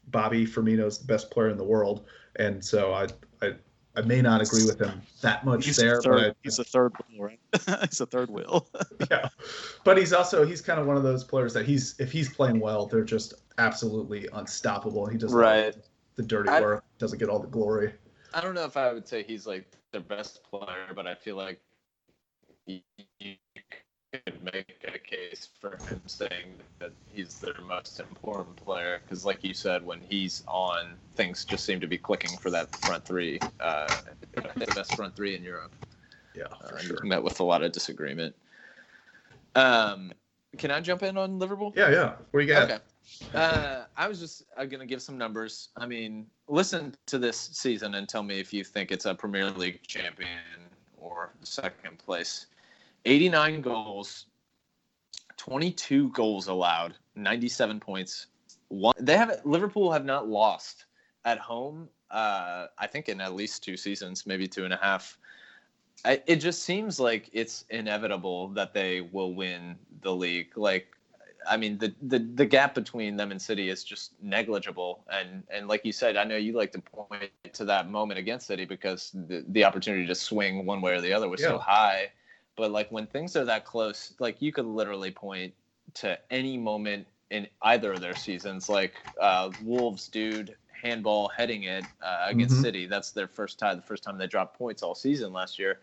Bobby 0.10 0.46
Firmino 0.46 0.86
is 0.86 1.00
the 1.00 1.06
best 1.06 1.32
player 1.32 1.50
in 1.50 1.58
the 1.58 1.64
world, 1.64 2.06
and 2.36 2.64
so 2.64 2.94
I 2.94 3.08
I, 3.42 3.54
I 3.96 4.02
may 4.02 4.22
not 4.22 4.42
agree 4.42 4.66
with 4.66 4.80
him 4.80 5.02
that 5.22 5.46
much 5.46 5.66
He's 5.66 5.78
there. 5.78 6.00
a 6.00 6.02
third, 6.02 6.12
but 6.20 6.30
I, 6.32 6.36
he's 6.44 6.58
a 6.60 6.64
third 6.64 6.94
wheel, 7.10 7.24
right? 7.24 7.40
he's 7.90 8.02
a 8.02 8.06
third 8.08 8.30
wheel. 8.32 8.68
yeah, 9.12 9.30
but 9.84 9.98
he's 9.98 10.14
also 10.14 10.46
he's 10.46 10.62
kind 10.62 10.80
of 10.80 10.88
one 10.88 10.98
of 10.98 11.04
those 11.04 11.24
players 11.24 11.54
that 11.54 11.66
he's 11.66 11.96
if 12.00 12.12
he's 12.12 12.34
playing 12.34 12.60
well, 12.60 12.88
they're 12.88 13.04
just 13.04 13.36
absolutely 13.60 14.28
unstoppable. 14.34 15.06
He 15.06 15.18
does 15.18 15.32
Right. 15.32 15.76
the 16.16 16.24
dirty 16.24 16.50
I- 16.50 16.62
work, 16.62 16.84
doesn't 16.98 17.20
get 17.20 17.30
all 17.30 17.40
the 17.40 17.48
glory. 17.48 17.94
I 18.34 18.42
don't 18.42 18.56
know 18.56 18.66
if 18.66 18.78
I 18.78 18.92
would 18.92 19.08
say 19.08 19.22
he's 19.22 19.46
like 19.46 19.72
their 19.92 20.02
best 20.02 20.44
player, 20.44 20.88
but 20.96 21.06
I 21.06 21.14
feel 21.14 21.36
like 21.36 21.62
you 22.66 22.80
you 23.20 23.36
could 24.12 24.44
make 24.44 24.76
a 24.83 24.83
case 25.34 25.50
for 25.60 25.78
him 25.88 26.02
saying 26.06 26.54
that 26.80 26.92
he's 27.12 27.40
their 27.40 27.56
most 27.68 28.00
important 28.00 28.56
player 28.56 29.02
because, 29.04 29.26
like 29.26 29.44
you 29.44 29.54
said, 29.54 29.86
when 29.86 30.00
he's 30.00 30.44
on, 30.48 30.94
things 31.16 31.46
just 31.46 31.66
seem 31.66 31.80
to 31.80 31.88
be 31.88 31.98
clicking 31.98 32.38
for 32.38 32.50
that 32.52 32.74
front 32.78 33.04
three. 33.06 33.40
Uh, 33.60 33.88
the 34.34 34.72
best 34.76 34.96
front 34.96 35.16
three 35.16 35.36
in 35.36 35.44
Europe. 35.44 35.74
Yeah, 36.36 36.46
Uh, 36.62 36.78
sure. 36.78 37.04
Met 37.04 37.24
with 37.24 37.40
a 37.40 37.44
lot 37.44 37.64
of 37.64 37.72
disagreement. 37.72 38.36
Um, 39.56 40.12
can 40.58 40.72
I 40.72 40.82
jump 40.82 41.04
in 41.04 41.18
on 41.18 41.40
Liverpool? 41.40 41.74
Yeah, 41.76 41.90
yeah. 41.90 42.16
What 42.32 42.40
do 42.40 42.46
you 42.46 42.54
got? 42.54 42.64
Okay. 42.64 42.80
Uh, 43.34 43.86
I 43.98 44.08
was 44.08 44.20
just 44.20 44.44
uh, 44.58 44.66
going 44.66 44.80
to 44.80 44.86
give 44.86 45.02
some 45.02 45.18
numbers. 45.18 45.70
I 45.78 45.86
mean, 45.86 46.28
listen 46.48 46.96
to 47.08 47.18
this 47.18 47.38
season 47.38 47.96
and 47.96 48.08
tell 48.08 48.24
me 48.24 48.40
if 48.40 48.54
you 48.54 48.64
think 48.64 48.92
it's 48.92 49.06
a 49.06 49.14
Premier 49.14 49.50
League 49.52 49.82
champion 49.86 50.30
or 50.98 51.34
second 51.42 51.98
place. 51.98 52.48
89 53.06 53.62
goals, 53.62 54.28
22 55.44 56.08
goals 56.10 56.48
allowed, 56.48 56.96
97 57.16 57.78
points. 57.82 58.28
One, 58.70 58.96
they 58.98 59.18
have 59.18 59.42
Liverpool 59.44 59.92
have 59.92 60.06
not 60.06 60.30
lost 60.30 60.86
at 61.26 61.38
home. 61.38 61.90
Uh, 62.10 62.68
I 62.78 62.88
think 62.88 63.10
in 63.10 63.20
at 63.20 63.34
least 63.34 63.62
two 63.62 63.76
seasons, 63.76 64.26
maybe 64.26 64.48
two 64.48 64.64
and 64.64 64.74
a 64.74 64.78
half. 64.78 65.18
I, 66.06 66.22
it 66.28 66.38
just 66.38 66.64
seems 66.64 66.98
like 66.98 67.30
it's 67.34 67.66
inevitable 67.70 68.50
that 68.50 68.74
they 68.74 69.02
will 69.02 69.34
win 69.34 69.76
the 70.02 70.16
league. 70.16 70.56
Like 70.56 70.88
I 71.46 71.58
mean, 71.58 71.78
the, 71.78 71.94
the 72.02 72.20
the 72.20 72.46
gap 72.46 72.74
between 72.74 73.18
them 73.18 73.32
and 73.32 73.42
City 73.42 73.70
is 73.70 73.84
just 73.84 74.14
negligible. 74.22 75.04
And 75.12 75.44
and 75.50 75.68
like 75.68 75.84
you 75.84 75.92
said, 75.92 76.16
I 76.16 76.24
know 76.24 76.38
you 76.38 76.54
like 76.54 76.72
to 76.72 76.80
point 76.80 77.32
to 77.52 77.66
that 77.66 77.90
moment 77.90 78.18
against 78.18 78.48
City 78.48 78.64
because 78.64 79.12
the, 79.28 79.44
the 79.50 79.66
opportunity 79.66 80.08
to 80.08 80.16
swing 80.16 80.66
one 80.66 80.82
way 80.82 80.94
or 80.94 81.02
the 81.02 81.12
other 81.12 81.28
was 81.28 81.42
so 81.42 81.58
high. 81.58 82.12
But 82.56 82.72
like 82.72 82.92
when 82.92 83.08
things 83.08 83.36
are 83.36 83.46
that 83.46 83.66
close, 83.66 84.14
like 84.20 84.42
you 84.42 84.52
could 84.52 84.66
literally 84.66 85.12
point 85.12 85.56
to 85.96 86.20
any 86.32 86.58
moment 86.58 87.08
in 87.30 87.48
either 87.64 87.94
of 87.94 88.02
their 88.02 88.16
seasons, 88.16 88.70
like 88.70 88.96
uh, 89.20 89.52
Wolves 89.60 90.08
dude 90.08 90.56
handball 90.84 91.30
heading 91.30 91.64
it 91.64 91.88
uh, 92.02 92.26
against 92.28 92.58
Mhm. 92.58 92.60
City. 92.60 92.86
That's 92.88 93.12
their 93.12 93.28
first 93.28 93.58
time, 93.60 93.78
the 93.78 93.82
first 93.84 94.04
time 94.04 94.18
they 94.18 94.28
dropped 94.28 94.58
points 94.58 94.84
all 94.84 94.96
season 94.96 95.34
last 95.34 95.58
year. 95.58 95.80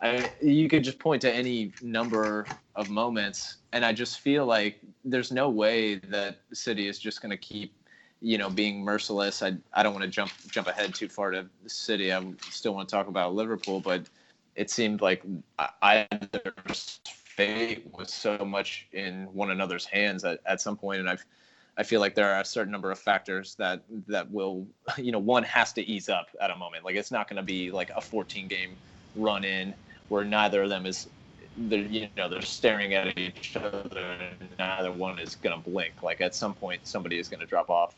I, 0.00 0.30
you 0.42 0.68
could 0.68 0.84
just 0.84 0.98
point 0.98 1.22
to 1.22 1.32
any 1.32 1.74
number 1.80 2.52
of 2.74 2.88
moments, 2.88 3.58
and 3.72 3.84
I 3.84 3.92
just 3.92 4.20
feel 4.20 4.46
like 4.46 4.80
there's 5.04 5.30
no 5.30 5.48
way 5.48 5.96
that 5.96 6.40
City 6.52 6.88
is 6.88 6.98
just 6.98 7.20
going 7.22 7.30
to 7.30 7.36
keep, 7.36 7.74
you 8.20 8.38
know, 8.38 8.50
being 8.50 8.82
merciless. 8.82 9.42
I 9.42 9.58
I 9.72 9.82
don't 9.82 9.92
want 9.92 10.04
to 10.04 10.10
jump 10.10 10.32
jump 10.50 10.68
ahead 10.68 10.94
too 10.94 11.08
far 11.08 11.30
to 11.30 11.48
City. 11.66 12.12
I 12.12 12.32
still 12.48 12.74
want 12.74 12.88
to 12.88 12.94
talk 12.94 13.06
about 13.06 13.34
Liverpool, 13.34 13.80
but 13.80 14.08
it 14.54 14.70
seemed 14.70 15.00
like 15.00 15.22
either 15.82 16.52
fate 17.06 17.86
was 17.96 18.12
so 18.12 18.38
much 18.38 18.88
in 18.92 19.24
one 19.32 19.50
another's 19.50 19.84
hands 19.86 20.24
at, 20.24 20.40
at 20.46 20.60
some 20.60 20.76
point, 20.76 21.00
and 21.00 21.08
I've. 21.08 21.24
I 21.74 21.84
feel 21.84 22.00
like 22.00 22.14
there 22.14 22.30
are 22.30 22.42
a 22.42 22.44
certain 22.44 22.70
number 22.70 22.90
of 22.90 22.98
factors 22.98 23.54
that 23.54 23.82
that 24.06 24.30
will, 24.30 24.66
you 24.98 25.10
know, 25.10 25.18
one 25.18 25.42
has 25.44 25.72
to 25.72 25.82
ease 25.82 26.10
up 26.10 26.28
at 26.38 26.50
a 26.50 26.56
moment. 26.56 26.84
Like 26.84 26.96
it's 26.96 27.10
not 27.10 27.28
going 27.30 27.38
to 27.38 27.42
be 27.42 27.70
like 27.70 27.90
a 27.96 28.00
14 28.02 28.46
game 28.46 28.76
run 29.14 29.42
in 29.42 29.74
where 30.08 30.24
neither 30.24 30.62
of 30.62 30.68
them 30.68 30.84
is 30.84 31.08
they're 31.56 31.80
you 31.80 32.08
know 32.16 32.28
they're 32.28 32.42
staring 32.42 32.94
at 32.94 33.16
each 33.18 33.56
other 33.56 34.16
and 34.40 34.48
neither 34.58 34.92
one 34.92 35.18
is 35.18 35.34
going 35.36 35.54
to 35.56 35.70
blink 35.70 36.02
like 36.02 36.20
at 36.20 36.34
some 36.34 36.54
point 36.54 36.80
somebody 36.86 37.18
is 37.18 37.28
going 37.28 37.40
to 37.40 37.46
drop 37.46 37.68
off 37.70 37.94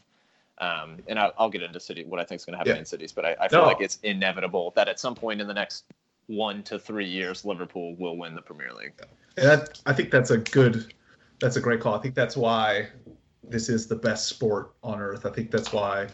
um, 0.58 0.98
and 1.08 1.18
I'll, 1.18 1.32
I'll 1.38 1.50
get 1.50 1.62
into 1.62 1.78
city 1.80 2.04
what 2.04 2.20
i 2.20 2.24
think 2.24 2.40
is 2.40 2.44
going 2.44 2.54
to 2.54 2.58
happen 2.58 2.72
Yeah. 2.74 2.78
in 2.80 2.84
cities 2.84 3.12
but 3.12 3.24
I, 3.24 3.36
I 3.40 3.48
feel 3.48 3.60
No. 3.60 3.66
like 3.66 3.80
it's 3.80 3.98
inevitable 4.02 4.72
that 4.76 4.88
at 4.88 4.98
some 4.98 5.14
point 5.14 5.40
in 5.40 5.46
the 5.46 5.54
next 5.54 5.84
one 6.26 6.62
to 6.62 6.78
three 6.78 7.06
years 7.06 7.44
liverpool 7.44 7.94
will 7.96 8.16
win 8.16 8.34
the 8.34 8.42
premier 8.42 8.72
league 8.72 8.92
And 9.36 9.46
that, 9.46 9.80
I 9.86 9.92
think 9.92 10.10
that's 10.10 10.30
a 10.30 10.38
good, 10.38 10.94
that's 11.40 11.56
a 11.56 11.60
great 11.60 11.80
call. 11.80 11.94
I 11.94 11.98
think 11.98 12.14
that's 12.14 12.36
why 12.36 12.88
this 13.42 13.68
is 13.68 13.86
the 13.86 13.96
best 13.96 14.26
sport 14.26 14.74
on 14.82 15.00
earth. 15.00 15.26
I 15.26 15.30
think 15.30 15.50
that's 15.50 15.72
why 15.72 16.08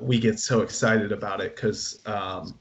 we 0.00 0.18
get 0.18 0.38
so 0.38 0.62
excited 0.62 1.12
about 1.12 1.40
it 1.40 1.54
because 1.54 2.00
um, 2.06 2.58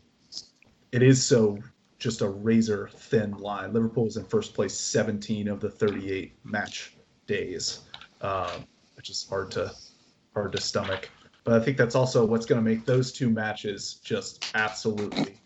it 0.91 1.01
is 1.01 1.25
so 1.25 1.57
just 1.97 2.21
a 2.21 2.29
razor 2.29 2.89
thin 2.93 3.31
line. 3.31 3.73
Liverpool 3.73 4.05
is 4.05 4.17
in 4.17 4.25
first 4.25 4.53
place 4.53 4.73
17 4.73 5.47
of 5.47 5.59
the 5.59 5.69
38 5.69 6.33
match 6.43 6.95
days, 7.25 7.81
um, 8.21 8.65
which 8.95 9.09
is 9.09 9.25
hard 9.27 9.51
to 9.51 9.71
hard 10.33 10.51
to 10.51 10.61
stomach. 10.61 11.09
But 11.43 11.61
I 11.61 11.63
think 11.63 11.77
that's 11.77 11.95
also 11.95 12.25
what's 12.25 12.45
going 12.45 12.63
to 12.63 12.69
make 12.69 12.85
those 12.85 13.11
two 13.11 13.29
matches 13.29 13.95
just 14.03 14.51
absolutely 14.55 15.37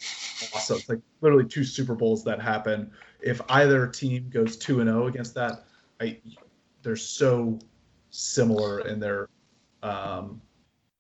awesome. 0.53 0.77
It's 0.77 0.89
like 0.89 0.99
literally 1.21 1.47
two 1.47 1.63
Super 1.63 1.95
Bowls 1.95 2.23
that 2.23 2.41
happen. 2.41 2.91
If 3.21 3.41
either 3.49 3.87
team 3.87 4.29
goes 4.29 4.57
two 4.57 4.79
and 4.81 4.89
zero 4.89 5.07
against 5.07 5.33
that, 5.35 5.65
I 5.99 6.19
they're 6.81 6.95
so 6.95 7.59
similar 8.09 8.81
in 8.81 8.99
their 8.99 9.29
um, 9.83 10.41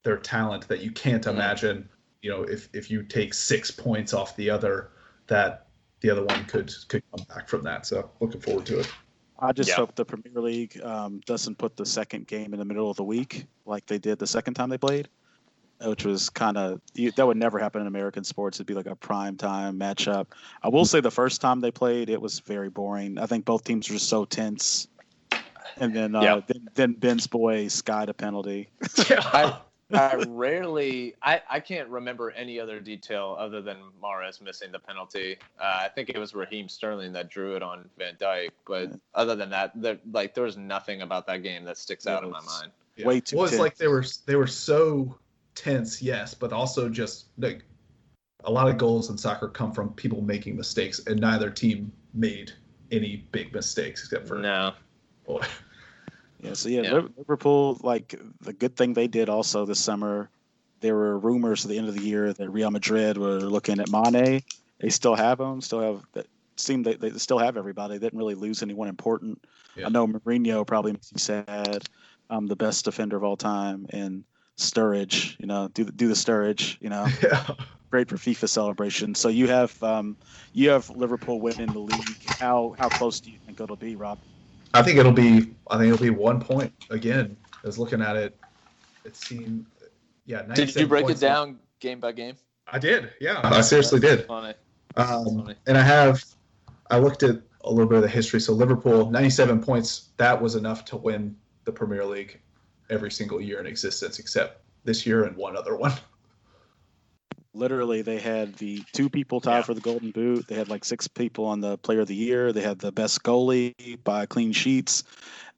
their 0.03 0.17
talent 0.17 0.67
that 0.67 0.81
you 0.81 0.91
can't 0.91 1.25
imagine. 1.27 1.87
You 2.21 2.31
know, 2.31 2.43
if 2.43 2.69
if 2.73 2.91
you 2.91 3.03
take 3.03 3.33
six 3.33 3.71
points 3.71 4.13
off 4.13 4.35
the 4.35 4.49
other, 4.49 4.91
that 5.27 5.67
the 6.01 6.09
other 6.09 6.23
one 6.23 6.45
could 6.45 6.73
could 6.87 7.03
come 7.15 7.25
back 7.33 7.47
from 7.47 7.63
that. 7.63 7.85
So 7.85 8.11
looking 8.19 8.41
forward 8.41 8.65
to 8.67 8.79
it. 8.79 8.91
I 9.41 9.53
just 9.53 9.69
Yeah. 9.69 9.75
hope 9.75 9.95
the 9.95 10.03
Premier 10.03 10.41
League 10.41 10.81
um, 10.83 11.21
doesn't 11.25 11.57
put 11.57 11.77
the 11.77 11.85
second 11.85 12.27
game 12.27 12.53
in 12.53 12.59
the 12.59 12.65
middle 12.65 12.89
of 12.89 12.97
the 12.97 13.05
week 13.05 13.45
like 13.65 13.85
they 13.85 13.97
did 13.97 14.19
the 14.19 14.27
second 14.27 14.55
time 14.55 14.69
they 14.69 14.77
played, 14.77 15.07
which 15.83 16.05
was 16.05 16.29
kind 16.29 16.57
of 16.57 16.81
that 17.15 17.25
would 17.25 17.37
never 17.37 17.59
happen 17.59 17.81
in 17.81 17.87
American 17.87 18.23
sports. 18.23 18.57
It'd 18.57 18.67
be 18.67 18.73
like 18.73 18.85
a 18.85 18.95
prime 18.95 19.37
time 19.37 19.79
matchup. 19.79 20.27
I 20.61 20.69
will 20.69 20.85
say 20.85 20.99
the 20.99 21.11
first 21.11 21.41
time 21.41 21.61
they 21.61 21.71
played, 21.71 22.09
it 22.09 22.21
was 22.21 22.39
very 22.39 22.69
boring. 22.69 23.17
I 23.17 23.25
think 23.25 23.45
both 23.45 23.63
teams 23.63 23.89
were 23.89 23.93
just 23.95 24.09
so 24.09 24.25
tense. 24.25 24.87
And 25.77 25.95
then, 25.95 26.15
uh, 26.15 26.21
Yeah. 26.23 26.41
then, 26.47 26.69
then 26.75 26.93
Ben's 26.93 27.27
boy 27.27 27.67
skied 27.69 28.09
a 28.09 28.13
penalty. 28.13 28.69
I, 28.97 29.57
I 29.93 30.15
rarely, 30.27 31.15
I, 31.21 31.41
I 31.49 31.59
can't 31.61 31.87
remember 31.87 32.31
any 32.31 32.59
other 32.59 32.81
detail 32.81 33.37
other 33.39 33.61
than 33.61 33.77
Mahrez 34.03 34.41
missing 34.41 34.73
the 34.73 34.79
penalty. 34.79 35.37
Uh, 35.59 35.63
I 35.83 35.87
think 35.87 36.09
it 36.09 36.17
was 36.17 36.35
Raheem 36.35 36.67
Sterling 36.67 37.13
that 37.13 37.29
drew 37.29 37.55
it 37.55 37.63
on 37.63 37.89
Van 37.97 38.15
Dijk, 38.15 38.49
but 38.67 38.91
other 39.15 39.35
than 39.35 39.49
that, 39.51 39.71
there, 39.75 39.97
like 40.11 40.33
there 40.33 40.43
was 40.43 40.57
nothing 40.57 41.01
about 41.01 41.25
that 41.27 41.43
game 41.43 41.63
that 41.63 41.77
sticks 41.77 42.05
out 42.05 42.23
in 42.23 42.29
my 42.29 42.41
mind. 42.41 42.71
Way 43.03 43.21
too 43.21 43.37
Well, 43.37 43.45
it's 43.45 43.51
tense. 43.53 43.61
like 43.61 43.77
they 43.77 43.87
were 43.87 44.03
they 44.25 44.35
were 44.35 44.47
so 44.47 45.17
tense, 45.55 46.01
yes, 46.01 46.33
but 46.33 46.53
also 46.53 46.89
just 46.89 47.27
like 47.37 47.63
a 48.45 48.51
lot 48.51 48.69
of 48.69 48.77
goals 48.77 49.09
in 49.09 49.17
soccer 49.17 49.47
come 49.47 49.71
from 49.71 49.93
people 49.93 50.21
making 50.21 50.55
mistakes, 50.55 51.01
and 51.07 51.19
neither 51.19 51.49
team 51.49 51.91
made 52.13 52.51
any 52.91 53.27
big 53.31 53.53
mistakes 53.53 54.03
except 54.03 54.27
for 54.27 54.39
No, 54.39 54.73
boy. 55.25 55.45
Yeah, 56.41 56.53
so 56.53 56.69
yeah, 56.69 56.81
Yeah. 56.81 57.01
Liverpool, 57.17 57.77
like 57.83 58.19
the 58.41 58.53
good 58.53 58.75
thing 58.75 58.93
they 58.93 59.07
did 59.07 59.29
also 59.29 59.65
this 59.65 59.79
summer, 59.79 60.29
there 60.79 60.95
were 60.95 61.19
rumors 61.19 61.65
at 61.65 61.69
the 61.69 61.77
end 61.77 61.89
of 61.89 61.95
the 61.95 62.03
year 62.03 62.31
that 62.33 62.49
Real 62.49 62.71
Madrid 62.71 63.17
were 63.17 63.39
looking 63.41 63.79
at 63.79 63.89
Mane. 63.89 64.41
They 64.79 64.89
still 64.89 65.15
have 65.15 65.39
him, 65.39 65.59
still 65.59 65.81
have 65.81 66.03
that 66.13 66.27
seemed 66.55 66.85
they, 66.85 66.95
they 66.95 67.11
still 67.11 67.39
have 67.39 67.57
everybody. 67.57 67.97
They 67.97 68.05
didn't 68.05 68.17
really 68.17 68.35
lose 68.35 68.63
anyone 68.63 68.87
important. 68.87 69.43
Yeah. 69.75 69.87
I 69.87 69.89
know 69.89 70.07
Moreno 70.07 70.63
probably 70.63 70.93
makes 70.93 71.13
me 71.13 71.19
sad. 71.19 71.83
Um, 72.31 72.45
the 72.45 72.55
best 72.55 72.85
defender 72.85 73.17
of 73.17 73.23
all 73.23 73.35
time, 73.35 73.87
and 73.89 74.23
Sturridge, 74.59 75.39
you 75.39 75.47
know, 75.47 75.69
do 75.73 75.83
the, 75.83 75.91
do 75.91 76.07
the 76.07 76.13
Sturridge, 76.13 76.77
you 76.81 76.89
know, 76.89 77.07
yeah. 77.23 77.47
great 77.89 78.09
for 78.09 78.17
FIFA 78.17 78.49
celebration. 78.49 79.15
So 79.15 79.29
you 79.29 79.47
have 79.47 79.81
um, 79.81 80.17
you 80.53 80.69
have 80.69 80.89
Liverpool 80.89 81.39
winning 81.39 81.67
the 81.67 81.79
league. 81.79 82.23
How 82.27 82.75
how 82.77 82.89
close 82.89 83.19
do 83.19 83.31
you 83.31 83.37
think 83.45 83.59
it'll 83.59 83.75
be, 83.75 83.95
Rob? 83.95 84.19
I 84.73 84.83
think 84.83 84.97
it'll 84.97 85.11
be 85.11 85.53
I 85.69 85.77
think 85.77 85.93
it'll 85.93 86.03
be 86.03 86.09
one 86.09 86.41
point 86.41 86.73
again. 86.89 87.37
I 87.63 87.67
was 87.67 87.79
looking 87.79 88.01
at 88.01 88.15
it. 88.15 88.37
It 89.05 89.15
seemed 89.15 89.65
yeah. 90.25 90.43
did 90.43 90.75
you 90.75 90.87
break 90.87 91.03
it 91.03 91.07
points. 91.07 91.21
down 91.21 91.59
game 91.79 91.99
by 91.99 92.11
game? 92.11 92.35
I 92.67 92.79
did. 92.79 93.11
Yeah, 93.19 93.39
I 93.43 93.61
seriously 93.61 93.99
did. 93.99 94.25
Funny. 94.25 94.53
Um, 94.95 95.43
funny. 95.43 95.55
and 95.65 95.77
I 95.77 95.81
have, 95.81 96.23
I 96.91 96.99
looked 96.99 97.23
at 97.23 97.41
a 97.63 97.71
little 97.71 97.87
bit 97.87 97.95
of 97.95 98.03
the 98.03 98.09
history. 98.09 98.39
So 98.39 98.53
Liverpool, 98.53 99.09
97 99.09 99.63
points. 99.63 100.09
That 100.17 100.39
was 100.39 100.55
enough 100.55 100.85
to 100.85 100.97
win 100.97 101.35
the 101.65 101.71
Premier 101.71 102.05
League 102.05 102.39
every 102.89 103.11
single 103.11 103.39
year 103.41 103.59
in 103.59 103.65
existence, 103.65 104.19
except 104.19 104.61
this 104.83 105.05
year 105.05 105.23
and 105.25 105.35
one 105.35 105.55
other 105.57 105.75
one. 105.75 105.93
literally 107.55 108.03
they 108.03 108.19
had 108.19 108.53
the 108.55 108.83
two 108.93 109.09
people 109.09 109.41
tied 109.41 109.57
Yeah. 109.57 109.61
for 109.63 109.73
the 109.73 109.81
golden 109.81 110.11
boot 110.11 110.47
they 110.47 110.53
had 110.53 110.69
like 110.69 110.85
six 110.85 111.07
people 111.07 111.45
on 111.45 111.61
the 111.61 111.79
player 111.79 112.01
of 112.01 112.07
the 112.07 112.15
year 112.15 112.53
they 112.53 112.61
had 112.61 112.77
the 112.77 112.91
best 112.91 113.23
goalie 113.23 113.97
by 114.03 114.27
clean 114.27 114.51
sheets 114.51 115.03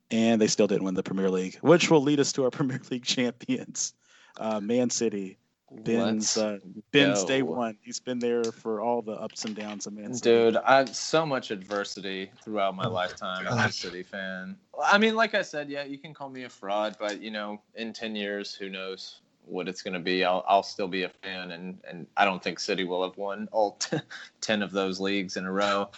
and 0.09 0.41
they 0.41 0.47
still 0.47 0.67
didn't 0.67 0.83
win 0.83 0.93
the 0.93 1.03
Premier 1.03 1.29
League, 1.29 1.57
which 1.61 1.89
will 1.89 2.01
lead 2.01 2.19
us 2.19 2.33
to 2.33 2.43
our 2.43 2.51
Premier 2.51 2.81
League 2.89 3.05
champions, 3.05 3.93
uh, 4.37 4.59
Man 4.59 4.89
City. 4.89 5.37
Ben's 5.71 6.37
uh, 6.37 6.59
Ben's 6.91 7.23
day 7.23 7.41
one. 7.41 7.77
He's 7.81 7.99
been 7.99 8.19
there 8.19 8.43
for 8.43 8.81
all 8.81 9.01
the 9.01 9.13
ups 9.13 9.45
and 9.45 9.55
downs 9.55 9.87
of 9.87 9.93
Man 9.93 10.13
City. 10.13 10.29
Dude, 10.29 10.57
I've 10.57 10.93
so 10.95 11.25
much 11.25 11.51
adversity 11.51 12.29
throughout 12.43 12.75
my 12.75 12.85
oh, 12.85 12.91
lifetime 12.91 13.47
as 13.47 13.69
a 13.69 13.71
City 13.71 14.03
fan. 14.03 14.57
I 14.83 14.97
mean, 14.97 15.15
like 15.15 15.33
I 15.33 15.41
said, 15.41 15.69
yeah, 15.69 15.83
you 15.83 15.97
can 15.97 16.13
call 16.13 16.29
me 16.29 16.43
a 16.43 16.49
fraud, 16.49 16.97
but 16.99 17.21
you 17.21 17.31
know, 17.31 17.61
in 17.75 17.93
ten 17.93 18.15
years, 18.15 18.53
who 18.53 18.69
knows 18.69 19.21
what 19.45 19.67
it's 19.67 19.81
going 19.81 19.93
to 19.93 19.99
be? 19.99 20.25
I'll 20.25 20.43
I'll 20.47 20.63
still 20.63 20.87
be 20.87 21.03
a 21.03 21.09
fan, 21.09 21.51
and 21.51 21.79
and 21.89 22.05
I 22.17 22.25
don't 22.25 22.43
think 22.43 22.59
City 22.59 22.83
will 22.83 23.03
have 23.03 23.17
won 23.17 23.47
all 23.51 23.71
t- 23.79 23.97
ten 24.41 24.61
of 24.61 24.71
those 24.71 24.99
leagues 24.99 25.37
in 25.37 25.45
a 25.45 25.51
row. 25.51 25.89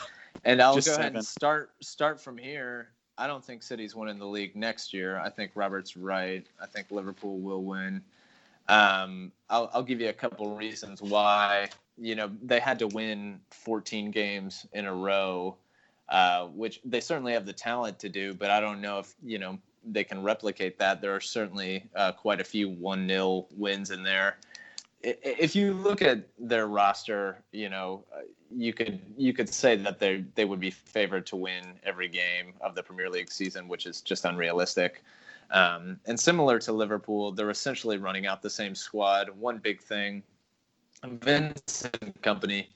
And 0.45 0.61
I'll 0.61 0.75
Just 0.75 0.87
go 0.87 0.93
seven. 0.93 1.01
ahead 1.01 1.15
and 1.15 1.25
start 1.25 1.71
start 1.81 2.21
from 2.21 2.37
here. 2.37 2.89
I 3.17 3.27
don't 3.27 3.43
think 3.43 3.61
City's 3.61 3.95
winning 3.95 4.17
the 4.17 4.25
league 4.25 4.55
next 4.55 4.93
year. 4.93 5.19
I 5.19 5.29
think 5.29 5.51
Robert's 5.55 5.95
right. 5.95 6.45
I 6.61 6.65
think 6.65 6.89
Liverpool 6.89 7.39
will 7.39 7.63
win. 7.63 8.01
Um, 8.67 9.31
I'll, 9.49 9.69
I'll 9.73 9.83
give 9.83 10.01
you 10.01 10.09
a 10.09 10.13
couple 10.13 10.55
reasons 10.55 11.01
why. 11.01 11.69
You 11.97 12.15
know, 12.15 12.31
they 12.41 12.59
had 12.59 12.79
to 12.79 12.87
win 12.87 13.39
14 13.51 14.11
games 14.11 14.65
in 14.73 14.85
a 14.85 14.93
row, 14.93 15.57
uh, 16.09 16.47
which 16.47 16.79
they 16.83 16.99
certainly 16.99 17.33
have 17.33 17.45
the 17.45 17.53
talent 17.53 17.99
to 17.99 18.09
do, 18.09 18.33
but 18.33 18.49
I 18.49 18.59
don't 18.59 18.81
know 18.81 18.99
if, 18.99 19.13
you 19.23 19.37
know, 19.37 19.59
they 19.85 20.03
can 20.03 20.23
replicate 20.23 20.79
that. 20.79 21.01
There 21.01 21.15
are 21.15 21.21
certainly 21.21 21.89
uh, 21.95 22.13
quite 22.13 22.41
a 22.41 22.43
few 22.43 22.69
1 22.69 23.07
0 23.07 23.47
wins 23.55 23.91
in 23.91 24.03
there. 24.03 24.37
If 25.03 25.55
you 25.55 25.73
look 25.73 26.01
at 26.01 26.25
their 26.39 26.67
roster, 26.67 27.43
you 27.51 27.69
know, 27.69 28.05
you 28.55 28.73
could 28.73 29.01
you 29.17 29.33
could 29.33 29.49
say 29.49 29.75
that 29.75 29.99
they 29.99 30.23
they 30.35 30.45
would 30.45 30.59
be 30.59 30.71
favored 30.71 31.25
to 31.27 31.35
win 31.35 31.63
every 31.83 32.07
game 32.07 32.53
of 32.61 32.75
the 32.75 32.83
Premier 32.83 33.09
League 33.09 33.31
season, 33.31 33.67
which 33.67 33.85
is 33.85 34.01
just 34.01 34.23
unrealistic. 34.23 35.03
Um, 35.53 35.99
and 36.07 36.19
similar 36.19 36.57
to 36.59 36.73
Liverpool, 36.73 37.31
they're 37.31 37.51
essentially 37.51 37.97
running 37.97 38.25
out 38.25 38.41
the 38.41 38.49
same 38.49 38.73
squad. 38.73 39.29
One 39.29 39.59
big 39.59 39.79
thing, 39.79 40.23
Vincent 41.03 42.21
Kompany, 42.23 42.67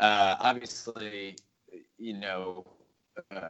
uh, 0.00 0.36
obviously, 0.40 1.36
you 1.98 2.14
know, 2.14 2.64
uh, 3.30 3.48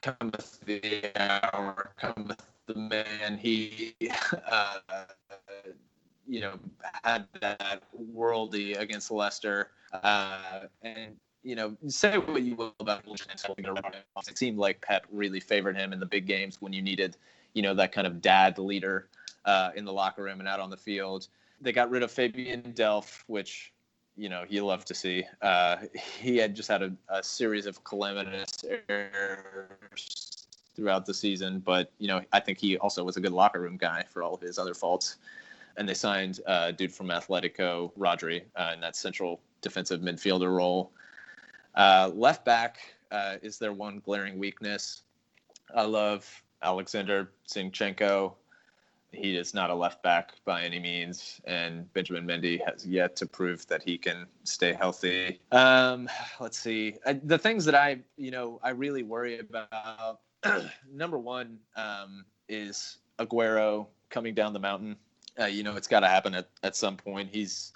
cometh 0.00 0.60
the 0.64 1.12
hour, 1.16 1.92
cometh 1.98 2.46
the 2.66 2.74
man. 2.76 3.36
He, 3.36 3.94
uh, 4.50 4.78
you 6.26 6.40
know, 6.40 6.58
had 7.04 7.26
that 7.40 7.82
worldy 8.14 8.78
against 8.78 9.10
Leicester, 9.10 9.72
uh, 9.92 10.60
and 10.80 11.16
you 11.42 11.56
know, 11.56 11.76
say 11.88 12.18
what 12.18 12.42
you 12.42 12.54
will 12.54 12.74
about 12.80 13.02
it 14.28 14.38
seemed 14.38 14.58
like 14.58 14.80
Pep 14.80 15.06
really 15.10 15.40
favored 15.40 15.76
him 15.76 15.92
in 15.92 16.00
the 16.00 16.06
big 16.06 16.26
games 16.26 16.58
when 16.60 16.72
you 16.72 16.82
needed, 16.82 17.16
you 17.54 17.62
know, 17.62 17.74
that 17.74 17.92
kind 17.92 18.06
of 18.06 18.20
dad 18.20 18.58
leader 18.58 19.08
uh, 19.44 19.70
in 19.74 19.84
the 19.84 19.92
locker 19.92 20.22
room 20.22 20.40
and 20.40 20.48
out 20.48 20.60
on 20.60 20.70
the 20.70 20.76
field. 20.76 21.28
They 21.60 21.72
got 21.72 21.90
rid 21.90 22.02
of 22.02 22.10
Fabian 22.10 22.72
Delph, 22.74 23.22
which, 23.26 23.72
you 24.16 24.28
know, 24.28 24.44
you 24.48 24.64
love 24.64 24.84
to 24.86 24.94
see. 24.94 25.24
Uh, 25.40 25.76
he 25.94 26.36
had 26.36 26.54
just 26.54 26.68
had 26.68 26.82
a, 26.82 26.92
a 27.08 27.22
series 27.22 27.66
of 27.66 27.82
calamitous 27.84 28.64
errors 28.88 30.46
throughout 30.74 31.06
the 31.06 31.14
season, 31.14 31.58
but 31.60 31.92
you 31.98 32.08
know, 32.08 32.22
I 32.32 32.40
think 32.40 32.58
he 32.58 32.78
also 32.78 33.04
was 33.04 33.16
a 33.16 33.20
good 33.20 33.32
locker 33.32 33.60
room 33.60 33.76
guy 33.76 34.04
for 34.08 34.22
all 34.22 34.34
of 34.34 34.40
his 34.40 34.58
other 34.58 34.74
faults. 34.74 35.16
And 35.76 35.88
they 35.88 35.94
signed 35.94 36.40
uh, 36.46 36.66
a 36.66 36.72
dude 36.72 36.92
from 36.92 37.08
Atletico, 37.08 37.92
Rodri, 37.98 38.42
uh, 38.56 38.72
in 38.74 38.80
that 38.80 38.94
central 38.94 39.40
defensive 39.62 40.00
midfielder 40.00 40.54
role. 40.54 40.92
Uh, 41.74 42.10
left 42.14 42.44
back 42.44 42.78
uh, 43.10 43.36
is 43.42 43.58
their 43.58 43.72
one 43.72 44.00
glaring 44.04 44.38
weakness. 44.38 45.02
I 45.74 45.82
love 45.82 46.42
Alexander 46.62 47.30
Zinchenko. 47.48 48.34
He 49.12 49.36
is 49.36 49.52
not 49.52 49.68
a 49.68 49.74
left 49.74 50.02
back 50.02 50.32
by 50.46 50.62
any 50.62 50.78
means, 50.78 51.40
and 51.44 51.92
Benjamin 51.92 52.26
Mendy 52.26 52.58
has 52.64 52.86
yet 52.86 53.14
to 53.16 53.26
prove 53.26 53.66
that 53.66 53.82
he 53.82 53.98
can 53.98 54.26
stay 54.44 54.72
healthy. 54.72 55.38
Um, 55.50 56.08
let's 56.40 56.58
see. 56.58 56.96
I, 57.04 57.14
the 57.14 57.36
things 57.36 57.66
that 57.66 57.74
I, 57.74 57.98
you 58.16 58.30
know, 58.30 58.58
I 58.62 58.70
really 58.70 59.02
worry 59.02 59.38
about. 59.38 60.20
number 60.92 61.18
one 61.18 61.58
um, 61.76 62.24
is 62.48 62.98
Aguero 63.18 63.86
coming 64.10 64.34
down 64.34 64.52
the 64.52 64.58
mountain. 64.58 64.96
Uh, 65.38 65.46
you 65.46 65.62
know, 65.62 65.76
it's 65.76 65.88
got 65.88 66.00
to 66.00 66.08
happen 66.08 66.34
at, 66.34 66.48
at 66.62 66.76
some 66.76 66.96
point. 66.96 67.28
He's 67.32 67.72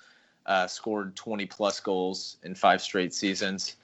uh, 0.47 0.67
scored 0.67 1.17
20 1.17 1.47
plus 1.47 1.81
goals 1.81 2.37
in 2.43 2.55
five 2.55 2.81
straight 2.81 3.15
seasons. 3.15 3.77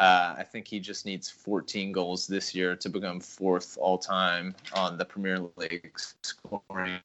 Uh, 0.00 0.34
I 0.38 0.44
think 0.44 0.66
he 0.66 0.80
just 0.80 1.04
needs 1.04 1.28
14 1.28 1.92
goals 1.92 2.26
this 2.26 2.54
year 2.54 2.74
to 2.74 2.88
become 2.88 3.20
fourth 3.20 3.76
all 3.78 3.98
time 3.98 4.54
on 4.72 4.96
the 4.96 5.04
Premier 5.04 5.40
League 5.56 5.92
scoring 6.22 7.02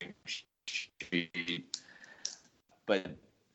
sheet. 0.64 1.76
But 2.86 3.08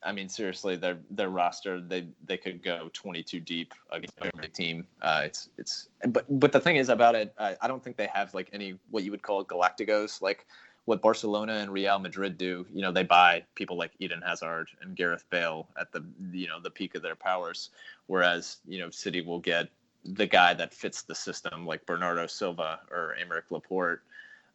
I 0.03 0.11
mean, 0.11 0.29
seriously, 0.29 0.75
their 0.75 0.99
their 1.09 1.29
roster 1.29 1.81
they 1.81 2.07
they 2.23 2.37
could 2.37 2.61
go 2.61 2.91
22 2.93 3.39
deep 3.39 3.73
against 3.91 4.13
every 4.21 4.49
team. 4.49 4.85
Uh, 5.01 5.23
it's 5.25 5.49
it's 5.57 5.89
but 6.09 6.25
but 6.39 6.51
the 6.51 6.59
thing 6.59 6.75
is 6.75 6.89
about 6.89 7.15
it, 7.15 7.33
I, 7.39 7.55
I 7.63 7.67
don't 7.67 7.83
think 7.83 7.97
they 7.97 8.09
have 8.13 8.35
like 8.35 8.51
any 8.53 8.77
what 8.91 9.03
you 9.03 9.09
would 9.09 9.23
call 9.23 9.43
Galacticos 9.43 10.21
like 10.21 10.45
what 10.85 11.01
Barcelona 11.01 11.53
and 11.53 11.71
Real 11.71 11.99
Madrid 11.99 12.37
do, 12.37 12.65
you 12.73 12.81
know, 12.81 12.91
they 12.91 13.03
buy 13.03 13.43
people 13.55 13.77
like 13.77 13.91
Eden 13.99 14.21
Hazard 14.25 14.67
and 14.81 14.95
Gareth 14.95 15.25
Bale 15.29 15.67
at 15.79 15.91
the 15.91 16.03
you 16.31 16.47
know 16.47 16.59
the 16.59 16.71
peak 16.71 16.95
of 16.95 17.01
their 17.01 17.15
powers, 17.15 17.69
whereas 18.07 18.57
you 18.67 18.79
know 18.79 18.89
City 18.89 19.21
will 19.21 19.39
get 19.39 19.69
the 20.03 20.25
guy 20.25 20.53
that 20.53 20.73
fits 20.73 21.03
the 21.03 21.13
system 21.13 21.65
like 21.65 21.85
Bernardo 21.85 22.25
Silva 22.27 22.79
or 22.89 23.15
Aymeric 23.21 23.51
Laporte. 23.51 24.01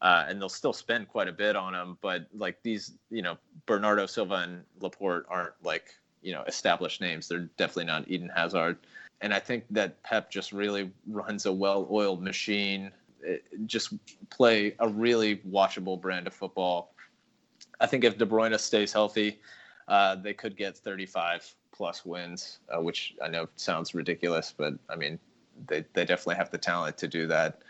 Uh, 0.03 0.27
and 0.29 0.39
they'll 0.39 0.49
still 0.51 0.75
spend 0.75 1.09
quite 1.09 1.27
a 1.27 1.33
bit 1.33 1.57
on 1.57 1.73
them, 1.73 1.97
but 2.03 2.27
like 2.35 2.63
these, 2.63 2.93
you 3.11 3.23
know, 3.23 3.39
Bernardo 3.65 4.05
Silva 4.05 4.35
and 4.35 4.63
Laporte 4.81 5.25
aren't 5.31 5.55
like 5.63 5.95
you 6.21 6.33
know 6.33 6.43
established 6.43 7.01
names. 7.01 7.29
They're 7.29 7.49
definitely 7.57 7.85
not 7.87 8.09
Eden 8.09 8.31
Hazard, 8.35 8.77
and 9.21 9.33
I 9.33 9.39
think 9.39 9.65
that 9.71 10.03
Pep 10.03 10.31
just 10.31 10.53
really 10.53 10.91
runs 11.07 11.47
a 11.47 11.53
well-oiled 11.53 12.23
machine 12.23 12.91
just 13.67 13.95
play 14.31 14.75
a 14.79 14.89
really 14.89 15.37
watchable 15.49 16.01
brand 16.01 16.27
of 16.27 16.35
football. 16.35 16.93
I 17.81 17.87
think 17.87 18.05
if 18.05 18.19
De 18.19 18.27
Bruyne 18.27 18.59
stays 18.59 18.93
healthy, 18.93 19.41
uh, 19.89 20.17
they 20.17 20.35
could 20.35 20.57
get 20.57 20.77
35 20.77 21.55
plus 21.73 22.05
wins, 22.05 22.59
uh, 22.75 22.81
which 22.81 23.15
I 23.23 23.29
know 23.29 23.49
sounds 23.57 23.95
ridiculous, 23.95 24.55
but 24.57 24.75
I 24.89 24.97
mean, 24.97 25.19
they, 25.69 25.85
they 25.93 26.05
definitely 26.05 26.37
have 26.37 26.51
the 26.51 26.59
talent 26.59 26.97
to 26.99 27.09
do 27.09 27.27
that. 27.29 27.61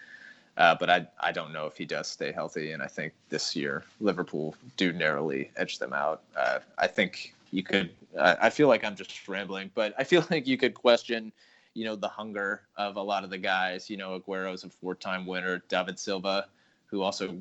Uh, 0.56 0.74
but 0.74 0.88
I, 0.88 1.06
I 1.20 1.32
don't 1.32 1.52
know 1.52 1.66
if 1.66 1.76
he 1.76 1.84
does 1.84 2.08
stay 2.08 2.32
healthy. 2.32 2.72
And 2.72 2.82
I 2.82 2.86
think 2.86 3.12
this 3.28 3.54
year, 3.54 3.84
Liverpool 4.00 4.54
do 4.76 4.92
narrowly 4.92 5.50
edge 5.56 5.78
them 5.78 5.92
out. 5.92 6.22
Uh, 6.34 6.60
I 6.78 6.86
think 6.86 7.34
you 7.50 7.62
could, 7.62 7.90
I 8.18 8.48
feel 8.48 8.68
like 8.68 8.82
I'm 8.82 8.96
just 8.96 9.28
rambling, 9.28 9.70
but 9.74 9.94
I 9.98 10.04
feel 10.04 10.26
like 10.30 10.46
you 10.46 10.56
could 10.56 10.74
question 10.74 11.32
you 11.76 11.84
know 11.84 11.94
the 11.94 12.08
hunger 12.08 12.62
of 12.76 12.96
a 12.96 13.02
lot 13.02 13.22
of 13.22 13.30
the 13.30 13.38
guys. 13.38 13.90
You 13.90 13.98
know, 13.98 14.14
Aguero's 14.14 14.64
a 14.64 14.70
four-time 14.70 15.26
winner. 15.26 15.62
David 15.68 15.98
Silva, 15.98 16.46
who 16.86 17.02
also, 17.02 17.38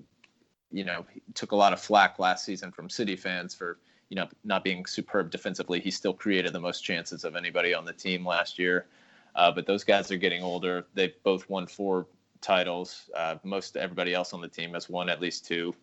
you 0.72 0.84
know, 0.84 1.06
took 1.34 1.54
a 1.54 1.56
lot 1.56 1.72
of 1.72 1.80
flack 1.80 2.20
last 2.20 2.44
season 2.44 2.72
from 2.72 2.90
City 2.90 3.16
fans 3.16 3.56
for 3.56 3.80
you 4.10 4.16
know 4.16 4.28
not 4.44 4.64
being 4.64 4.86
superb 4.86 5.32
defensively. 5.32 5.80
He 5.80 5.90
still 5.90 6.14
created 6.14 6.52
the 6.52 6.60
most 6.60 6.82
chances 6.82 7.24
of 7.24 7.38
anybody 7.38 7.74
on 7.74 7.86
the 7.86 7.94
team 7.94 8.28
last 8.28 8.60
year. 8.60 8.88
Uh, 9.36 9.52
but 9.52 9.66
those 9.66 9.86
guys 9.86 10.12
are 10.12 10.18
getting 10.18 10.44
older. 10.44 10.86
They've 10.94 11.16
both 11.24 11.50
won 11.50 11.66
four 11.68 12.08
titles. 12.42 13.10
Uh, 13.16 13.36
most 13.44 13.78
everybody 13.78 14.14
else 14.14 14.34
on 14.34 14.42
the 14.42 14.48
team 14.50 14.74
has 14.74 14.90
won 14.90 15.10
at 15.10 15.22
least 15.22 15.46
two. 15.46 15.74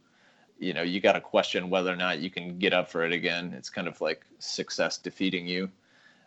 You 0.58 0.74
know, 0.74 0.82
you 0.82 1.00
got 1.00 1.12
to 1.12 1.20
question 1.20 1.70
whether 1.70 1.90
or 1.90 1.96
not 1.96 2.20
you 2.20 2.30
can 2.30 2.58
get 2.58 2.74
up 2.74 2.90
for 2.90 3.04
it 3.04 3.12
again. 3.12 3.54
It's 3.56 3.70
kind 3.70 3.88
of 3.88 4.00
like 4.00 4.24
success 4.38 4.98
defeating 4.98 5.46
you. 5.46 5.70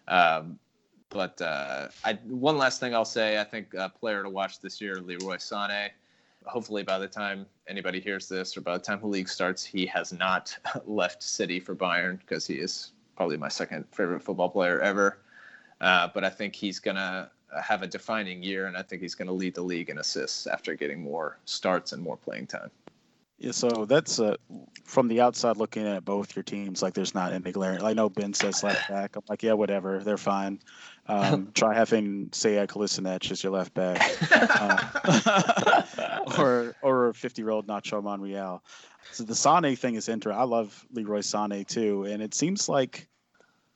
Um, 0.07 0.59
but 1.09 1.41
uh, 1.41 1.87
I, 2.03 2.13
one 2.25 2.57
last 2.57 2.79
thing 2.79 2.93
I'll 2.93 3.05
say, 3.05 3.39
I 3.39 3.43
think 3.43 3.73
a 3.73 3.89
player 3.89 4.23
to 4.23 4.29
watch 4.29 4.59
this 4.59 4.81
year, 4.81 4.95
Leroy 5.01 5.37
Sané. 5.37 5.89
Hopefully, 6.45 6.83
by 6.83 6.99
the 6.99 7.07
time 7.07 7.45
anybody 7.67 7.99
hears 7.99 8.27
this, 8.27 8.55
or 8.55 8.61
by 8.61 8.73
the 8.73 8.83
time 8.83 8.99
the 8.99 9.07
league 9.07 9.29
starts, 9.29 9.63
he 9.63 9.85
has 9.87 10.13
not 10.13 10.55
left 10.85 11.23
City 11.23 11.59
for 11.59 11.75
Bayern 11.75 12.19
because 12.19 12.45
he 12.45 12.55
is 12.55 12.91
probably 13.15 13.37
my 13.37 13.47
second 13.47 13.85
favorite 13.91 14.21
football 14.21 14.49
player 14.49 14.79
ever. 14.81 15.19
Uh, 15.81 16.07
but 16.13 16.23
I 16.23 16.29
think 16.29 16.55
he's 16.55 16.79
gonna 16.79 17.31
have 17.63 17.81
a 17.81 17.87
defining 17.87 18.43
year, 18.43 18.67
and 18.67 18.77
I 18.77 18.81
think 18.81 19.01
he's 19.01 19.15
gonna 19.15 19.31
lead 19.31 19.55
the 19.55 19.61
league 19.61 19.89
in 19.89 19.97
assists 19.99 20.47
after 20.47 20.75
getting 20.75 21.01
more 21.01 21.39
starts 21.45 21.93
and 21.93 22.01
more 22.01 22.17
playing 22.17 22.47
time. 22.47 22.69
Yeah, 23.37 23.51
so 23.51 23.85
that's 23.85 24.19
uh, 24.19 24.37
from 24.85 25.09
the 25.09 25.19
outside 25.19 25.57
looking 25.57 25.85
at 25.85 26.05
both 26.05 26.35
your 26.35 26.43
teams. 26.43 26.81
Like, 26.81 26.93
there's 26.93 27.13
not 27.13 27.33
any 27.33 27.51
glaring. 27.51 27.83
I 27.83 27.91
know 27.91 28.09
Ben 28.09 28.33
says 28.33 28.63
left 28.63 28.87
back. 28.89 29.17
I'm 29.17 29.23
like, 29.27 29.43
yeah, 29.43 29.53
whatever, 29.53 30.01
they're 30.03 30.17
fine. 30.17 30.59
Um, 31.07 31.51
try 31.53 31.73
having 31.73 32.29
Sead 32.29 32.67
Kolasinac 32.67 33.29
as 33.29 33.43
your 33.43 33.51
left 33.51 33.73
back, 33.73 34.01
uh, 34.31 35.81
or 36.37 36.75
or 36.81 37.09
a 37.09 37.13
50 37.13 37.41
year 37.41 37.51
old 37.51 37.67
Nacho 37.67 38.01
Monreal. 38.01 38.63
So 39.11 39.23
the 39.23 39.35
Sane 39.35 39.75
thing 39.75 39.95
is 39.95 40.09
interesting. 40.09 40.39
I 40.39 40.45
love 40.45 40.85
Leroy 40.93 41.21
Sane 41.21 41.65
too, 41.65 42.05
and 42.05 42.21
it 42.21 42.33
seems 42.33 42.69
like 42.69 43.07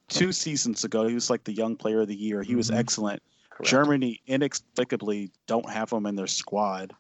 two 0.08 0.32
seasons 0.32 0.84
ago 0.84 1.06
he 1.08 1.14
was 1.14 1.30
like 1.30 1.44
the 1.44 1.54
young 1.54 1.76
player 1.76 2.02
of 2.02 2.08
the 2.08 2.16
year. 2.16 2.42
He 2.44 2.56
was 2.56 2.70
mm-hmm. 2.70 2.80
excellent. 2.80 3.22
Correct. 3.50 3.70
Germany 3.70 4.22
inexplicably 4.26 5.32
don't 5.48 5.70
have 5.70 5.92
him 5.92 6.06
in 6.06 6.16
their 6.16 6.28
squad 6.28 6.94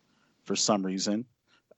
for 0.46 0.56
some 0.56 0.86
reason. 0.86 1.26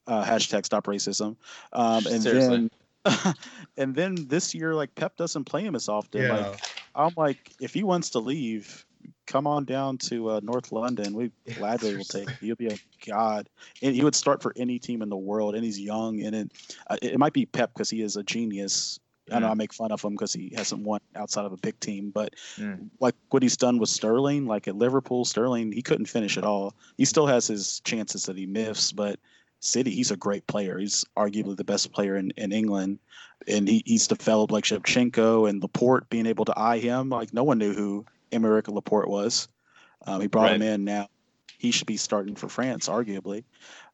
Uh, 0.08 0.26
hashtag 0.26 0.66
stop 0.66 0.86
racism. 0.88 1.36
Um, 1.74 2.06
and 2.08 2.22
Seriously. 2.24 2.70
then 3.06 3.34
and 3.78 3.96
then 3.96 4.28
this 4.28 4.54
year, 4.54 4.74
like 4.76 4.94
Pep 4.96 5.16
doesn't 5.18 5.46
play 5.46 5.62
him 5.64 5.76
as 5.76 5.90
often. 5.90 6.22
Yeah. 6.24 6.34
Like 6.34 6.62
I'm 6.96 7.14
like, 7.18 7.52
if 7.60 7.74
he 7.74 7.84
wants 7.84 8.10
to 8.12 8.20
leave, 8.20 8.86
come 9.28 9.48
on 9.48 9.66
down 9.66 9.98
to 10.00 10.32
uh, 10.32 10.40
North 10.44 10.72
London. 10.72 11.14
We 11.14 11.32
Yeah, 11.46 11.54
gladly 11.56 11.96
will 11.96 12.04
take. 12.04 12.24
seriously. 12.30 12.36
you. 12.42 12.48
He'll 12.48 12.68
be 12.68 12.74
a 12.74 12.80
god, 13.10 13.50
and 13.82 13.96
he 13.96 14.04
would 14.04 14.16
start 14.16 14.42
for 14.42 14.54
any 14.56 14.78
team 14.80 15.02
in 15.02 15.10
the 15.10 15.18
world. 15.18 15.56
And 15.56 15.64
he's 15.64 15.80
young, 15.80 16.22
and 16.22 16.36
it 16.36 16.52
uh, 16.88 16.98
it 17.02 17.18
might 17.18 17.34
be 17.34 17.46
Pep 17.46 17.74
because 17.74 17.90
he 17.90 18.02
is 18.02 18.18
a 18.18 18.24
genius. 18.24 19.00
I 19.32 19.40
know 19.40 19.48
I 19.50 19.54
make 19.54 19.72
fun 19.74 19.94
of 19.94 20.04
him 20.04 20.12
because 20.12 20.34
he 20.34 20.52
hasn't 20.56 20.84
won 20.84 21.00
outside 21.16 21.46
of 21.46 21.54
a 21.54 21.58
big 21.58 21.80
team, 21.80 22.12
but 22.12 22.34
Mm. 22.58 22.90
like 23.00 23.16
what 23.30 23.42
he's 23.42 23.56
done 23.56 23.78
with 23.80 23.88
Sterling, 23.90 24.46
like 24.46 24.68
at 24.68 24.76
Liverpool, 24.76 25.24
Sterling, 25.24 25.72
he 25.72 25.82
couldn't 25.82 26.08
finish 26.08 26.38
at 26.38 26.44
all. 26.44 26.76
He 26.98 27.06
still 27.06 27.28
has 27.28 27.48
his 27.48 27.80
chances 27.86 28.26
that 28.26 28.36
he 28.38 28.46
miffs, 28.46 28.92
but 28.92 29.20
City, 29.62 29.92
he's 29.92 30.12
a 30.12 30.18
great 30.18 30.46
player. 30.48 30.78
He's 30.78 31.06
arguably 31.16 31.56
the 31.56 31.64
best 31.64 31.94
player 31.94 32.18
in, 32.18 32.32
in 32.32 32.52
England. 32.52 33.00
And 33.48 33.68
he, 33.68 33.84
he's 33.86 34.08
developed 34.08 34.52
like 34.52 34.66
Zinchenko 34.66 35.48
and 35.50 35.62
Laporte 35.62 36.10
being 36.10 36.26
able 36.26 36.46
to 36.46 36.60
eye 36.60 36.80
him. 36.80 37.10
Like 37.10 37.34
no 37.34 37.44
one 37.44 37.60
knew 37.60 37.74
who 37.74 38.06
Aymeric 38.32 38.68
Laporte 38.68 39.08
was. 39.08 39.48
Um, 40.06 40.20
he 40.20 40.28
brought 40.28 40.52
him 40.52 40.62
in 40.62 40.84
now. 40.84 41.08
He 41.58 41.72
should 41.72 41.88
be 41.88 41.98
starting 41.98 42.36
for 42.36 42.50
France, 42.50 42.90
arguably. 42.90 43.44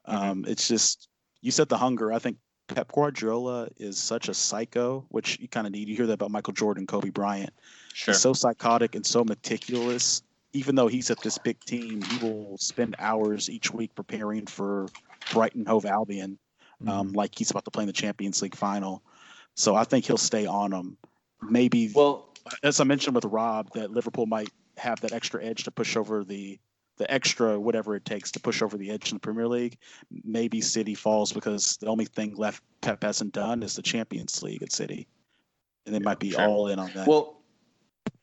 Mhm. 0.07 0.13
Um, 0.13 0.45
it's 0.47 0.67
just 0.67 1.09
you 1.41 1.51
said 1.51 1.67
the 1.67 1.77
hunger. 1.77 2.13
I 2.13 2.19
think 2.19 2.37
Pep 2.67 2.91
Guardiola 2.91 3.67
is 3.77 3.97
such 3.97 4.29
a 4.29 4.33
psycho, 4.33 5.05
which 5.09 5.39
you 5.39 5.47
kind 5.47 5.67
of 5.67 5.73
need. 5.73 5.89
You 5.89 5.95
hear 5.95 6.07
that 6.07 6.13
about 6.13 6.31
Michael 6.31 6.53
Jordan, 6.53 6.87
Kobe 6.87 7.09
Bryant. 7.09 7.53
Sure. 7.93 8.13
He's 8.13 8.21
so 8.21 8.33
psychotic 8.33 8.95
and 8.95 9.05
so 9.05 9.23
meticulous. 9.23 10.21
Even 10.53 10.75
though 10.75 10.87
he's 10.87 11.11
at 11.11 11.19
this 11.21 11.37
big 11.37 11.59
team, 11.61 12.01
he 12.01 12.25
will 12.25 12.57
spend 12.57 12.95
hours 12.99 13.49
each 13.49 13.71
week 13.73 13.93
preparing 13.95 14.45
for 14.45 14.87
Brighton 15.31 15.65
Hove 15.65 15.85
Albion, 15.85 16.37
Mm-hmm. 16.79 16.89
um, 16.89 17.11
like 17.13 17.33
he's 17.35 17.49
about 17.49 17.65
to 17.65 17.71
play 17.71 17.81
in 17.81 17.87
the 17.87 17.93
Champions 17.93 18.39
League 18.43 18.55
final. 18.55 19.01
So 19.55 19.75
I 19.75 19.83
think 19.83 20.05
he'll 20.05 20.15
stay 20.15 20.45
on 20.45 20.69
them. 20.69 20.95
Maybe, 21.41 21.91
well, 21.95 22.29
as 22.61 22.79
I 22.79 22.83
mentioned 22.83 23.15
with 23.15 23.25
Rob, 23.25 23.71
that 23.73 23.89
Liverpool 23.89 24.27
might 24.27 24.49
have 24.77 25.01
that 25.01 25.11
extra 25.11 25.43
edge 25.43 25.63
to 25.63 25.71
push 25.71 25.95
over 25.97 26.23
the 26.23 26.59
the 26.97 27.11
extra 27.11 27.59
whatever 27.59 27.95
it 27.95 28.05
takes 28.05 28.31
to 28.33 28.39
push 28.39 28.61
over 28.61 28.77
the 28.77 28.91
edge 28.91 29.09
in 29.11 29.15
the 29.15 29.19
Premier 29.19 29.47
League. 29.47 29.77
Maybe 30.23 30.61
City 30.61 30.93
falls 30.93 31.33
because 31.33 31.77
the 31.77 31.87
only 31.87 32.05
thing 32.05 32.35
left 32.35 32.61
Pep 32.81 33.01
hasn't 33.03 33.33
done 33.33 33.63
is 33.63 33.75
the 33.75 33.81
Champions 33.81 34.43
League 34.43 34.61
at 34.61 34.71
City, 34.71 35.07
and 35.87 35.95
they 35.95 35.99
might 35.99 36.19
be 36.19 36.31
sure. 36.31 36.41
all 36.47 36.67
in 36.67 36.77
on 36.77 36.91
that. 36.93 37.07
well, 37.07 37.36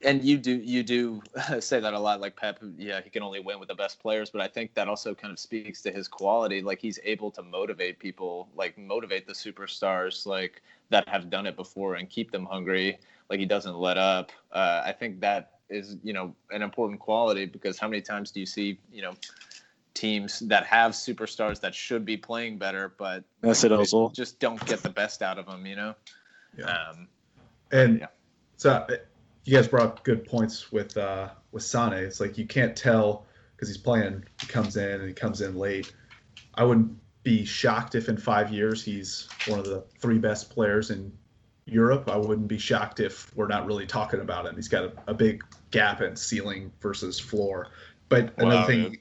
and 0.02 0.22
you 0.24 0.38
do 0.38 0.52
you 0.56 0.82
do 0.82 1.22
say 1.60 1.80
that 1.80 1.94
a 1.94 1.98
lot. 1.98 2.20
Like 2.20 2.36
Pep, 2.36 2.58
yeah, 2.76 3.00
he 3.02 3.10
can 3.10 3.22
only 3.22 3.40
win 3.40 3.58
with 3.58 3.68
the 3.68 3.74
best 3.74 4.00
players, 4.00 4.30
but 4.30 4.40
I 4.40 4.48
think 4.48 4.74
that 4.74 4.88
also 4.88 5.14
kind 5.14 5.32
of 5.32 5.38
speaks 5.38 5.82
to 5.82 5.90
his 5.92 6.08
quality. 6.08 6.62
Like 6.62 6.80
he's 6.80 6.98
able 7.04 7.30
to 7.32 7.42
motivate 7.42 7.98
people, 7.98 8.48
like 8.54 8.76
motivate 8.78 9.26
the 9.26 9.32
superstars, 9.32 10.26
like 10.26 10.62
that 10.90 11.08
have 11.08 11.30
done 11.30 11.46
it 11.46 11.56
before, 11.56 11.94
and 11.94 12.08
keep 12.08 12.30
them 12.30 12.44
hungry. 12.44 12.98
Like 13.30 13.38
he 13.38 13.46
doesn't 13.46 13.76
let 13.76 13.96
up. 13.98 14.32
Uh, 14.52 14.82
I 14.84 14.92
think 14.92 15.20
that 15.20 15.52
is 15.70 15.96
you 16.02 16.12
know 16.12 16.34
an 16.50 16.62
important 16.62 17.00
quality 17.00 17.46
because 17.46 17.78
how 17.78 17.88
many 17.88 18.02
times 18.02 18.30
do 18.30 18.40
you 18.40 18.46
see 18.46 18.78
you 18.92 19.02
know 19.02 19.14
teams 19.94 20.40
that 20.40 20.66
have 20.66 20.92
superstars 20.92 21.60
that 21.60 21.74
should 21.74 22.04
be 22.04 22.16
playing 22.16 22.58
better, 22.58 22.92
but 22.98 23.24
That's 23.40 23.62
it, 23.64 23.68
they 23.68 23.76
Ozil. 23.76 24.12
just 24.12 24.40
don't 24.40 24.64
get 24.66 24.82
the 24.82 24.90
best 24.90 25.22
out 25.22 25.38
of 25.38 25.46
them, 25.46 25.64
you 25.66 25.76
know. 25.76 25.94
Yeah. 26.58 26.64
Um, 26.66 27.08
And 27.70 28.00
yeah. 28.00 28.06
so 28.56 28.86
you 29.44 29.54
guys 29.54 29.68
brought 29.68 29.86
up 29.86 30.04
good 30.04 30.26
points 30.26 30.72
with 30.72 30.96
uh, 30.96 31.28
with 31.52 31.62
Sane. 31.62 31.92
It's 31.92 32.20
like 32.20 32.38
you 32.38 32.46
can't 32.46 32.76
tell 32.76 33.26
because 33.54 33.68
he's 33.68 33.78
playing. 33.78 34.24
He 34.40 34.46
comes 34.46 34.76
in 34.76 35.00
and 35.00 35.08
he 35.08 35.14
comes 35.14 35.40
in 35.40 35.56
late. 35.56 35.92
I 36.54 36.64
wouldn't 36.64 36.96
be 37.22 37.44
shocked 37.44 37.94
if 37.94 38.08
in 38.08 38.16
five 38.16 38.52
years 38.52 38.84
he's 38.84 39.28
one 39.46 39.58
of 39.58 39.66
the 39.66 39.84
three 39.98 40.18
best 40.18 40.50
players 40.50 40.90
in 40.90 41.12
Europe. 41.66 42.08
I 42.08 42.16
wouldn't 42.16 42.48
be 42.48 42.58
shocked 42.58 43.00
if 43.00 43.34
we're 43.36 43.46
not 43.46 43.66
really 43.66 43.86
talking 43.86 44.20
about 44.20 44.46
him. 44.46 44.54
He's 44.54 44.68
got 44.68 44.84
a, 44.84 44.92
a 45.08 45.14
big 45.14 45.42
gap 45.70 46.00
in 46.00 46.16
ceiling 46.16 46.72
versus 46.80 47.18
floor. 47.18 47.68
But 48.08 48.36
Wow, 48.38 48.46
another 48.46 48.66
thing, 48.66 48.98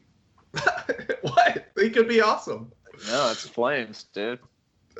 what 1.21 1.71
he 1.79 1.89
could 1.89 2.07
be 2.07 2.21
awesome. 2.21 2.71
no, 3.07 3.31
it's 3.31 3.47
flames, 3.47 4.05
dude. 4.13 4.39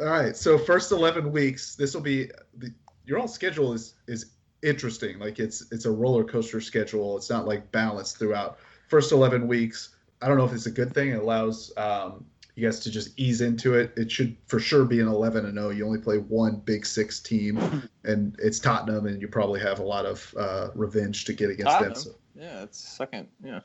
All 0.02 0.08
right. 0.08 0.36
So 0.36 0.58
first 0.58 0.91
eleven 0.91 1.32
weeks, 1.32 1.76
this 1.76 1.94
will 1.94 2.02
be 2.02 2.30
the, 2.58 2.74
your 3.06 3.20
own 3.20 3.28
schedule 3.28 3.74
is 3.74 3.96
is 4.08 4.33
interesting. 4.64 5.20
Like 5.20 5.39
it's 5.39 5.72
it's 5.72 5.86
a 5.86 5.91
roller 5.91 6.24
coaster 6.24 6.61
schedule. 6.61 7.18
It's 7.18 7.30
not 7.30 7.45
like 7.45 7.72
balanced 7.72 8.18
throughout. 8.18 8.57
First 8.88 9.11
eleven 9.11 9.47
weeks. 9.47 9.95
I 10.22 10.28
don't 10.28 10.38
know 10.38 10.45
if 10.45 10.53
it's 10.53 10.66
a 10.66 10.72
good 10.72 10.93
thing. 10.93 11.09
It 11.09 11.20
allows 11.20 11.72
um, 11.78 12.26
you 12.55 12.66
guys 12.66 12.80
to 12.82 12.91
just 12.91 13.18
ease 13.20 13.41
into 13.41 13.76
it. 13.76 13.93
It 13.97 14.11
should 14.11 14.36
for 14.47 14.59
sure 14.59 14.86
be 14.86 14.99
an 14.99 15.07
eleven 15.07 15.45
and 15.45 15.55
zero. 15.55 15.70
You 15.70 15.86
only 15.86 15.99
play 15.99 16.18
one 16.18 16.57
Big 16.66 16.86
Six 16.86 17.20
team, 17.20 17.57
and 18.03 18.36
it's 18.39 18.59
Tottenham, 18.59 19.05
and 19.07 19.22
you 19.22 19.28
probably 19.28 19.59
have 19.59 19.80
a 19.80 19.84
lot 19.84 20.05
of 20.05 20.34
uh, 20.38 20.70
revenge 20.74 21.26
to 21.26 21.34
get 21.34 21.49
against 21.49 21.72
Tottenham? 21.72 21.93
them. 21.93 22.03
So, 22.03 22.11
Yeah, 22.36 22.64
it's 22.64 22.80
second. 22.80 23.28
Yeah. 23.43 23.59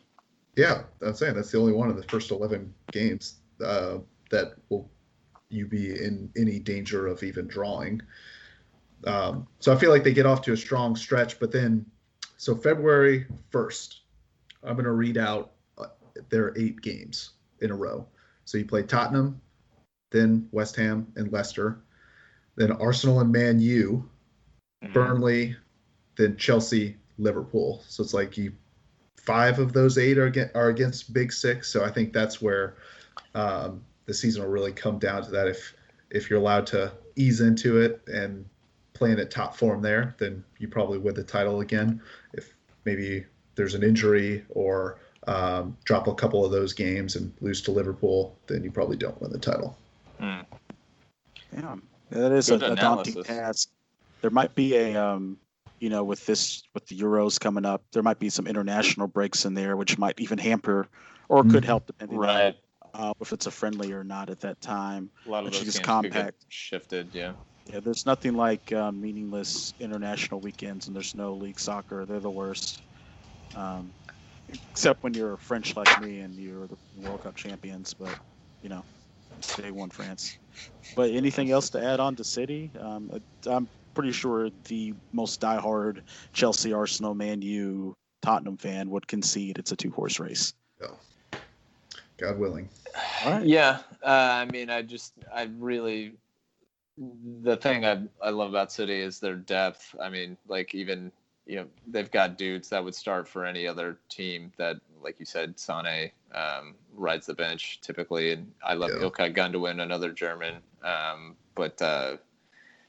yeah, 0.57 0.82
I'm 1.03 1.14
saying 1.14 1.34
that's 1.34 1.53
the 1.53 1.59
only 1.59 1.72
one 1.72 1.88
of 1.88 1.96
the 1.96 2.03
first 2.05 2.30
eleven 2.30 2.74
games 2.92 3.36
uh, 3.64 3.99
that 4.30 4.55
will 4.68 4.90
you 5.51 5.66
be 5.66 5.92
in 5.92 6.30
any 6.36 6.59
danger 6.59 7.07
of 7.07 7.22
even 7.22 7.46
drawing. 7.46 8.03
Um, 9.07 9.46
so 9.61 9.72
I 9.72 9.76
feel 9.76 9.90
like 9.90 10.05
they 10.05 10.12
get 10.12 10.26
off 10.26 10.42
to 10.42 10.53
a 10.53 10.57
strong 10.57 10.96
stretch, 10.96 11.38
but 11.38 11.53
then 11.53 11.86
so 12.36 12.55
February 12.55 13.26
first, 13.51 14.01
I'm 14.62 14.74
going 14.74 14.84
to 14.84 14.92
read 14.92 15.18
out 15.18 15.53
uh, 15.76 15.86
their 16.30 16.57
eight 16.59 16.80
games 16.80 17.30
in 17.61 17.70
a 17.70 17.76
row. 17.76 18.07
So 18.44 18.59
you 18.59 18.64
play 18.64 18.82
Tottenham, 18.82 19.40
then 20.11 20.49
West 20.53 20.76
Ham 20.76 21.07
and 21.16 21.32
Leicester, 21.32 21.80
then 22.57 22.72
Arsenal 22.72 23.20
and 23.20 23.30
Man 23.32 23.61
U, 23.61 24.09
Mhm. 24.84 24.92
Burnley, 24.92 25.57
then 26.16 26.36
Chelsea, 26.36 26.96
Liverpool. 27.18 27.82
So 27.88 28.03
it's 28.03 28.14
like 28.14 28.36
you 28.36 28.53
five 29.16 29.59
of 29.59 29.72
those 29.72 29.99
eight 29.99 30.18
are 30.18 30.26
against, 30.26 30.55
are 30.55 30.68
against 30.68 31.12
Big 31.12 31.32
Six. 31.32 31.68
So 31.68 31.84
I 31.84 31.90
think 31.90 32.12
that's 32.12 32.40
where 32.40 32.76
um, 33.34 33.84
the 34.07 34.14
season 34.14 34.42
will 34.42 34.51
really 34.51 34.72
come 34.72 34.99
down 34.99 35.22
to 35.24 35.30
that. 35.32 35.49
If 35.49 35.74
if 36.11 36.30
you're 36.30 36.38
allowed 36.38 36.66
to 36.68 36.92
ease 37.16 37.40
into 37.40 37.78
it 37.78 38.01
and 38.07 38.49
playing 38.99 39.18
at 39.20 39.30
top 39.30 39.57
form 39.57 39.80
there, 39.80 40.14
then 40.18 40.44
you 40.59 40.68
probably 40.68 40.99
win 40.99 41.14
the 41.14 41.22
title 41.22 41.61
again. 41.61 42.03
If 42.32 42.55
maybe 42.84 43.24
there's 43.55 43.74
an 43.74 43.82
injury 43.82 44.44
or 44.51 44.99
um, 45.26 45.76
drop 45.84 46.09
a 46.09 46.14
couple 46.14 46.44
of 46.44 46.51
those 46.51 46.72
games 46.72 47.14
and 47.16 47.32
lose 47.40 47.62
to 47.62 47.70
Liverpool, 47.70 48.36
then 48.49 48.64
you 48.64 48.70
probably 48.70 48.96
don't 48.96 49.20
win 49.22 49.30
the 49.30 49.38
title. 49.38 49.78
Mm. 50.20 50.44
Yeah, 51.55 51.76
that 52.11 52.32
is 52.32 52.51
a, 52.51 52.59
Good 52.59 52.72
a 52.72 52.76
daunting 52.76 53.22
task. 53.22 53.70
There 54.20 54.30
might 54.30 54.55
be 54.55 54.74
a, 54.76 54.96
um, 54.96 55.38
you 55.78 55.90
know, 55.90 56.03
with 56.03 56.26
this 56.26 56.64
with 56.74 56.86
the 56.86 56.99
Euros 56.99 57.38
coming 57.38 57.64
up, 57.64 57.84
there 57.92 58.03
might 58.03 58.18
be 58.18 58.30
some 58.30 58.49
international 58.49 59.07
breaks 59.07 59.44
in 59.44 59.55
there, 59.55 59.76
which 59.76 59.96
might 59.96 60.18
even 60.20 60.38
hamper 60.38 60.88
or 61.28 61.44
could 61.44 61.62
Mhm. 61.62 61.66
help 61.66 61.86
depending 61.86 62.18
Right. 62.18 62.57
on 62.92 63.11
uh, 63.11 63.12
if 63.20 63.32
it's 63.32 63.46
a 63.46 63.51
friendly 63.51 63.92
or 63.92 64.03
not 64.03 64.28
at 64.30 64.40
that 64.40 64.61
time. 64.61 65.11
A 65.26 65.28
lot 65.30 65.40
of 65.40 65.44
Which 65.46 65.59
those 65.61 65.68
is 65.68 65.74
games 65.74 65.76
could 65.76 65.84
compact. 65.84 66.40
get 66.40 66.46
shifted. 66.49 67.11
Yeah. 67.12 67.34
Yeah, 67.73 67.81
there's 67.81 68.07
nothing 68.07 68.35
like 68.35 68.73
uh, 68.73 68.91
meaningless 68.91 69.75
international 69.79 70.41
weekends, 70.41 70.87
and 70.87 70.97
there's 70.97 71.14
no 71.14 71.35
league 71.35 71.61
soccer. 71.61 72.07
They're 72.07 72.21
the 72.21 72.31
worst. 72.31 72.83
Um, 73.55 73.93
except 74.71 75.03
when 75.03 75.12
you're 75.12 75.37
French 75.37 75.77
like 75.77 76.01
me 76.01 76.21
and 76.21 76.35
you're 76.35 76.66
the 76.66 76.79
World 76.97 77.23
Cup 77.23 77.37
champions, 77.37 77.93
but 77.93 78.19
you 78.62 78.71
know, 78.71 78.85
they 79.57 79.71
won 79.71 79.91
France. 79.91 80.39
But 80.97 81.11
anything 81.11 81.51
else 81.51 81.69
to 81.71 81.85
add 81.85 82.01
on 82.01 82.16
to 82.16 82.25
City? 82.25 82.73
Um, 82.81 83.11
I'm 83.47 83.69
pretty 83.95 84.12
sure 84.12 84.49
the 84.69 84.95
most 85.12 85.41
diehard 85.41 86.03
Chelsea, 86.33 86.73
Arsenal, 86.73 87.14
Man 87.14 87.43
U, 87.43 87.95
Tottenham 88.23 88.57
fan 88.57 88.89
would 88.91 89.07
concede 89.07 89.59
it's 89.59 89.73
a 89.73 89.77
two 89.77 89.91
horse 89.91 90.19
race. 90.19 90.55
God 92.19 92.39
willing. 92.39 92.69
All 93.25 93.33
right. 93.33 93.47
Yeah. 93.47 93.79
Uh, 94.03 94.09
I 94.09 94.45
mean, 94.47 94.71
I 94.71 94.83
just, 94.83 95.12
I 95.33 95.49
really, 95.59 96.14
the 97.42 97.57
thing 97.57 97.84
I, 97.84 98.03
I 98.22 98.30
love 98.30 98.51
about 98.51 98.72
City 98.72 99.01
is 99.01 99.20
their 99.20 99.36
depth. 99.36 99.94
I 100.01 100.09
mean, 100.09 100.36
like 100.49 100.74
even, 100.74 101.12
you 101.46 101.57
know, 101.57 101.66
they've 101.86 102.11
got 102.11 102.38
dudes 102.38 102.68
that 102.70 102.82
would 102.82 102.94
start 102.94 103.28
for 103.28 103.44
any 103.44 103.66
other 103.66 103.99
team 104.09 104.53
that, 104.57 104.76
like 105.03 105.16
you 105.18 105.26
said, 105.26 105.59
Sane 105.59 106.11
um, 106.34 106.74
rides 106.94 107.26
the 107.26 107.34
bench 107.34 107.80
typically. 107.80 108.32
And 108.32 108.51
I 108.64 108.74
love 108.74 108.90
Yeah. 108.90 109.09
Ilkay 109.09 109.34
Gundogan, 109.34 109.80
another 109.82 110.12
German. 110.12 110.57
Um, 110.82 111.36
but, 111.55 111.80
uh, 111.80 112.16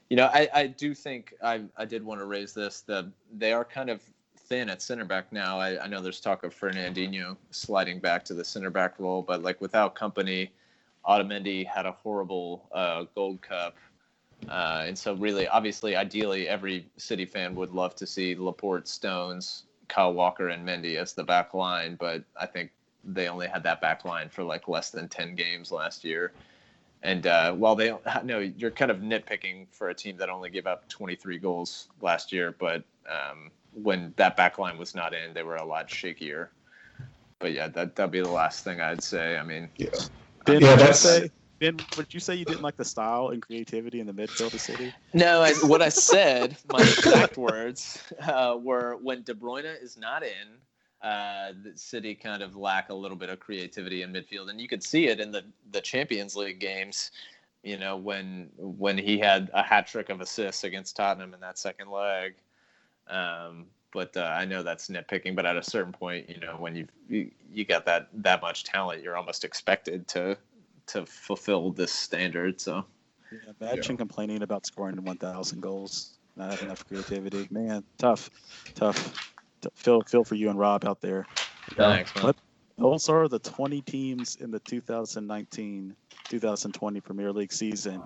you 0.08 0.16
know, 0.16 0.26
I, 0.26 0.48
I 0.52 0.66
do 0.66 0.94
think 0.94 1.34
I, 1.42 1.62
I 1.76 1.84
did 1.84 2.04
want 2.04 2.20
to 2.20 2.26
raise 2.26 2.52
this. 2.52 2.80
The 2.80 3.10
they 3.32 3.52
are 3.52 3.64
kind 3.64 3.90
of 3.90 4.02
thin 4.36 4.68
at 4.68 4.82
center 4.82 5.04
back 5.04 5.32
now. 5.32 5.60
I, 5.60 5.84
I 5.84 5.86
know 5.86 6.02
there's 6.02 6.20
talk 6.20 6.42
of 6.42 6.52
Fernandinho 6.52 7.36
sliding 7.52 8.00
back 8.00 8.24
to 8.24 8.34
the 8.34 8.44
center 8.44 8.70
back 8.70 8.98
role, 8.98 9.22
but 9.22 9.42
like 9.42 9.60
without 9.60 9.94
Kompany, 9.94 10.50
Otamendi 11.06 11.64
had 11.64 11.86
a 11.86 11.92
horrible 11.92 12.68
uh, 12.72 13.04
Gold 13.14 13.40
Cup, 13.40 13.76
uh, 14.48 14.84
and 14.86 14.98
so 14.98 15.14
really, 15.14 15.46
obviously, 15.48 15.96
ideally, 15.96 16.48
every 16.48 16.86
City 16.96 17.26
fan 17.26 17.54
would 17.54 17.72
love 17.72 17.94
to 17.96 18.06
see 18.06 18.34
Laporte, 18.34 18.88
Stones, 18.88 19.64
Kyle 19.88 20.12
Walker, 20.12 20.48
and 20.48 20.66
Mendy 20.66 20.96
as 20.96 21.12
the 21.12 21.24
back 21.24 21.54
line. 21.54 21.96
But 21.98 22.24
I 22.40 22.46
think 22.46 22.70
they 23.04 23.28
only 23.28 23.46
had 23.48 23.62
that 23.64 23.80
back 23.80 24.04
line 24.04 24.28
for 24.28 24.42
like 24.42 24.68
less 24.68 24.90
than 24.90 25.08
10 25.08 25.34
games 25.34 25.72
last 25.72 26.04
year. 26.04 26.32
And 27.02 27.26
uh, 27.26 27.52
while 27.54 27.74
they 27.76 27.94
no, 28.24 28.38
you're 28.38 28.70
kind 28.70 28.90
of 28.90 28.98
nitpicking 28.98 29.66
for 29.72 29.88
a 29.88 29.94
team 29.94 30.16
that 30.18 30.28
only 30.28 30.50
gave 30.50 30.66
up 30.66 30.88
23 30.88 31.38
goals 31.38 31.88
last 32.00 32.32
year, 32.32 32.54
but 32.58 32.82
um, 33.08 33.50
when 33.72 34.12
that 34.16 34.36
back 34.36 34.58
line 34.58 34.76
was 34.78 34.94
not 34.94 35.14
in, 35.14 35.32
they 35.32 35.42
were 35.42 35.56
a 35.56 35.64
lot 35.64 35.88
shakier. 35.88 36.48
But 37.38 37.52
yeah, 37.52 37.68
that 37.68 37.96
that'd 37.96 38.10
be 38.10 38.20
the 38.20 38.28
last 38.28 38.64
thing 38.64 38.80
I'd 38.80 39.02
say. 39.02 39.38
I 39.38 39.42
mean, 39.42 39.70
yeah, 39.76 39.88
Ben, 40.44 40.60
Yeah, 40.60 40.76
that's- 40.76 41.00
say 41.00 41.30
Ben, 41.60 41.76
would 41.98 42.12
you 42.12 42.20
say 42.20 42.34
you 42.34 42.46
didn't 42.46 42.62
like 42.62 42.78
the 42.78 42.84
style 42.86 43.28
and 43.28 43.42
creativity 43.42 44.00
in 44.00 44.06
the 44.06 44.14
midfield 44.14 44.46
of 44.46 44.52
the 44.52 44.58
city? 44.58 44.94
No, 45.12 45.42
I, 45.42 45.52
what 45.62 45.82
I 45.82 45.90
said, 45.90 46.56
my 46.72 46.80
exact 46.80 47.36
words, 47.36 48.02
uh, 48.22 48.56
were 48.58 48.96
when 48.96 49.22
De 49.22 49.34
Bruyne 49.34 49.80
is 49.82 49.98
not 49.98 50.22
in, 50.22 50.48
uh, 51.02 51.52
the 51.62 51.76
City 51.76 52.14
kind 52.14 52.42
of 52.42 52.56
lack 52.56 52.88
a 52.88 52.94
little 52.94 53.16
bit 53.16 53.28
of 53.28 53.40
creativity 53.40 54.00
in 54.02 54.12
midfield, 54.12 54.48
and 54.48 54.58
you 54.58 54.68
could 54.68 54.82
see 54.82 55.08
it 55.08 55.20
in 55.20 55.30
the 55.30 55.44
the 55.72 55.80
Champions 55.80 56.34
League 56.34 56.60
games. 56.60 57.10
You 57.62 57.78
know, 57.78 57.94
when 57.96 58.48
when 58.56 58.96
he 58.96 59.18
had 59.18 59.50
a 59.52 59.62
hat 59.62 59.86
trick 59.86 60.08
of 60.08 60.22
assists 60.22 60.64
against 60.64 60.96
Tottenham 60.96 61.34
in 61.34 61.40
that 61.40 61.58
second 61.58 61.90
leg. 61.90 62.34
Um, 63.08 63.66
but 63.92 64.16
uh, 64.16 64.34
I 64.34 64.44
know 64.44 64.62
that's 64.62 64.88
nitpicking. 64.88 65.34
But 65.34 65.46
at 65.46 65.56
a 65.56 65.62
certain 65.62 65.92
point, 65.92 66.28
you 66.28 66.38
know, 66.38 66.56
when 66.58 66.76
you've, 66.76 66.90
you 67.08 67.30
you 67.52 67.64
got 67.64 67.84
that 67.86 68.08
that 68.14 68.40
much 68.40 68.64
talent, 68.64 69.02
you're 69.02 69.16
almost 69.16 69.44
expected 69.44 70.06
to 70.08 70.36
to 70.92 71.06
fulfill 71.06 71.72
this 71.72 71.92
standard. 71.92 72.60
So. 72.60 72.84
Yeah, 73.32 73.38
imagine 73.60 73.96
complaining 73.96 74.42
about 74.42 74.66
scoring 74.66 75.04
1,000 75.04 75.60
goals, 75.60 76.18
not 76.36 76.50
having 76.50 76.66
enough 76.66 76.84
creativity. 76.86 77.46
Man, 77.50 77.82
tough, 77.98 78.30
tough. 78.74 79.16
T- 79.62 79.68
Feel 79.74 80.02
feel 80.02 80.24
for 80.24 80.34
you 80.34 80.50
and 80.50 80.58
Rob 80.58 80.84
out 80.84 81.00
there. 81.00 81.26
Thanks, 81.76 82.12
man. 82.14 82.24
What- 82.24 82.36
Those 82.78 83.08
are 83.10 83.28
the 83.28 83.38
20 83.38 83.82
teams 83.82 84.36
in 84.36 84.50
the 84.50 84.58
2019-2020 84.60 87.04
Premier 87.04 87.30
League 87.30 87.52
season 87.52 88.02